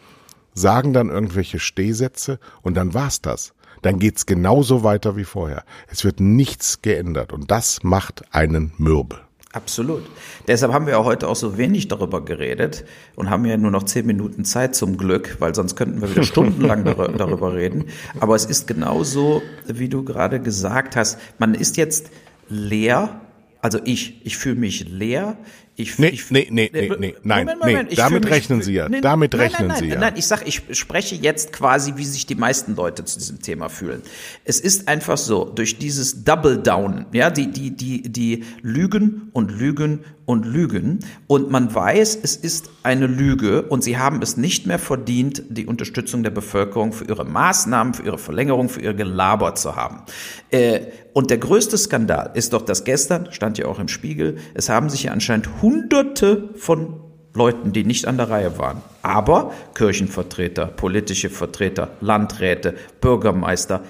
sagen 0.54 0.92
dann 0.92 1.10
irgendwelche 1.10 1.58
Stehsätze 1.58 2.38
und 2.62 2.74
dann 2.74 2.94
war's 2.94 3.20
das. 3.20 3.52
Dann 3.82 3.98
geht's 3.98 4.24
genauso 4.24 4.82
weiter 4.82 5.16
wie 5.16 5.24
vorher. 5.24 5.64
Es 5.88 6.04
wird 6.04 6.20
nichts 6.20 6.80
geändert 6.80 7.32
und 7.32 7.50
das 7.50 7.82
macht 7.82 8.24
einen 8.34 8.72
mürbe. 8.78 9.20
Absolut. 9.54 10.02
Deshalb 10.48 10.72
haben 10.72 10.88
wir 10.88 10.98
auch 10.98 11.04
heute 11.04 11.28
auch 11.28 11.36
so 11.36 11.56
wenig 11.56 11.86
darüber 11.86 12.24
geredet 12.24 12.84
und 13.14 13.30
haben 13.30 13.44
ja 13.44 13.56
nur 13.56 13.70
noch 13.70 13.84
zehn 13.84 14.04
Minuten 14.04 14.44
Zeit 14.44 14.74
zum 14.74 14.96
Glück, 14.96 15.36
weil 15.38 15.54
sonst 15.54 15.76
könnten 15.76 16.02
wir 16.02 16.10
wieder 16.10 16.22
stundenlang 16.24 16.84
darüber 16.84 17.54
reden. 17.54 17.84
Aber 18.18 18.34
es 18.34 18.46
ist 18.46 18.66
genauso, 18.66 19.42
wie 19.66 19.88
du 19.88 20.02
gerade 20.02 20.40
gesagt 20.40 20.96
hast. 20.96 21.20
Man 21.38 21.54
ist 21.54 21.76
jetzt 21.76 22.10
leer. 22.48 23.20
Also 23.60 23.78
ich, 23.84 24.26
ich 24.26 24.36
fühle 24.36 24.56
mich 24.56 24.88
leer. 24.88 25.36
Ich, 25.76 25.98
nee, 25.98 26.08
ich, 26.08 26.30
nee, 26.30 26.46
nee, 26.50 26.70
nee, 26.72 26.90
nee, 26.98 27.14
nein, 27.24 27.46
Moment, 27.46 27.60
Moment, 27.60 27.90
nee, 27.90 27.96
damit 27.96 28.24
mich, 28.24 28.32
rechnen 28.32 28.62
Sie 28.62 28.74
ja, 28.74 28.88
nee, 28.88 29.00
damit 29.00 29.32
nein, 29.32 29.40
rechnen 29.40 29.68
nein, 29.68 29.78
Sie 29.78 29.88
ja. 29.88 29.98
Nein, 29.98 30.14
ich 30.16 30.26
sag, 30.26 30.46
ich 30.46 30.62
spreche 30.70 31.16
jetzt 31.16 31.52
quasi, 31.52 31.94
wie 31.96 32.04
sich 32.04 32.26
die 32.26 32.36
meisten 32.36 32.76
Leute 32.76 33.04
zu 33.04 33.18
diesem 33.18 33.42
Thema 33.42 33.68
fühlen. 33.68 34.02
Es 34.44 34.60
ist 34.60 34.86
einfach 34.86 35.18
so, 35.18 35.44
durch 35.44 35.78
dieses 35.78 36.22
Double 36.22 36.58
Down, 36.58 37.06
ja, 37.12 37.28
die, 37.28 37.50
die, 37.50 37.72
die, 37.72 38.02
die 38.02 38.44
lügen 38.62 39.30
und 39.32 39.50
lügen 39.50 40.04
und 40.26 40.46
lügen 40.46 41.00
und 41.26 41.50
man 41.50 41.74
weiß, 41.74 42.18
es 42.22 42.36
ist 42.36 42.70
eine 42.82 43.06
Lüge 43.06 43.62
und 43.62 43.84
sie 43.84 43.98
haben 43.98 44.22
es 44.22 44.36
nicht 44.36 44.66
mehr 44.66 44.78
verdient, 44.78 45.42
die 45.48 45.66
Unterstützung 45.66 46.22
der 46.22 46.30
Bevölkerung 46.30 46.92
für 46.92 47.04
ihre 47.04 47.24
Maßnahmen, 47.24 47.94
für 47.94 48.04
ihre 48.04 48.18
Verlängerung, 48.18 48.68
für 48.68 48.80
ihr 48.80 48.94
Gelaber 48.94 49.54
zu 49.54 49.76
haben. 49.76 50.02
Äh, 50.50 50.80
und 51.12 51.30
der 51.30 51.38
größte 51.38 51.76
Skandal 51.78 52.30
ist 52.34 52.52
doch, 52.52 52.62
dass 52.62 52.84
gestern, 52.84 53.32
stand 53.32 53.58
ja 53.58 53.66
auch 53.66 53.78
im 53.78 53.88
Spiegel, 53.88 54.38
es 54.54 54.68
haben 54.68 54.90
sich 54.90 55.04
ja 55.04 55.12
anscheinend 55.12 55.48
Hunderte 55.62 56.50
von 56.56 57.00
Leuten, 57.34 57.72
die 57.72 57.84
nicht 57.84 58.06
an 58.06 58.16
der 58.16 58.30
Reihe 58.30 58.58
waren. 58.58 58.80
Aber 59.02 59.52
Kirchenvertreter, 59.74 60.66
politische 60.66 61.30
Vertreter, 61.30 61.90
Landräte, 62.00 62.74
Bürgermeister 63.00 63.82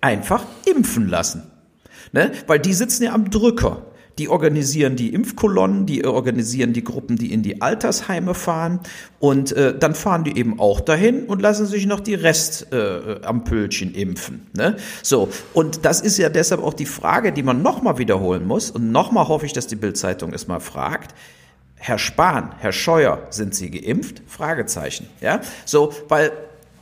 einfach 0.00 0.44
impfen 0.64 1.08
lassen. 1.08 1.50
Ne? 2.12 2.30
Weil 2.46 2.60
die 2.60 2.72
sitzen 2.72 3.04
ja 3.04 3.12
am 3.12 3.30
Drücker. 3.30 3.82
Die 4.18 4.28
organisieren 4.28 4.94
die 4.94 5.12
Impfkolonnen, 5.12 5.86
die 5.86 6.04
organisieren 6.04 6.72
die 6.72 6.84
Gruppen, 6.84 7.16
die 7.16 7.32
in 7.32 7.42
die 7.42 7.60
Altersheime 7.60 8.34
fahren 8.34 8.78
und 9.18 9.50
äh, 9.52 9.76
dann 9.76 9.94
fahren 9.94 10.22
die 10.22 10.38
eben 10.38 10.60
auch 10.60 10.80
dahin 10.80 11.24
und 11.24 11.42
lassen 11.42 11.66
sich 11.66 11.86
noch 11.86 11.98
die 11.98 12.14
Restampülchen 12.14 13.94
äh, 13.94 14.02
impfen. 14.02 14.46
Ne? 14.56 14.76
So, 15.02 15.28
und 15.52 15.84
das 15.84 16.00
ist 16.00 16.18
ja 16.18 16.28
deshalb 16.28 16.62
auch 16.62 16.74
die 16.74 16.86
Frage, 16.86 17.32
die 17.32 17.42
man 17.42 17.62
nochmal 17.62 17.98
wiederholen 17.98 18.46
muss 18.46 18.70
und 18.70 18.92
nochmal 18.92 19.26
hoffe 19.26 19.46
ich, 19.46 19.52
dass 19.52 19.66
die 19.66 19.76
Bildzeitung 19.76 20.32
es 20.32 20.46
mal 20.46 20.60
fragt. 20.60 21.14
Herr 21.74 21.98
Spahn, 21.98 22.54
Herr 22.60 22.72
Scheuer, 22.72 23.26
sind 23.30 23.54
Sie 23.54 23.70
geimpft? 23.70 24.22
Fragezeichen. 24.26 25.06
Ja, 25.20 25.40
so, 25.64 25.92
weil 26.08 26.32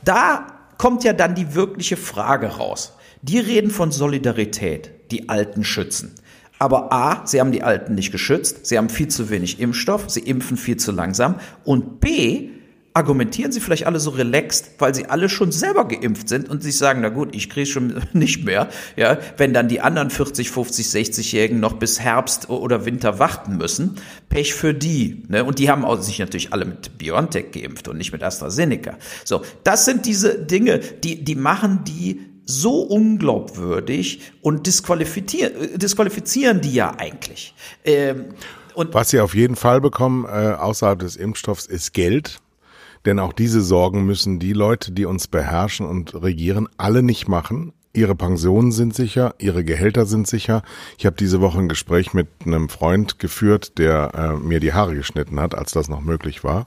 da 0.05 0.47
kommt 0.77 1.03
ja 1.03 1.13
dann 1.13 1.33
die 1.33 1.55
wirkliche 1.55 1.97
Frage 1.97 2.47
raus. 2.47 2.93
Die 3.21 3.39
reden 3.39 3.71
von 3.71 3.91
Solidarität, 3.91 4.91
die 5.11 5.29
Alten 5.29 5.63
schützen. 5.63 6.15
Aber 6.63 6.93
A, 6.93 7.27
sie 7.27 7.41
haben 7.41 7.51
die 7.51 7.61
Alten 7.61 7.93
nicht 7.93 8.13
geschützt, 8.13 8.65
sie 8.67 8.77
haben 8.77 8.87
viel 8.87 9.09
zu 9.09 9.29
wenig 9.29 9.59
Impfstoff, 9.59 10.09
sie 10.09 10.21
impfen 10.21 10.55
viel 10.55 10.77
zu 10.77 10.93
langsam. 10.93 11.35
Und 11.65 11.99
B, 11.99 12.51
argumentieren 12.93 13.51
sie 13.51 13.59
vielleicht 13.59 13.85
alle 13.85 13.99
so 13.99 14.11
relaxed, 14.11 14.75
weil 14.79 14.95
sie 14.95 15.07
alle 15.07 15.27
schon 15.27 15.51
selber 15.51 15.89
geimpft 15.89 16.29
sind 16.29 16.47
und 16.47 16.63
sich 16.63 16.77
sagen, 16.77 17.01
na 17.01 17.09
gut, 17.09 17.35
ich 17.35 17.49
kriege 17.49 17.65
schon 17.65 18.01
nicht 18.13 18.45
mehr, 18.45 18.69
ja, 18.95 19.17
wenn 19.35 19.53
dann 19.53 19.67
die 19.67 19.81
anderen 19.81 20.09
40, 20.09 20.49
50, 20.49 20.85
60-Jährigen 20.87 21.59
noch 21.59 21.73
bis 21.73 21.99
Herbst 21.99 22.49
oder 22.49 22.85
Winter 22.85 23.19
warten 23.19 23.57
müssen, 23.57 23.95
Pech 24.29 24.53
für 24.53 24.73
die, 24.73 25.25
ne? 25.27 25.43
Und 25.43 25.59
die 25.59 25.69
haben 25.69 25.83
sich 26.01 26.19
natürlich 26.19 26.53
alle 26.53 26.63
mit 26.63 26.97
BioNTech 26.97 27.51
geimpft 27.51 27.89
und 27.89 27.97
nicht 27.97 28.13
mit 28.13 28.23
AstraZeneca. 28.23 28.97
So, 29.25 29.41
das 29.65 29.83
sind 29.83 30.05
diese 30.05 30.39
Dinge, 30.39 30.79
die 30.79 31.25
die 31.25 31.35
machen 31.35 31.83
die 31.85 32.32
so 32.45 32.81
unglaubwürdig 32.81 34.33
und 34.41 34.67
disqualifizieren, 34.67 35.55
äh, 35.55 35.77
disqualifizieren 35.77 36.61
die 36.61 36.73
ja 36.73 36.93
eigentlich. 36.97 37.53
Ähm, 37.85 38.25
und 38.73 38.93
Was 38.93 39.09
sie 39.09 39.19
auf 39.19 39.35
jeden 39.35 39.55
Fall 39.55 39.81
bekommen 39.81 40.25
äh, 40.25 40.53
außerhalb 40.53 40.99
des 40.99 41.15
Impfstoffs 41.15 41.65
ist 41.65 41.93
Geld. 41.93 42.39
Denn 43.05 43.19
auch 43.19 43.33
diese 43.33 43.61
Sorgen 43.61 44.05
müssen 44.05 44.39
die 44.39 44.53
Leute, 44.53 44.91
die 44.91 45.05
uns 45.05 45.27
beherrschen 45.27 45.85
und 45.85 46.21
regieren, 46.21 46.69
alle 46.77 47.03
nicht 47.03 47.27
machen. 47.27 47.73
Ihre 47.91 48.15
Pensionen 48.15 48.71
sind 48.71 48.95
sicher, 48.95 49.35
ihre 49.37 49.63
Gehälter 49.63 50.05
sind 50.05 50.25
sicher. 50.25 50.63
Ich 50.97 51.05
habe 51.05 51.15
diese 51.15 51.41
Woche 51.41 51.59
ein 51.59 51.69
Gespräch 51.69 52.13
mit 52.13 52.27
einem 52.45 52.69
Freund 52.69 53.19
geführt, 53.19 53.77
der 53.77 54.11
äh, 54.15 54.33
mir 54.43 54.59
die 54.59 54.73
Haare 54.73 54.95
geschnitten 54.95 55.39
hat, 55.39 55.53
als 55.53 55.73
das 55.73 55.89
noch 55.89 56.01
möglich 56.01 56.43
war. 56.43 56.65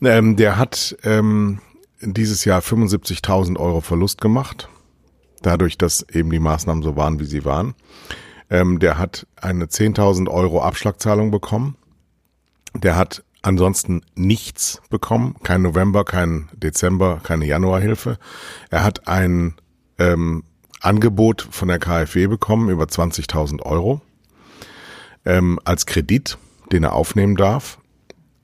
Ähm, 0.00 0.36
der 0.36 0.56
hat 0.56 0.96
ähm, 1.02 1.60
dieses 2.00 2.44
Jahr 2.44 2.60
75.000 2.60 3.58
Euro 3.58 3.80
Verlust 3.80 4.20
gemacht, 4.20 4.68
dadurch, 5.42 5.78
dass 5.78 6.02
eben 6.08 6.30
die 6.30 6.38
Maßnahmen 6.38 6.82
so 6.82 6.96
waren, 6.96 7.20
wie 7.20 7.24
sie 7.24 7.44
waren. 7.44 7.74
Ähm, 8.50 8.78
der 8.78 8.98
hat 8.98 9.26
eine 9.36 9.66
10.000 9.66 10.28
Euro 10.28 10.62
Abschlagzahlung 10.62 11.30
bekommen. 11.30 11.76
Der 12.74 12.96
hat 12.96 13.24
ansonsten 13.42 14.02
nichts 14.14 14.80
bekommen, 14.88 15.34
kein 15.42 15.62
November, 15.62 16.04
kein 16.04 16.48
Dezember, 16.52 17.20
keine 17.22 17.44
Januarhilfe. 17.44 18.18
Er 18.70 18.84
hat 18.84 19.08
ein 19.08 19.54
ähm, 19.98 20.44
Angebot 20.80 21.46
von 21.50 21.68
der 21.68 21.78
KfW 21.78 22.26
bekommen 22.28 22.68
über 22.70 22.84
20.000 22.84 23.62
Euro 23.62 24.00
ähm, 25.24 25.58
als 25.64 25.86
Kredit, 25.86 26.38
den 26.70 26.84
er 26.84 26.94
aufnehmen 26.94 27.36
darf. 27.36 27.78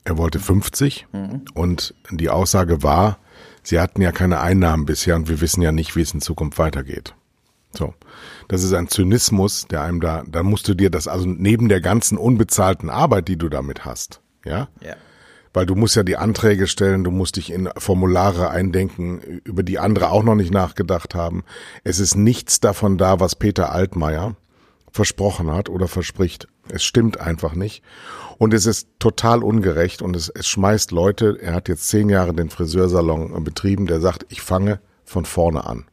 Er 0.03 0.17
wollte 0.17 0.39
50 0.39 1.07
mhm. 1.11 1.45
und 1.53 1.93
die 2.09 2.29
Aussage 2.29 2.83
war, 2.83 3.19
Sie 3.69 3.79
hatten 3.79 4.01
ja 4.01 4.11
keine 4.11 4.39
Einnahmen 4.39 4.87
bisher 4.87 5.15
und 5.15 5.29
wir 5.29 5.41
wissen 5.41 5.61
ja 5.61 5.71
nicht, 5.71 5.95
wie 5.95 6.01
es 6.01 6.11
in 6.11 6.21
Zukunft 6.21 6.57
weitergeht. 6.57 7.13
So. 7.71 7.93
Das 8.47 8.63
ist 8.63 8.73
ein 8.73 8.87
Zynismus, 8.87 9.67
der 9.67 9.83
einem 9.83 10.01
da, 10.01 10.23
da 10.27 10.41
musst 10.41 10.67
du 10.67 10.73
dir 10.73 10.89
das, 10.89 11.07
also 11.07 11.27
neben 11.27 11.69
der 11.69 11.79
ganzen 11.79 12.17
unbezahlten 12.17 12.89
Arbeit, 12.89 13.27
die 13.27 13.37
du 13.37 13.47
damit 13.47 13.85
hast, 13.85 14.21
ja? 14.43 14.69
Ja. 14.81 14.95
Weil 15.53 15.67
du 15.67 15.75
musst 15.75 15.95
ja 15.95 16.01
die 16.01 16.17
Anträge 16.17 16.65
stellen, 16.65 17.03
du 17.03 17.11
musst 17.11 17.35
dich 17.35 17.51
in 17.51 17.69
Formulare 17.77 18.49
eindenken, 18.49 19.19
über 19.43 19.61
die 19.61 19.77
andere 19.77 20.09
auch 20.09 20.23
noch 20.23 20.33
nicht 20.33 20.51
nachgedacht 20.51 21.13
haben. 21.13 21.43
Es 21.83 21.99
ist 21.99 22.15
nichts 22.15 22.59
davon 22.59 22.97
da, 22.97 23.19
was 23.19 23.35
Peter 23.35 23.71
Altmaier 23.71 24.35
versprochen 24.91 25.51
hat 25.51 25.69
oder 25.69 25.87
verspricht. 25.87 26.47
Es 26.71 26.83
stimmt 26.83 27.19
einfach 27.19 27.53
nicht. 27.55 27.83
Und 28.37 28.53
es 28.53 28.65
ist 28.65 28.87
total 28.99 29.43
ungerecht 29.43 30.01
und 30.01 30.15
es, 30.15 30.29
es 30.29 30.47
schmeißt 30.47 30.91
Leute, 30.91 31.37
er 31.41 31.53
hat 31.53 31.67
jetzt 31.67 31.89
zehn 31.89 32.09
Jahre 32.09 32.33
den 32.33 32.49
Friseursalon 32.49 33.43
betrieben, 33.43 33.85
der 33.85 33.99
sagt, 33.99 34.25
ich 34.29 34.41
fange 34.41 34.79
von 35.03 35.25
vorne 35.25 35.65
an. 35.65 35.85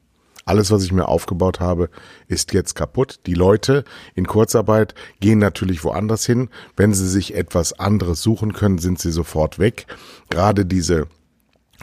Alles, 0.44 0.70
was 0.70 0.84
ich 0.84 0.92
mir 0.92 1.08
aufgebaut 1.08 1.58
habe, 1.58 1.90
ist 2.28 2.52
jetzt 2.52 2.74
kaputt. 2.76 3.18
Die 3.26 3.34
Leute 3.34 3.82
in 4.14 4.28
Kurzarbeit 4.28 4.94
gehen 5.18 5.40
natürlich 5.40 5.82
woanders 5.82 6.24
hin. 6.24 6.50
Wenn 6.76 6.94
sie 6.94 7.08
sich 7.08 7.34
etwas 7.34 7.72
anderes 7.80 8.22
suchen 8.22 8.52
können, 8.52 8.78
sind 8.78 9.00
sie 9.00 9.10
sofort 9.10 9.58
weg. 9.58 9.86
Gerade 10.30 10.64
diese 10.64 11.08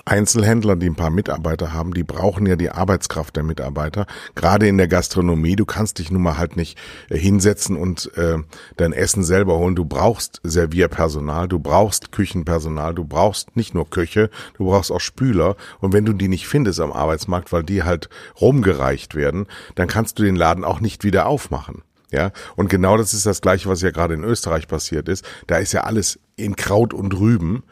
Einzelhändler, 0.05 0.75
die 0.75 0.87
ein 0.89 0.95
paar 0.95 1.09
Mitarbeiter 1.09 1.73
haben, 1.73 1.93
die 1.93 2.03
brauchen 2.03 2.45
ja 2.45 2.55
die 2.55 2.69
Arbeitskraft 2.69 3.35
der 3.35 3.43
Mitarbeiter. 3.43 4.05
Gerade 4.35 4.67
in 4.67 4.77
der 4.77 4.87
Gastronomie, 4.87 5.55
du 5.55 5.65
kannst 5.65 5.99
dich 5.99 6.11
nun 6.11 6.21
mal 6.21 6.37
halt 6.37 6.57
nicht 6.57 6.77
äh, 7.09 7.17
hinsetzen 7.17 7.77
und 7.77 8.15
äh, 8.17 8.37
dein 8.77 8.93
Essen 8.93 9.23
selber 9.23 9.57
holen. 9.57 9.75
Du 9.75 9.85
brauchst 9.85 10.41
Servierpersonal, 10.43 11.47
du 11.47 11.59
brauchst 11.59 12.11
Küchenpersonal, 12.11 12.93
du 12.93 13.05
brauchst 13.05 13.55
nicht 13.55 13.73
nur 13.73 13.89
Köche, 13.89 14.29
du 14.57 14.65
brauchst 14.65 14.91
auch 14.91 14.99
Spüler. 14.99 15.55
Und 15.79 15.93
wenn 15.93 16.05
du 16.05 16.13
die 16.13 16.27
nicht 16.27 16.47
findest 16.47 16.79
am 16.79 16.91
Arbeitsmarkt, 16.91 17.51
weil 17.51 17.63
die 17.63 17.83
halt 17.83 18.09
rumgereicht 18.39 19.15
werden, 19.15 19.47
dann 19.75 19.87
kannst 19.87 20.19
du 20.19 20.23
den 20.23 20.35
Laden 20.35 20.63
auch 20.63 20.79
nicht 20.79 21.03
wieder 21.03 21.27
aufmachen. 21.27 21.83
Ja, 22.13 22.31
und 22.55 22.69
genau 22.69 22.95
das 22.95 23.15
ist 23.15 23.25
das 23.25 23.41
Gleiche, 23.41 23.67
was 23.67 23.81
ja 23.81 23.89
gerade 23.89 24.13
in 24.13 24.23
Österreich 24.23 24.67
passiert 24.67 25.09
ist. 25.09 25.25
Da 25.47 25.57
ist 25.57 25.73
ja 25.73 25.81
alles 25.81 26.19
in 26.35 26.55
Kraut 26.55 26.93
und 26.93 27.19
Rüben. 27.19 27.63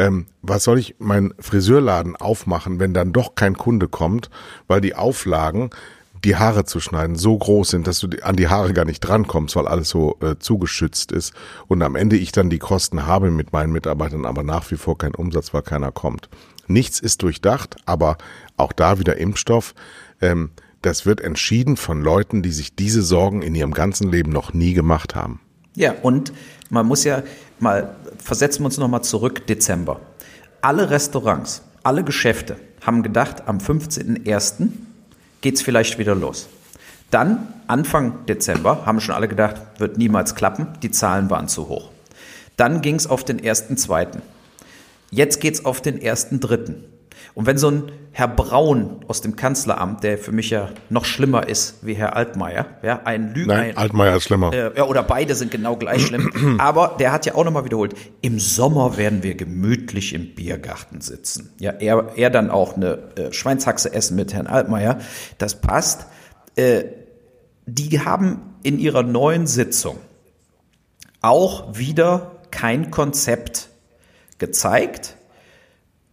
Ähm, 0.00 0.24
was 0.40 0.64
soll 0.64 0.78
ich 0.78 0.96
meinen 0.98 1.34
Friseurladen 1.38 2.16
aufmachen, 2.16 2.80
wenn 2.80 2.94
dann 2.94 3.12
doch 3.12 3.34
kein 3.34 3.54
Kunde 3.54 3.86
kommt, 3.86 4.30
weil 4.66 4.80
die 4.80 4.94
Auflagen, 4.94 5.68
die 6.24 6.36
Haare 6.36 6.64
zu 6.64 6.80
schneiden, 6.80 7.16
so 7.16 7.36
groß 7.36 7.68
sind, 7.68 7.86
dass 7.86 7.98
du 7.98 8.08
an 8.22 8.36
die 8.36 8.48
Haare 8.48 8.72
gar 8.72 8.86
nicht 8.86 9.00
drankommst, 9.00 9.56
weil 9.56 9.68
alles 9.68 9.90
so 9.90 10.16
äh, 10.22 10.36
zugeschützt 10.38 11.12
ist. 11.12 11.34
Und 11.68 11.82
am 11.82 11.96
Ende 11.96 12.16
ich 12.16 12.32
dann 12.32 12.48
die 12.48 12.58
Kosten 12.58 13.06
habe 13.06 13.30
mit 13.30 13.52
meinen 13.52 13.74
Mitarbeitern, 13.74 14.24
aber 14.24 14.42
nach 14.42 14.70
wie 14.70 14.76
vor 14.76 14.96
kein 14.96 15.14
Umsatz, 15.14 15.52
weil 15.52 15.62
keiner 15.62 15.92
kommt. 15.92 16.30
Nichts 16.66 16.98
ist 16.98 17.22
durchdacht, 17.22 17.76
aber 17.84 18.16
auch 18.56 18.72
da 18.72 18.98
wieder 18.98 19.18
Impfstoff. 19.18 19.74
Ähm, 20.22 20.52
das 20.80 21.04
wird 21.04 21.20
entschieden 21.20 21.76
von 21.76 22.00
Leuten, 22.00 22.40
die 22.40 22.52
sich 22.52 22.74
diese 22.74 23.02
Sorgen 23.02 23.42
in 23.42 23.54
ihrem 23.54 23.74
ganzen 23.74 24.10
Leben 24.10 24.32
noch 24.32 24.54
nie 24.54 24.72
gemacht 24.72 25.14
haben. 25.14 25.40
Ja, 25.74 25.94
und 26.02 26.32
man 26.68 26.86
muss 26.86 27.04
ja 27.04 27.22
mal, 27.58 27.94
versetzen 28.22 28.62
wir 28.62 28.66
uns 28.66 28.78
nochmal 28.78 29.02
zurück, 29.02 29.46
Dezember. 29.46 30.00
Alle 30.62 30.90
Restaurants, 30.90 31.62
alle 31.82 32.04
Geschäfte 32.04 32.56
haben 32.82 33.02
gedacht, 33.02 33.46
am 33.46 33.58
15.01. 33.58 34.68
geht's 35.40 35.62
vielleicht 35.62 35.98
wieder 35.98 36.14
los. 36.14 36.48
Dann, 37.10 37.48
Anfang 37.66 38.26
Dezember, 38.26 38.86
haben 38.86 39.00
schon 39.00 39.14
alle 39.14 39.28
gedacht, 39.28 39.56
wird 39.78 39.98
niemals 39.98 40.34
klappen, 40.34 40.68
die 40.82 40.90
Zahlen 40.90 41.28
waren 41.30 41.48
zu 41.48 41.68
hoch. 41.68 41.90
Dann 42.56 42.82
ging's 42.82 43.06
auf 43.06 43.24
den 43.24 43.40
1.2. 43.40 44.20
Jetzt 45.10 45.40
geht's 45.40 45.64
auf 45.64 45.80
den 45.80 45.98
1.3. 45.98 46.74
Und 47.34 47.46
wenn 47.46 47.58
so 47.58 47.70
ein 47.70 47.92
Herr 48.12 48.28
Braun 48.28 49.04
aus 49.06 49.20
dem 49.20 49.36
Kanzleramt, 49.36 50.02
der 50.02 50.18
für 50.18 50.32
mich 50.32 50.50
ja 50.50 50.70
noch 50.88 51.04
schlimmer 51.04 51.48
ist 51.48 51.86
wie 51.86 51.94
Herr 51.94 52.16
Altmaier, 52.16 52.66
ja, 52.82 53.00
ein 53.04 53.32
Lügner. 53.34 53.54
Nein, 53.54 53.76
Altmaier 53.76 54.16
ist 54.16 54.24
schlimmer. 54.24 54.52
Äh, 54.52 54.76
ja, 54.76 54.84
oder 54.84 55.02
beide 55.04 55.34
sind 55.36 55.50
genau 55.52 55.76
gleich 55.76 56.06
schlimm. 56.06 56.56
Aber 56.58 56.96
der 56.98 57.12
hat 57.12 57.26
ja 57.26 57.34
auch 57.36 57.44
nochmal 57.44 57.64
wiederholt, 57.64 57.94
im 58.20 58.40
Sommer 58.40 58.96
werden 58.96 59.22
wir 59.22 59.36
gemütlich 59.36 60.12
im 60.12 60.34
Biergarten 60.34 61.00
sitzen. 61.00 61.54
Ja, 61.58 61.72
er, 61.72 62.12
er 62.16 62.30
dann 62.30 62.50
auch 62.50 62.76
eine 62.76 62.98
äh, 63.16 63.32
Schweinshaxe 63.32 63.92
essen 63.92 64.16
mit 64.16 64.34
Herrn 64.34 64.48
Altmaier. 64.48 64.98
Das 65.38 65.60
passt. 65.60 66.06
Äh, 66.56 66.84
die 67.66 68.00
haben 68.00 68.54
in 68.64 68.78
ihrer 68.80 69.04
neuen 69.04 69.46
Sitzung 69.46 69.98
auch 71.22 71.76
wieder 71.78 72.32
kein 72.50 72.90
Konzept 72.90 73.68
gezeigt 74.38 75.16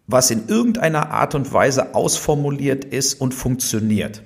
was 0.07 0.31
in 0.31 0.47
irgendeiner 0.47 1.11
Art 1.11 1.35
und 1.35 1.51
Weise 1.53 1.93
ausformuliert 1.93 2.85
ist 2.85 3.19
und 3.19 3.33
funktioniert. 3.33 4.23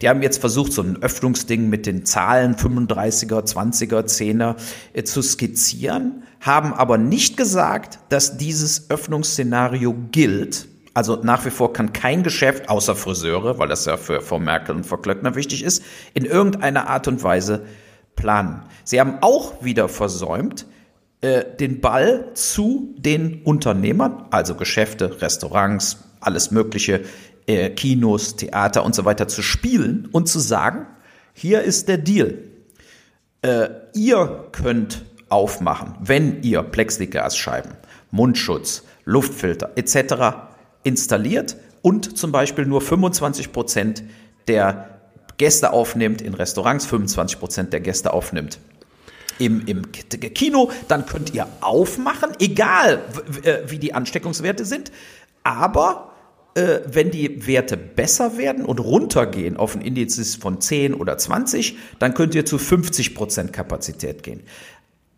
Die 0.00 0.08
haben 0.08 0.22
jetzt 0.22 0.38
versucht, 0.38 0.72
so 0.72 0.82
ein 0.82 1.02
Öffnungsding 1.02 1.68
mit 1.68 1.86
den 1.86 2.04
Zahlen 2.04 2.54
35er, 2.54 3.44
20er, 3.44 4.04
10er 4.04 4.56
äh, 4.92 5.02
zu 5.02 5.20
skizzieren, 5.22 6.22
haben 6.40 6.72
aber 6.72 6.98
nicht 6.98 7.36
gesagt, 7.36 7.98
dass 8.08 8.36
dieses 8.36 8.90
Öffnungsszenario 8.90 9.94
gilt. 10.12 10.68
Also 10.94 11.18
nach 11.22 11.44
wie 11.44 11.50
vor 11.50 11.72
kann 11.72 11.92
kein 11.92 12.22
Geschäft, 12.22 12.68
außer 12.68 12.94
Friseure, 12.94 13.58
weil 13.58 13.68
das 13.68 13.84
ja 13.84 13.96
für 13.96 14.20
Frau 14.20 14.38
Merkel 14.38 14.76
und 14.76 14.86
Frau 14.86 14.96
Klöckner 14.96 15.34
wichtig 15.34 15.64
ist, 15.64 15.82
in 16.14 16.24
irgendeiner 16.24 16.88
Art 16.88 17.08
und 17.08 17.22
Weise 17.24 17.64
planen. 18.14 18.62
Sie 18.84 19.00
haben 19.00 19.18
auch 19.20 19.64
wieder 19.64 19.88
versäumt, 19.88 20.66
äh, 21.24 21.56
den 21.56 21.80
Ball 21.80 22.32
zu 22.34 22.94
den 22.98 23.40
Unternehmern, 23.44 24.26
also 24.30 24.56
Geschäfte, 24.56 25.22
Restaurants, 25.22 25.96
alles 26.20 26.50
Mögliche, 26.50 27.00
äh, 27.46 27.70
Kinos, 27.70 28.36
Theater 28.36 28.84
und 28.84 28.94
so 28.94 29.06
weiter 29.06 29.26
zu 29.26 29.40
spielen 29.40 30.06
und 30.12 30.28
zu 30.28 30.38
sagen, 30.38 30.86
hier 31.32 31.62
ist 31.62 31.88
der 31.88 31.96
Deal. 31.96 32.40
Äh, 33.40 33.68
ihr 33.94 34.50
könnt 34.52 35.06
aufmachen, 35.30 35.94
wenn 35.98 36.42
ihr 36.42 36.62
Plexiglasscheiben, 36.62 37.72
Mundschutz, 38.10 38.82
Luftfilter 39.06 39.70
etc. 39.76 40.50
installiert 40.82 41.56
und 41.80 42.18
zum 42.18 42.32
Beispiel 42.32 42.66
nur 42.66 42.82
25 42.82 43.50
Prozent 43.50 44.02
der 44.46 45.00
Gäste 45.38 45.72
aufnimmt 45.72 46.20
in 46.20 46.34
Restaurants, 46.34 46.84
25 46.84 47.38
Prozent 47.38 47.72
der 47.72 47.80
Gäste 47.80 48.12
aufnimmt 48.12 48.58
im, 49.38 49.66
im 49.66 49.92
Kino, 49.92 50.70
dann 50.88 51.06
könnt 51.06 51.34
ihr 51.34 51.46
aufmachen, 51.60 52.30
egal 52.38 53.02
äh, 53.42 53.58
wie 53.66 53.78
die 53.78 53.94
Ansteckungswerte 53.94 54.64
sind. 54.64 54.92
Aber 55.42 56.12
äh, 56.54 56.80
wenn 56.86 57.10
die 57.10 57.46
Werte 57.46 57.76
besser 57.76 58.38
werden 58.38 58.64
und 58.64 58.78
runtergehen 58.78 59.56
auf 59.56 59.74
ein 59.74 59.82
Indizes 59.82 60.36
von 60.36 60.60
10 60.60 60.94
oder 60.94 61.18
20, 61.18 61.76
dann 61.98 62.14
könnt 62.14 62.34
ihr 62.34 62.46
zu 62.46 62.58
50 62.58 63.14
Prozent 63.14 63.52
Kapazität 63.52 64.22
gehen. 64.22 64.42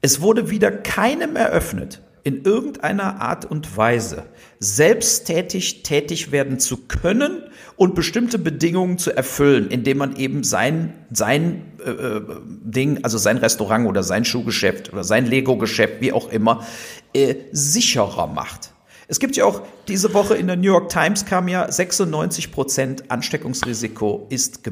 Es 0.00 0.20
wurde 0.20 0.50
wieder 0.50 0.70
keinem 0.70 1.36
eröffnet, 1.36 2.02
in 2.22 2.42
irgendeiner 2.42 3.20
Art 3.20 3.44
und 3.44 3.76
Weise 3.76 4.24
selbsttätig 4.58 5.84
tätig 5.84 6.32
werden 6.32 6.58
zu 6.58 6.78
können 6.88 7.44
und 7.76 7.94
bestimmte 7.94 8.38
Bedingungen 8.38 8.98
zu 8.98 9.14
erfüllen, 9.14 9.68
indem 9.68 9.98
man 9.98 10.16
eben 10.16 10.44
sein, 10.44 10.94
sein 11.10 11.62
äh, 11.84 11.90
äh, 11.90 12.22
Ding, 12.44 13.04
also 13.04 13.18
sein 13.18 13.36
Restaurant 13.36 13.86
oder 13.86 14.02
sein 14.02 14.24
Schuhgeschäft 14.24 14.92
oder 14.92 15.04
sein 15.04 15.26
Lego-Geschäft, 15.26 16.00
wie 16.00 16.12
auch 16.12 16.30
immer, 16.30 16.66
äh, 17.12 17.34
sicherer 17.52 18.26
macht. 18.26 18.72
Es 19.08 19.20
gibt 19.20 19.36
ja 19.36 19.44
auch 19.44 19.62
diese 19.86 20.14
Woche 20.14 20.34
in 20.34 20.48
der 20.48 20.56
New 20.56 20.64
York 20.64 20.88
Times 20.88 21.26
kam 21.26 21.46
ja 21.48 21.70
96 21.70 22.50
Prozent 22.50 23.10
Ansteckungsrisiko 23.10 24.26
ist 24.30 24.62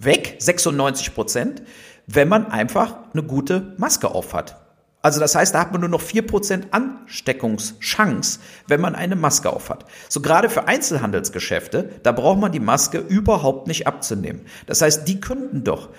weg, 0.00 0.36
96 0.40 1.14
Prozent, 1.14 1.62
wenn 2.06 2.28
man 2.28 2.46
einfach 2.46 2.96
eine 3.12 3.22
gute 3.22 3.74
Maske 3.78 4.08
aufhat. 4.10 4.67
Also 5.00 5.20
das 5.20 5.34
heißt, 5.34 5.54
da 5.54 5.60
hat 5.60 5.72
man 5.72 5.80
nur 5.80 5.90
noch 5.90 6.00
vier 6.00 6.26
Prozent 6.26 6.68
Ansteckungschance, 6.72 8.40
wenn 8.66 8.80
man 8.80 8.94
eine 8.94 9.14
Maske 9.14 9.50
aufhat. 9.50 9.84
So 10.08 10.20
gerade 10.20 10.50
für 10.50 10.66
Einzelhandelsgeschäfte, 10.66 11.90
da 12.02 12.12
braucht 12.12 12.40
man 12.40 12.50
die 12.50 12.60
Maske 12.60 12.98
überhaupt 12.98 13.68
nicht 13.68 13.86
abzunehmen. 13.86 14.42
Das 14.66 14.82
heißt, 14.82 15.06
die 15.06 15.20
könnten 15.20 15.62
doch 15.62 15.90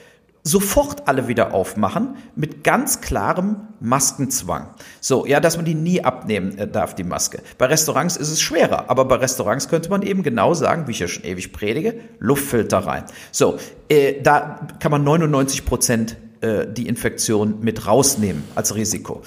sofort 0.43 1.07
alle 1.07 1.27
wieder 1.27 1.53
aufmachen 1.53 2.15
mit 2.35 2.63
ganz 2.63 3.01
klarem 3.01 3.67
Maskenzwang. 3.79 4.73
So, 4.99 5.25
ja, 5.25 5.39
dass 5.39 5.57
man 5.57 5.65
die 5.65 5.75
nie 5.75 6.03
abnehmen 6.03 6.57
äh, 6.57 6.67
darf, 6.67 6.95
die 6.95 7.03
Maske. 7.03 7.41
Bei 7.57 7.65
Restaurants 7.65 8.17
ist 8.17 8.29
es 8.29 8.41
schwerer, 8.41 8.89
aber 8.89 9.05
bei 9.05 9.15
Restaurants 9.15 9.69
könnte 9.69 9.89
man 9.89 10.01
eben 10.01 10.23
genau 10.23 10.53
sagen, 10.53 10.87
wie 10.87 10.91
ich 10.91 10.99
ja 10.99 11.07
schon 11.07 11.23
ewig 11.23 11.53
predige, 11.53 11.99
Luftfilter 12.19 12.79
rein. 12.79 13.03
So, 13.31 13.57
äh, 13.89 14.21
da 14.21 14.67
kann 14.79 14.91
man 14.91 15.03
99 15.03 15.65
Prozent 15.65 16.17
äh, 16.41 16.65
die 16.67 16.87
Infektion 16.87 17.59
mit 17.61 17.85
rausnehmen 17.87 18.43
als 18.55 18.75
Risiko. 18.75 19.23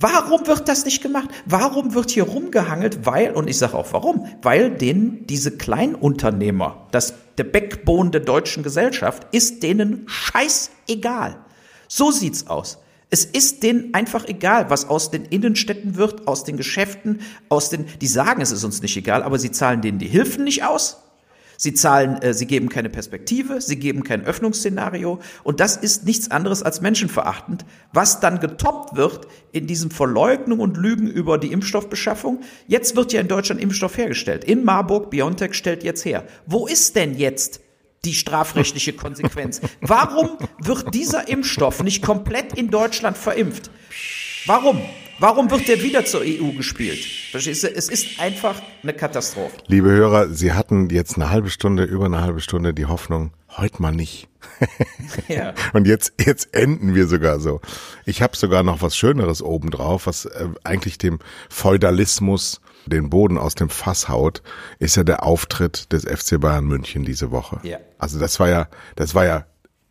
Warum 0.00 0.46
wird 0.46 0.68
das 0.68 0.84
nicht 0.84 1.02
gemacht? 1.02 1.28
Warum 1.46 1.94
wird 1.94 2.10
hier 2.10 2.24
rumgehangelt? 2.24 3.06
Weil, 3.06 3.32
und 3.32 3.48
ich 3.48 3.58
sage 3.58 3.74
auch 3.74 3.92
warum, 3.92 4.26
weil 4.42 4.70
denen 4.70 5.26
diese 5.26 5.56
Kleinunternehmer, 5.56 6.88
das, 6.90 7.14
der 7.38 7.44
Backbone 7.44 8.10
der 8.10 8.20
deutschen 8.20 8.62
Gesellschaft, 8.62 9.26
ist 9.32 9.62
denen 9.62 10.04
scheißegal. 10.06 11.36
So 11.86 12.10
sieht's 12.10 12.48
aus. 12.48 12.78
Es 13.10 13.24
ist 13.24 13.62
denen 13.62 13.94
einfach 13.94 14.26
egal, 14.26 14.70
was 14.70 14.88
aus 14.88 15.12
den 15.12 15.24
Innenstädten 15.26 15.94
wird, 15.94 16.26
aus 16.26 16.42
den 16.42 16.56
Geschäften, 16.56 17.20
aus 17.48 17.70
den, 17.70 17.86
die 18.00 18.08
sagen, 18.08 18.40
es 18.40 18.50
ist 18.50 18.64
uns 18.64 18.82
nicht 18.82 18.96
egal, 18.96 19.22
aber 19.22 19.38
sie 19.38 19.52
zahlen 19.52 19.82
denen 19.82 20.00
die 20.00 20.08
Hilfen 20.08 20.42
nicht 20.42 20.64
aus. 20.64 21.03
Sie 21.56 21.74
zahlen, 21.74 22.20
äh, 22.22 22.34
sie 22.34 22.46
geben 22.46 22.68
keine 22.68 22.90
Perspektive, 22.90 23.60
sie 23.60 23.78
geben 23.78 24.04
kein 24.04 24.24
Öffnungsszenario 24.24 25.20
und 25.42 25.60
das 25.60 25.76
ist 25.76 26.04
nichts 26.04 26.30
anderes 26.30 26.62
als 26.62 26.80
menschenverachtend, 26.80 27.64
was 27.92 28.20
dann 28.20 28.40
getoppt 28.40 28.96
wird 28.96 29.28
in 29.52 29.66
diesem 29.66 29.90
Verleugnung 29.90 30.60
und 30.60 30.76
Lügen 30.76 31.08
über 31.08 31.38
die 31.38 31.52
Impfstoffbeschaffung. 31.52 32.40
Jetzt 32.66 32.96
wird 32.96 33.12
ja 33.12 33.20
in 33.20 33.28
Deutschland 33.28 33.60
Impfstoff 33.60 33.96
hergestellt. 33.96 34.44
In 34.44 34.64
Marburg, 34.64 35.10
BioNTech 35.10 35.54
stellt 35.54 35.84
jetzt 35.84 36.04
her. 36.04 36.24
Wo 36.46 36.66
ist 36.66 36.96
denn 36.96 37.16
jetzt 37.16 37.60
die 38.04 38.14
strafrechtliche 38.14 38.92
Konsequenz? 38.92 39.60
Warum 39.80 40.30
wird 40.58 40.94
dieser 40.94 41.28
Impfstoff 41.28 41.82
nicht 41.82 42.02
komplett 42.02 42.58
in 42.58 42.70
Deutschland 42.70 43.16
verimpft? 43.16 43.70
Warum? 44.46 44.80
Warum 45.18 45.50
wird 45.50 45.68
der 45.68 45.80
wieder 45.82 46.04
zur 46.04 46.22
EU 46.22 46.52
gespielt? 46.56 47.04
Verstehst 47.30 47.62
du? 47.62 47.68
Es 47.68 47.88
ist 47.88 48.18
einfach 48.18 48.60
eine 48.82 48.92
Katastrophe. 48.92 49.56
Liebe 49.68 49.90
Hörer, 49.90 50.28
Sie 50.28 50.52
hatten 50.52 50.90
jetzt 50.90 51.16
eine 51.16 51.30
halbe 51.30 51.50
Stunde, 51.50 51.84
über 51.84 52.06
eine 52.06 52.20
halbe 52.20 52.40
Stunde 52.40 52.74
die 52.74 52.86
Hoffnung, 52.86 53.32
heute 53.56 53.80
mal 53.80 53.92
nicht. 53.92 54.28
ja. 55.28 55.54
Und 55.72 55.86
jetzt, 55.86 56.14
jetzt 56.24 56.52
enden 56.52 56.94
wir 56.94 57.06
sogar 57.06 57.38
so. 57.38 57.60
Ich 58.04 58.22
habe 58.22 58.36
sogar 58.36 58.62
noch 58.64 58.82
was 58.82 58.96
Schöneres 58.96 59.40
obendrauf, 59.40 60.06
was 60.06 60.24
äh, 60.24 60.48
eigentlich 60.64 60.98
dem 60.98 61.20
Feudalismus 61.48 62.60
den 62.86 63.08
Boden 63.08 63.38
aus 63.38 63.54
dem 63.54 63.70
Fass 63.70 64.08
haut, 64.08 64.42
ist 64.78 64.96
ja 64.96 65.04
der 65.04 65.22
Auftritt 65.22 65.92
des 65.92 66.04
FC 66.04 66.40
Bayern 66.40 66.66
München 66.66 67.04
diese 67.04 67.30
Woche. 67.30 67.60
Ja. 67.62 67.78
Also 67.98 68.18
das 68.18 68.40
war 68.40 68.48
ja, 68.48 68.68
das 68.96 69.14
war 69.14 69.24
ja 69.24 69.46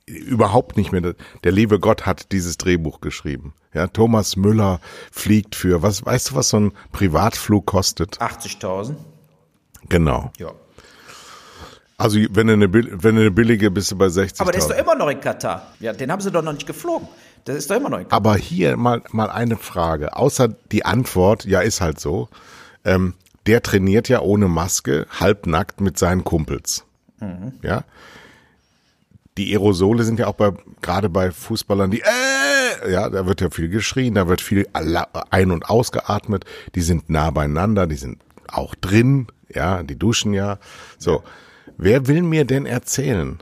überhaupt 0.06 0.78
nicht 0.78 0.91
mehr. 0.91 1.16
Der 1.43 1.51
liebe 1.51 1.80
Gott 1.80 2.06
hat 2.06 2.32
dieses 2.32 2.58
Drehbuch 2.58 3.01
geschrieben. 3.01 3.54
Ja, 3.74 3.88
Thomas 3.88 4.36
Müller 4.36 4.80
fliegt 5.12 5.56
für, 5.56 5.82
was, 5.82 6.06
weißt 6.06 6.32
du, 6.32 6.36
was 6.36 6.49
so 6.49 6.60
ein 6.60 6.72
Privatflug 6.91 7.66
kostet? 7.66 8.20
80.000. 8.22 8.95
Genau. 9.89 10.32
Ja. 10.38 10.51
Also 11.97 12.20
wenn 12.32 12.47
du 12.47 12.54
eine, 12.54 12.74
wenn 12.74 13.16
du 13.16 13.22
eine 13.22 13.32
billige 13.32 13.72
bist 13.72 13.91
du 13.91 13.97
bei 13.97 14.10
60. 14.10 14.41
Aber 14.41 14.51
der 14.51 14.60
ist 14.60 14.70
doch 14.70 14.78
immer 14.78 14.95
noch 14.95 15.10
in 15.10 15.20
Katar. 15.20 15.74
Ja, 15.80 15.93
den 15.93 16.12
haben 16.12 16.22
sie 16.22 16.32
doch 16.32 16.41
noch 16.41 16.54
nicht 16.54 16.68
geflogen. 16.68 17.08
Das 17.45 17.56
ist 17.56 17.70
doch 17.70 17.76
immer 17.76 17.89
noch 17.89 17.99
in 17.99 18.04
Katar. 18.06 18.18
Aber 18.18 18.36
hier 18.36 18.76
mal, 18.78 19.01
mal 19.12 19.30
eine 19.30 19.58
Frage. 19.58 20.16
Außer 20.16 20.49
die 20.72 20.86
Antwort, 20.86 21.45
ja, 21.45 21.62
ist 21.62 21.82
halt 21.82 21.99
so. 21.99 22.30
Ähm, 22.84 23.14
der 23.45 23.62
trainiert 23.62 24.10
ja 24.10 24.22
ohne 24.22 24.47
Maske, 24.47 25.06
halbnackt 25.20 25.82
mit 25.82 25.97
seinen 25.97 26.24
Kumpels. 26.24 26.86
Mhm. 27.20 27.54
Ja. 27.62 27.84
Die 29.38 29.52
Aerosole 29.52 30.04
sind 30.04 30.20
ja 30.20 30.28
auch 30.28 30.36
bei, 30.36 30.54
gerade 30.82 31.10
bei 31.10 31.32
Fußballern, 31.32 31.92
die, 31.92 32.02
äh, 32.02 32.92
ja, 32.92 33.10
da 33.10 33.26
wird 33.26 33.42
ja 33.42 33.50
viel 33.50 33.70
geschrien, 33.70 34.16
da 34.16 34.28
wird 34.28 34.42
viel 34.42 34.68
ein- 34.74 35.52
und 35.52 35.70
ausgeatmet, 35.70 36.46
die 36.76 36.82
sind 36.82 37.10
nah 37.10 37.32
beieinander, 37.32 37.88
die 37.88 37.96
sind 37.96 38.22
auch 38.48 38.76
drin, 38.76 39.28
ja, 39.50 39.84
die 39.84 39.98
duschen 39.98 40.34
ja. 40.34 40.60
So. 40.98 41.24
Wer 41.78 42.08
will 42.08 42.22
mir 42.22 42.46
denn 42.46 42.66
erzählen, 42.66 43.42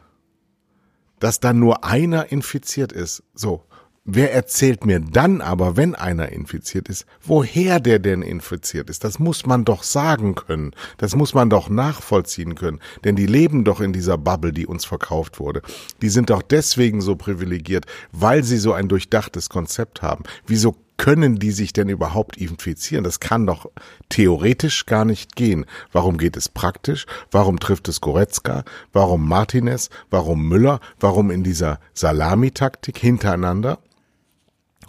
dass 1.20 1.40
da 1.40 1.54
nur 1.54 1.84
einer 1.84 2.32
infiziert 2.32 2.92
ist? 2.92 3.24
So. 3.34 3.66
Wer 4.04 4.34
erzählt 4.34 4.84
mir 4.84 5.00
dann 5.00 5.42
aber, 5.42 5.78
wenn 5.78 5.94
einer 5.94 6.30
infiziert 6.30 6.90
ist, 6.90 7.06
woher 7.22 7.80
der 7.80 8.00
denn 8.00 8.24
infiziert 8.24 8.90
ist? 8.90 9.04
Das 9.04 9.20
muss 9.20 9.46
man 9.46 9.64
doch 9.64 9.84
sagen 9.84 10.34
können. 10.34 10.72
Das 10.98 11.16
muss 11.16 11.36
man 11.36 11.52
doch 11.52 11.70
nachvollziehen 11.70 12.56
können. 12.56 12.80
Denn 13.04 13.16
die 13.16 13.28
leben 13.28 13.64
doch 13.64 13.80
in 13.80 13.94
dieser 13.94 14.18
Bubble, 14.18 14.54
die 14.54 14.66
uns 14.66 14.86
verkauft 14.86 15.40
wurde. 15.40 15.62
Die 16.02 16.10
sind 16.10 16.32
doch 16.32 16.42
deswegen 16.42 17.00
so 17.02 17.16
privilegiert, 17.16 17.86
weil 18.12 18.44
sie 18.44 18.58
so 18.58 18.74
ein 18.74 18.88
durchdachtes 18.88 19.50
Konzept 19.50 20.02
haben. 20.02 20.24
Wieso 20.48 20.76
können 20.98 21.38
die 21.38 21.52
sich 21.52 21.72
denn 21.72 21.88
überhaupt 21.88 22.38
infizieren? 22.38 23.04
Das 23.04 23.20
kann 23.20 23.46
doch 23.46 23.70
theoretisch 24.10 24.88
gar 24.88 25.06
nicht 25.06 25.36
gehen. 25.36 25.68
Warum 25.92 26.18
geht 26.18 26.38
es 26.38 26.50
praktisch? 26.50 27.06
Warum 27.30 27.60
trifft 27.60 27.88
es 27.88 28.02
Goretzka? 28.02 28.64
Warum 28.94 29.30
Martinez? 29.30 29.92
Warum 30.10 30.48
Müller? 30.48 30.80
Warum 31.00 31.30
in 31.30 31.44
dieser 31.44 31.80
Salamitaktik 31.94 32.98
hintereinander? 32.98 33.78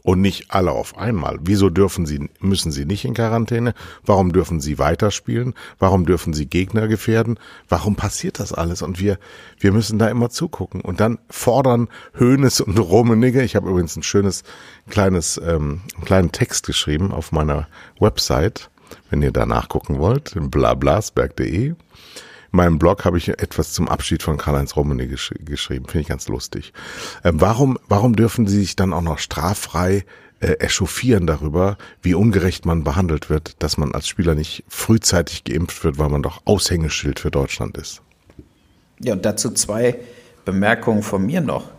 Und 0.03 0.21
nicht 0.21 0.51
alle 0.51 0.73
auf 0.73 0.97
einmal. 0.99 1.39
Wieso 1.43 1.71
dürfen 1.71 2.07
sie, 2.07 2.29
müssen 2.41 2.73
sie 2.73 2.85
nicht 2.85 3.05
in 3.05 3.15
Quarantäne? 3.15 3.75
Warum 4.05 4.33
dürfen 4.33 4.61
sie 4.61 4.79
weiterspielen? 4.79 5.55
Warum 5.79 6.07
dürfen 6.07 6.33
sie 6.33 6.47
Gegner 6.47 6.89
gefährden? 6.89 7.39
Warum 7.69 7.97
passiert 7.97 8.41
das 8.41 8.53
alles? 8.53 8.83
Und 8.83 8.99
wir, 9.01 9.19
wir 9.59 9.73
müssen 9.73 9.99
da 9.99 10.09
immer 10.09 10.31
zugucken 10.31 10.81
und 10.81 11.01
dann 11.01 11.19
fordern 11.31 11.89
Hönes 12.19 12.61
und 12.61 12.79
Rummenigge. 12.79 13.43
Ich 13.43 13.57
habe 13.57 13.69
übrigens 13.69 13.97
ein 13.97 14.03
schönes 14.03 14.43
kleines, 14.91 15.41
ähm, 15.45 15.83
kleinen 16.05 16.33
Text 16.33 16.67
geschrieben 16.67 17.13
auf 17.13 17.33
meiner 17.33 17.69
Website, 18.01 18.71
wenn 19.11 19.23
ihr 19.23 19.33
da 19.33 19.47
nachgucken 19.47 19.99
wollt, 19.99 20.35
blablasberg.de 20.35 21.75
meinem 22.53 22.79
Blog 22.79 23.05
habe 23.05 23.19
ich 23.19 23.29
etwas 23.29 23.73
zum 23.73 23.89
Abschied 23.89 24.23
von 24.23 24.37
Karl-Heinz 24.37 24.77
Rummenigge 24.77 25.13
gesch 25.13 25.35
geschrieben. 25.41 25.87
Finde 25.87 26.03
ich 26.03 26.09
ganz 26.09 26.29
lustig. 26.29 26.73
Ähm, 27.25 27.41
warum, 27.41 27.79
warum 27.89 28.15
dürfen 28.15 28.47
Sie 28.47 28.61
sich 28.61 28.77
dann 28.77 28.93
auch 28.93 29.03
noch 29.03 29.19
straffrei 29.19 30.05
äh, 30.41 30.53
echauffieren 30.59 31.27
darüber, 31.27 31.77
wie 32.03 32.15
ungerecht 32.15 32.67
man 32.67 32.85
behandelt 32.85 33.31
wird, 33.31 33.63
dass 33.63 33.79
man 33.79 33.95
als 33.95 34.09
Spieler 34.09 34.35
nicht 34.35 34.65
frühzeitig 34.69 35.45
geimpft 35.45 35.83
wird, 35.85 35.99
weil 35.99 36.09
man 36.09 36.23
doch 36.23 36.43
Aushängeschild 36.45 37.21
für 37.21 37.31
Deutschland 37.31 37.77
ist? 37.79 38.03
Ja, 39.01 39.15
und 39.15 39.25
dazu 39.25 39.51
zwei 39.51 39.97
Bemerkungen 40.45 41.03
von 41.03 41.25
mir 41.25 41.41
noch. 41.41 41.71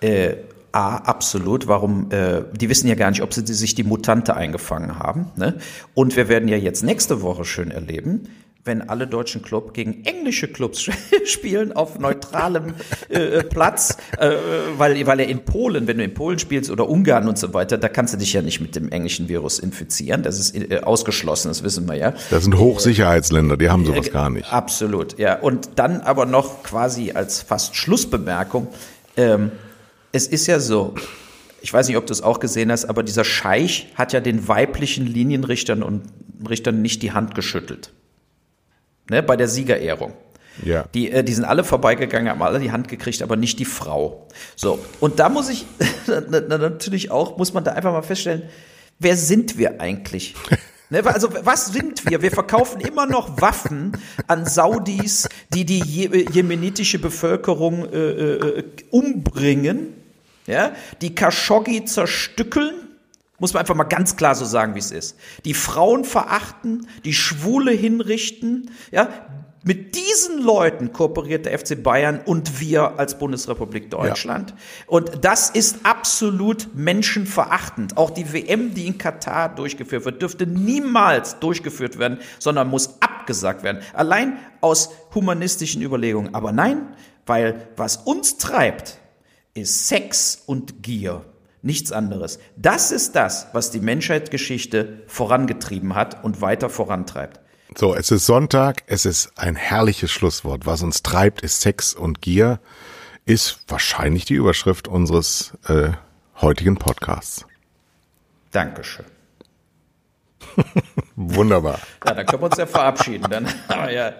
Äh, 0.00 0.36
A, 0.72 0.96
absolut. 0.96 1.68
Warum? 1.68 2.10
Äh, 2.10 2.44
die 2.54 2.70
wissen 2.70 2.88
ja 2.88 2.94
gar 2.94 3.10
nicht, 3.10 3.22
ob 3.22 3.34
sie 3.34 3.44
sich 3.46 3.74
die 3.74 3.84
Mutante 3.84 4.34
eingefangen 4.34 4.98
haben. 4.98 5.30
Ne? 5.36 5.58
Und 5.92 6.16
wir 6.16 6.28
werden 6.28 6.48
ja 6.48 6.56
jetzt 6.56 6.82
nächste 6.82 7.20
Woche 7.20 7.44
schön 7.44 7.70
erleben, 7.70 8.28
wenn 8.64 8.88
alle 8.88 9.08
deutschen 9.08 9.42
Clubs 9.42 9.72
gegen 9.72 10.04
englische 10.04 10.46
Clubs 10.46 10.82
spielen 11.24 11.72
auf 11.72 11.98
neutralem 11.98 12.74
äh, 13.08 13.18
äh, 13.18 13.42
Platz, 13.42 13.96
äh, 14.18 14.30
weil, 14.78 15.04
weil 15.06 15.20
er 15.20 15.26
in 15.26 15.44
Polen, 15.44 15.88
wenn 15.88 15.98
du 15.98 16.04
in 16.04 16.14
Polen 16.14 16.38
spielst 16.38 16.70
oder 16.70 16.88
Ungarn 16.88 17.28
und 17.28 17.38
so 17.38 17.52
weiter, 17.54 17.76
da 17.76 17.88
kannst 17.88 18.14
du 18.14 18.18
dich 18.18 18.32
ja 18.32 18.42
nicht 18.42 18.60
mit 18.60 18.76
dem 18.76 18.90
englischen 18.90 19.28
Virus 19.28 19.58
infizieren. 19.58 20.22
Das 20.22 20.38
ist 20.38 20.54
äh, 20.54 20.80
ausgeschlossen, 20.80 21.48
das 21.48 21.64
wissen 21.64 21.88
wir 21.88 21.96
ja. 21.96 22.14
Das 22.30 22.44
sind 22.44 22.56
Hochsicherheitsländer, 22.56 23.56
die 23.56 23.68
haben 23.68 23.84
sowas 23.84 24.10
gar 24.12 24.30
nicht. 24.30 24.52
Absolut, 24.52 25.18
ja. 25.18 25.40
Und 25.40 25.70
dann 25.76 26.00
aber 26.00 26.24
noch 26.24 26.62
quasi 26.62 27.12
als 27.12 27.42
fast 27.42 27.74
Schlussbemerkung, 27.74 28.68
ähm, 29.16 29.50
es 30.12 30.28
ist 30.28 30.46
ja 30.46 30.60
so, 30.60 30.94
ich 31.62 31.72
weiß 31.72 31.88
nicht, 31.88 31.96
ob 31.96 32.06
du 32.06 32.12
es 32.12 32.22
auch 32.22 32.38
gesehen 32.38 32.70
hast, 32.70 32.84
aber 32.84 33.02
dieser 33.02 33.24
Scheich 33.24 33.88
hat 33.96 34.12
ja 34.12 34.20
den 34.20 34.46
weiblichen 34.46 35.06
Linienrichtern 35.06 35.82
und 35.82 36.02
Richtern 36.48 36.80
nicht 36.80 37.02
die 37.02 37.12
Hand 37.12 37.34
geschüttelt 37.34 37.92
ne, 39.12 39.22
bei 39.22 39.36
der 39.36 39.46
Siegerehrung. 39.46 40.14
Ja. 40.64 40.86
Die, 40.94 41.10
äh, 41.10 41.22
die 41.22 41.34
sind 41.34 41.44
alle 41.44 41.64
vorbeigegangen, 41.64 42.30
haben 42.30 42.42
alle 42.42 42.58
die 42.58 42.72
Hand 42.72 42.88
gekriegt, 42.88 43.22
aber 43.22 43.36
nicht 43.36 43.58
die 43.58 43.64
Frau. 43.64 44.26
So. 44.56 44.78
Und 45.00 45.18
da 45.18 45.28
muss 45.28 45.48
ich 45.48 45.66
natürlich 46.28 47.10
auch, 47.10 47.36
muss 47.36 47.52
man 47.52 47.62
da 47.62 47.72
einfach 47.72 47.92
mal 47.92 48.02
feststellen, 48.02 48.42
wer 48.98 49.16
sind 49.16 49.58
wir 49.58 49.80
eigentlich? 49.80 50.34
Ne, 50.90 51.02
also 51.06 51.30
was 51.32 51.72
sind 51.72 52.10
wir? 52.10 52.20
Wir 52.20 52.30
verkaufen 52.30 52.82
immer 52.82 53.06
noch 53.06 53.40
Waffen 53.40 53.96
an 54.26 54.44
Saudis, 54.44 55.26
die 55.48 55.64
die 55.64 55.78
jemenitische 55.80 56.98
Bevölkerung 56.98 57.90
äh, 57.90 57.96
äh, 57.98 58.64
umbringen, 58.90 59.94
ja, 60.46 60.72
die 61.00 61.14
Khashoggi 61.14 61.86
zerstückeln 61.86 62.91
muss 63.42 63.54
man 63.54 63.62
einfach 63.62 63.74
mal 63.74 63.82
ganz 63.82 64.14
klar 64.14 64.36
so 64.36 64.44
sagen, 64.44 64.76
wie 64.76 64.78
es 64.78 64.92
ist. 64.92 65.18
Die 65.44 65.52
Frauen 65.52 66.04
verachten, 66.04 66.86
die 67.04 67.12
Schwule 67.12 67.72
hinrichten, 67.72 68.70
ja. 68.92 69.08
Mit 69.64 69.94
diesen 69.94 70.42
Leuten 70.42 70.92
kooperiert 70.92 71.46
der 71.46 71.56
FC 71.56 71.80
Bayern 71.80 72.20
und 72.24 72.60
wir 72.60 72.98
als 72.98 73.18
Bundesrepublik 73.18 73.90
Deutschland. 73.90 74.50
Ja. 74.50 74.56
Und 74.88 75.24
das 75.24 75.50
ist 75.50 75.84
absolut 75.84 76.68
menschenverachtend. 76.74 77.96
Auch 77.96 78.10
die 78.10 78.32
WM, 78.32 78.74
die 78.74 78.88
in 78.88 78.98
Katar 78.98 79.54
durchgeführt 79.54 80.04
wird, 80.04 80.20
dürfte 80.20 80.48
niemals 80.48 81.38
durchgeführt 81.38 81.98
werden, 81.98 82.18
sondern 82.40 82.68
muss 82.68 83.00
abgesagt 83.00 83.62
werden. 83.62 83.82
Allein 83.92 84.36
aus 84.60 84.90
humanistischen 85.14 85.80
Überlegungen. 85.80 86.34
Aber 86.34 86.50
nein, 86.50 86.96
weil 87.24 87.68
was 87.76 87.98
uns 87.98 88.38
treibt, 88.38 88.98
ist 89.54 89.86
Sex 89.86 90.42
und 90.46 90.82
Gier. 90.82 91.24
Nichts 91.62 91.92
anderes. 91.92 92.40
Das 92.56 92.90
ist 92.90 93.14
das, 93.14 93.46
was 93.52 93.70
die 93.70 93.78
Menschheitsgeschichte 93.78 95.02
vorangetrieben 95.06 95.94
hat 95.94 96.24
und 96.24 96.40
weiter 96.40 96.68
vorantreibt. 96.68 97.40
So, 97.76 97.94
es 97.94 98.10
ist 98.10 98.26
Sonntag, 98.26 98.82
es 98.86 99.06
ist 99.06 99.32
ein 99.36 99.54
herrliches 99.54 100.10
Schlusswort. 100.10 100.66
Was 100.66 100.82
uns 100.82 101.02
treibt, 101.02 101.40
ist 101.42 101.60
Sex 101.60 101.94
und 101.94 102.20
Gier, 102.20 102.58
ist 103.24 103.60
wahrscheinlich 103.68 104.24
die 104.24 104.34
Überschrift 104.34 104.88
unseres 104.88 105.52
äh, 105.68 105.90
heutigen 106.40 106.76
Podcasts. 106.76 107.46
Dankeschön. 108.50 109.06
Wunderbar. 111.16 111.78
Ja, 112.04 112.14
dann 112.14 112.26
können 112.26 112.42
wir 112.42 112.46
uns 112.46 112.58
ja 112.58 112.66
verabschieden. 112.66 113.26
Dann, 113.30 113.46
ja. 113.68 114.12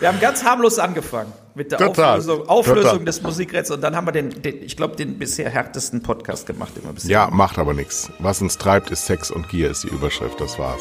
Wir 0.00 0.08
haben 0.08 0.18
ganz 0.18 0.42
harmlos 0.42 0.78
angefangen 0.78 1.32
mit 1.58 1.72
der 1.72 1.78
Total. 1.78 2.18
Auflösung, 2.18 2.48
Auflösung 2.48 3.04
des 3.04 3.20
Musikrätsels 3.22 3.76
und 3.76 3.82
dann 3.82 3.94
haben 3.94 4.06
wir 4.06 4.12
den, 4.12 4.30
den 4.42 4.62
ich 4.62 4.76
glaube, 4.76 4.96
den 4.96 5.18
bisher 5.18 5.50
härtesten 5.50 6.02
Podcast 6.02 6.46
gemacht. 6.46 6.72
Immer 6.82 6.94
bisher. 6.94 7.10
Ja, 7.10 7.28
macht 7.30 7.58
aber 7.58 7.74
nichts. 7.74 8.10
Was 8.20 8.40
uns 8.40 8.56
treibt, 8.56 8.90
ist 8.90 9.04
Sex 9.04 9.30
und 9.30 9.48
Gier, 9.50 9.70
ist 9.70 9.84
die 9.84 9.88
Überschrift. 9.88 10.40
Das 10.40 10.58
war's. 10.58 10.80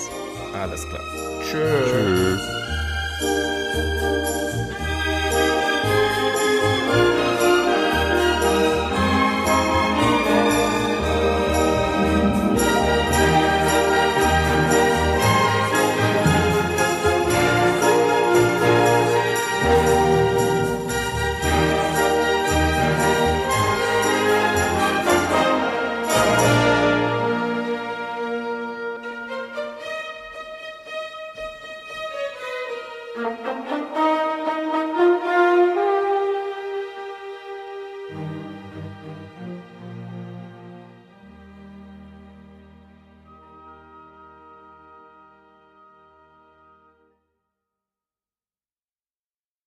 Alles 0.53 0.88
klar. 0.88 1.01
Tschüss. 1.41 1.91
Tschüss. 1.91 3.56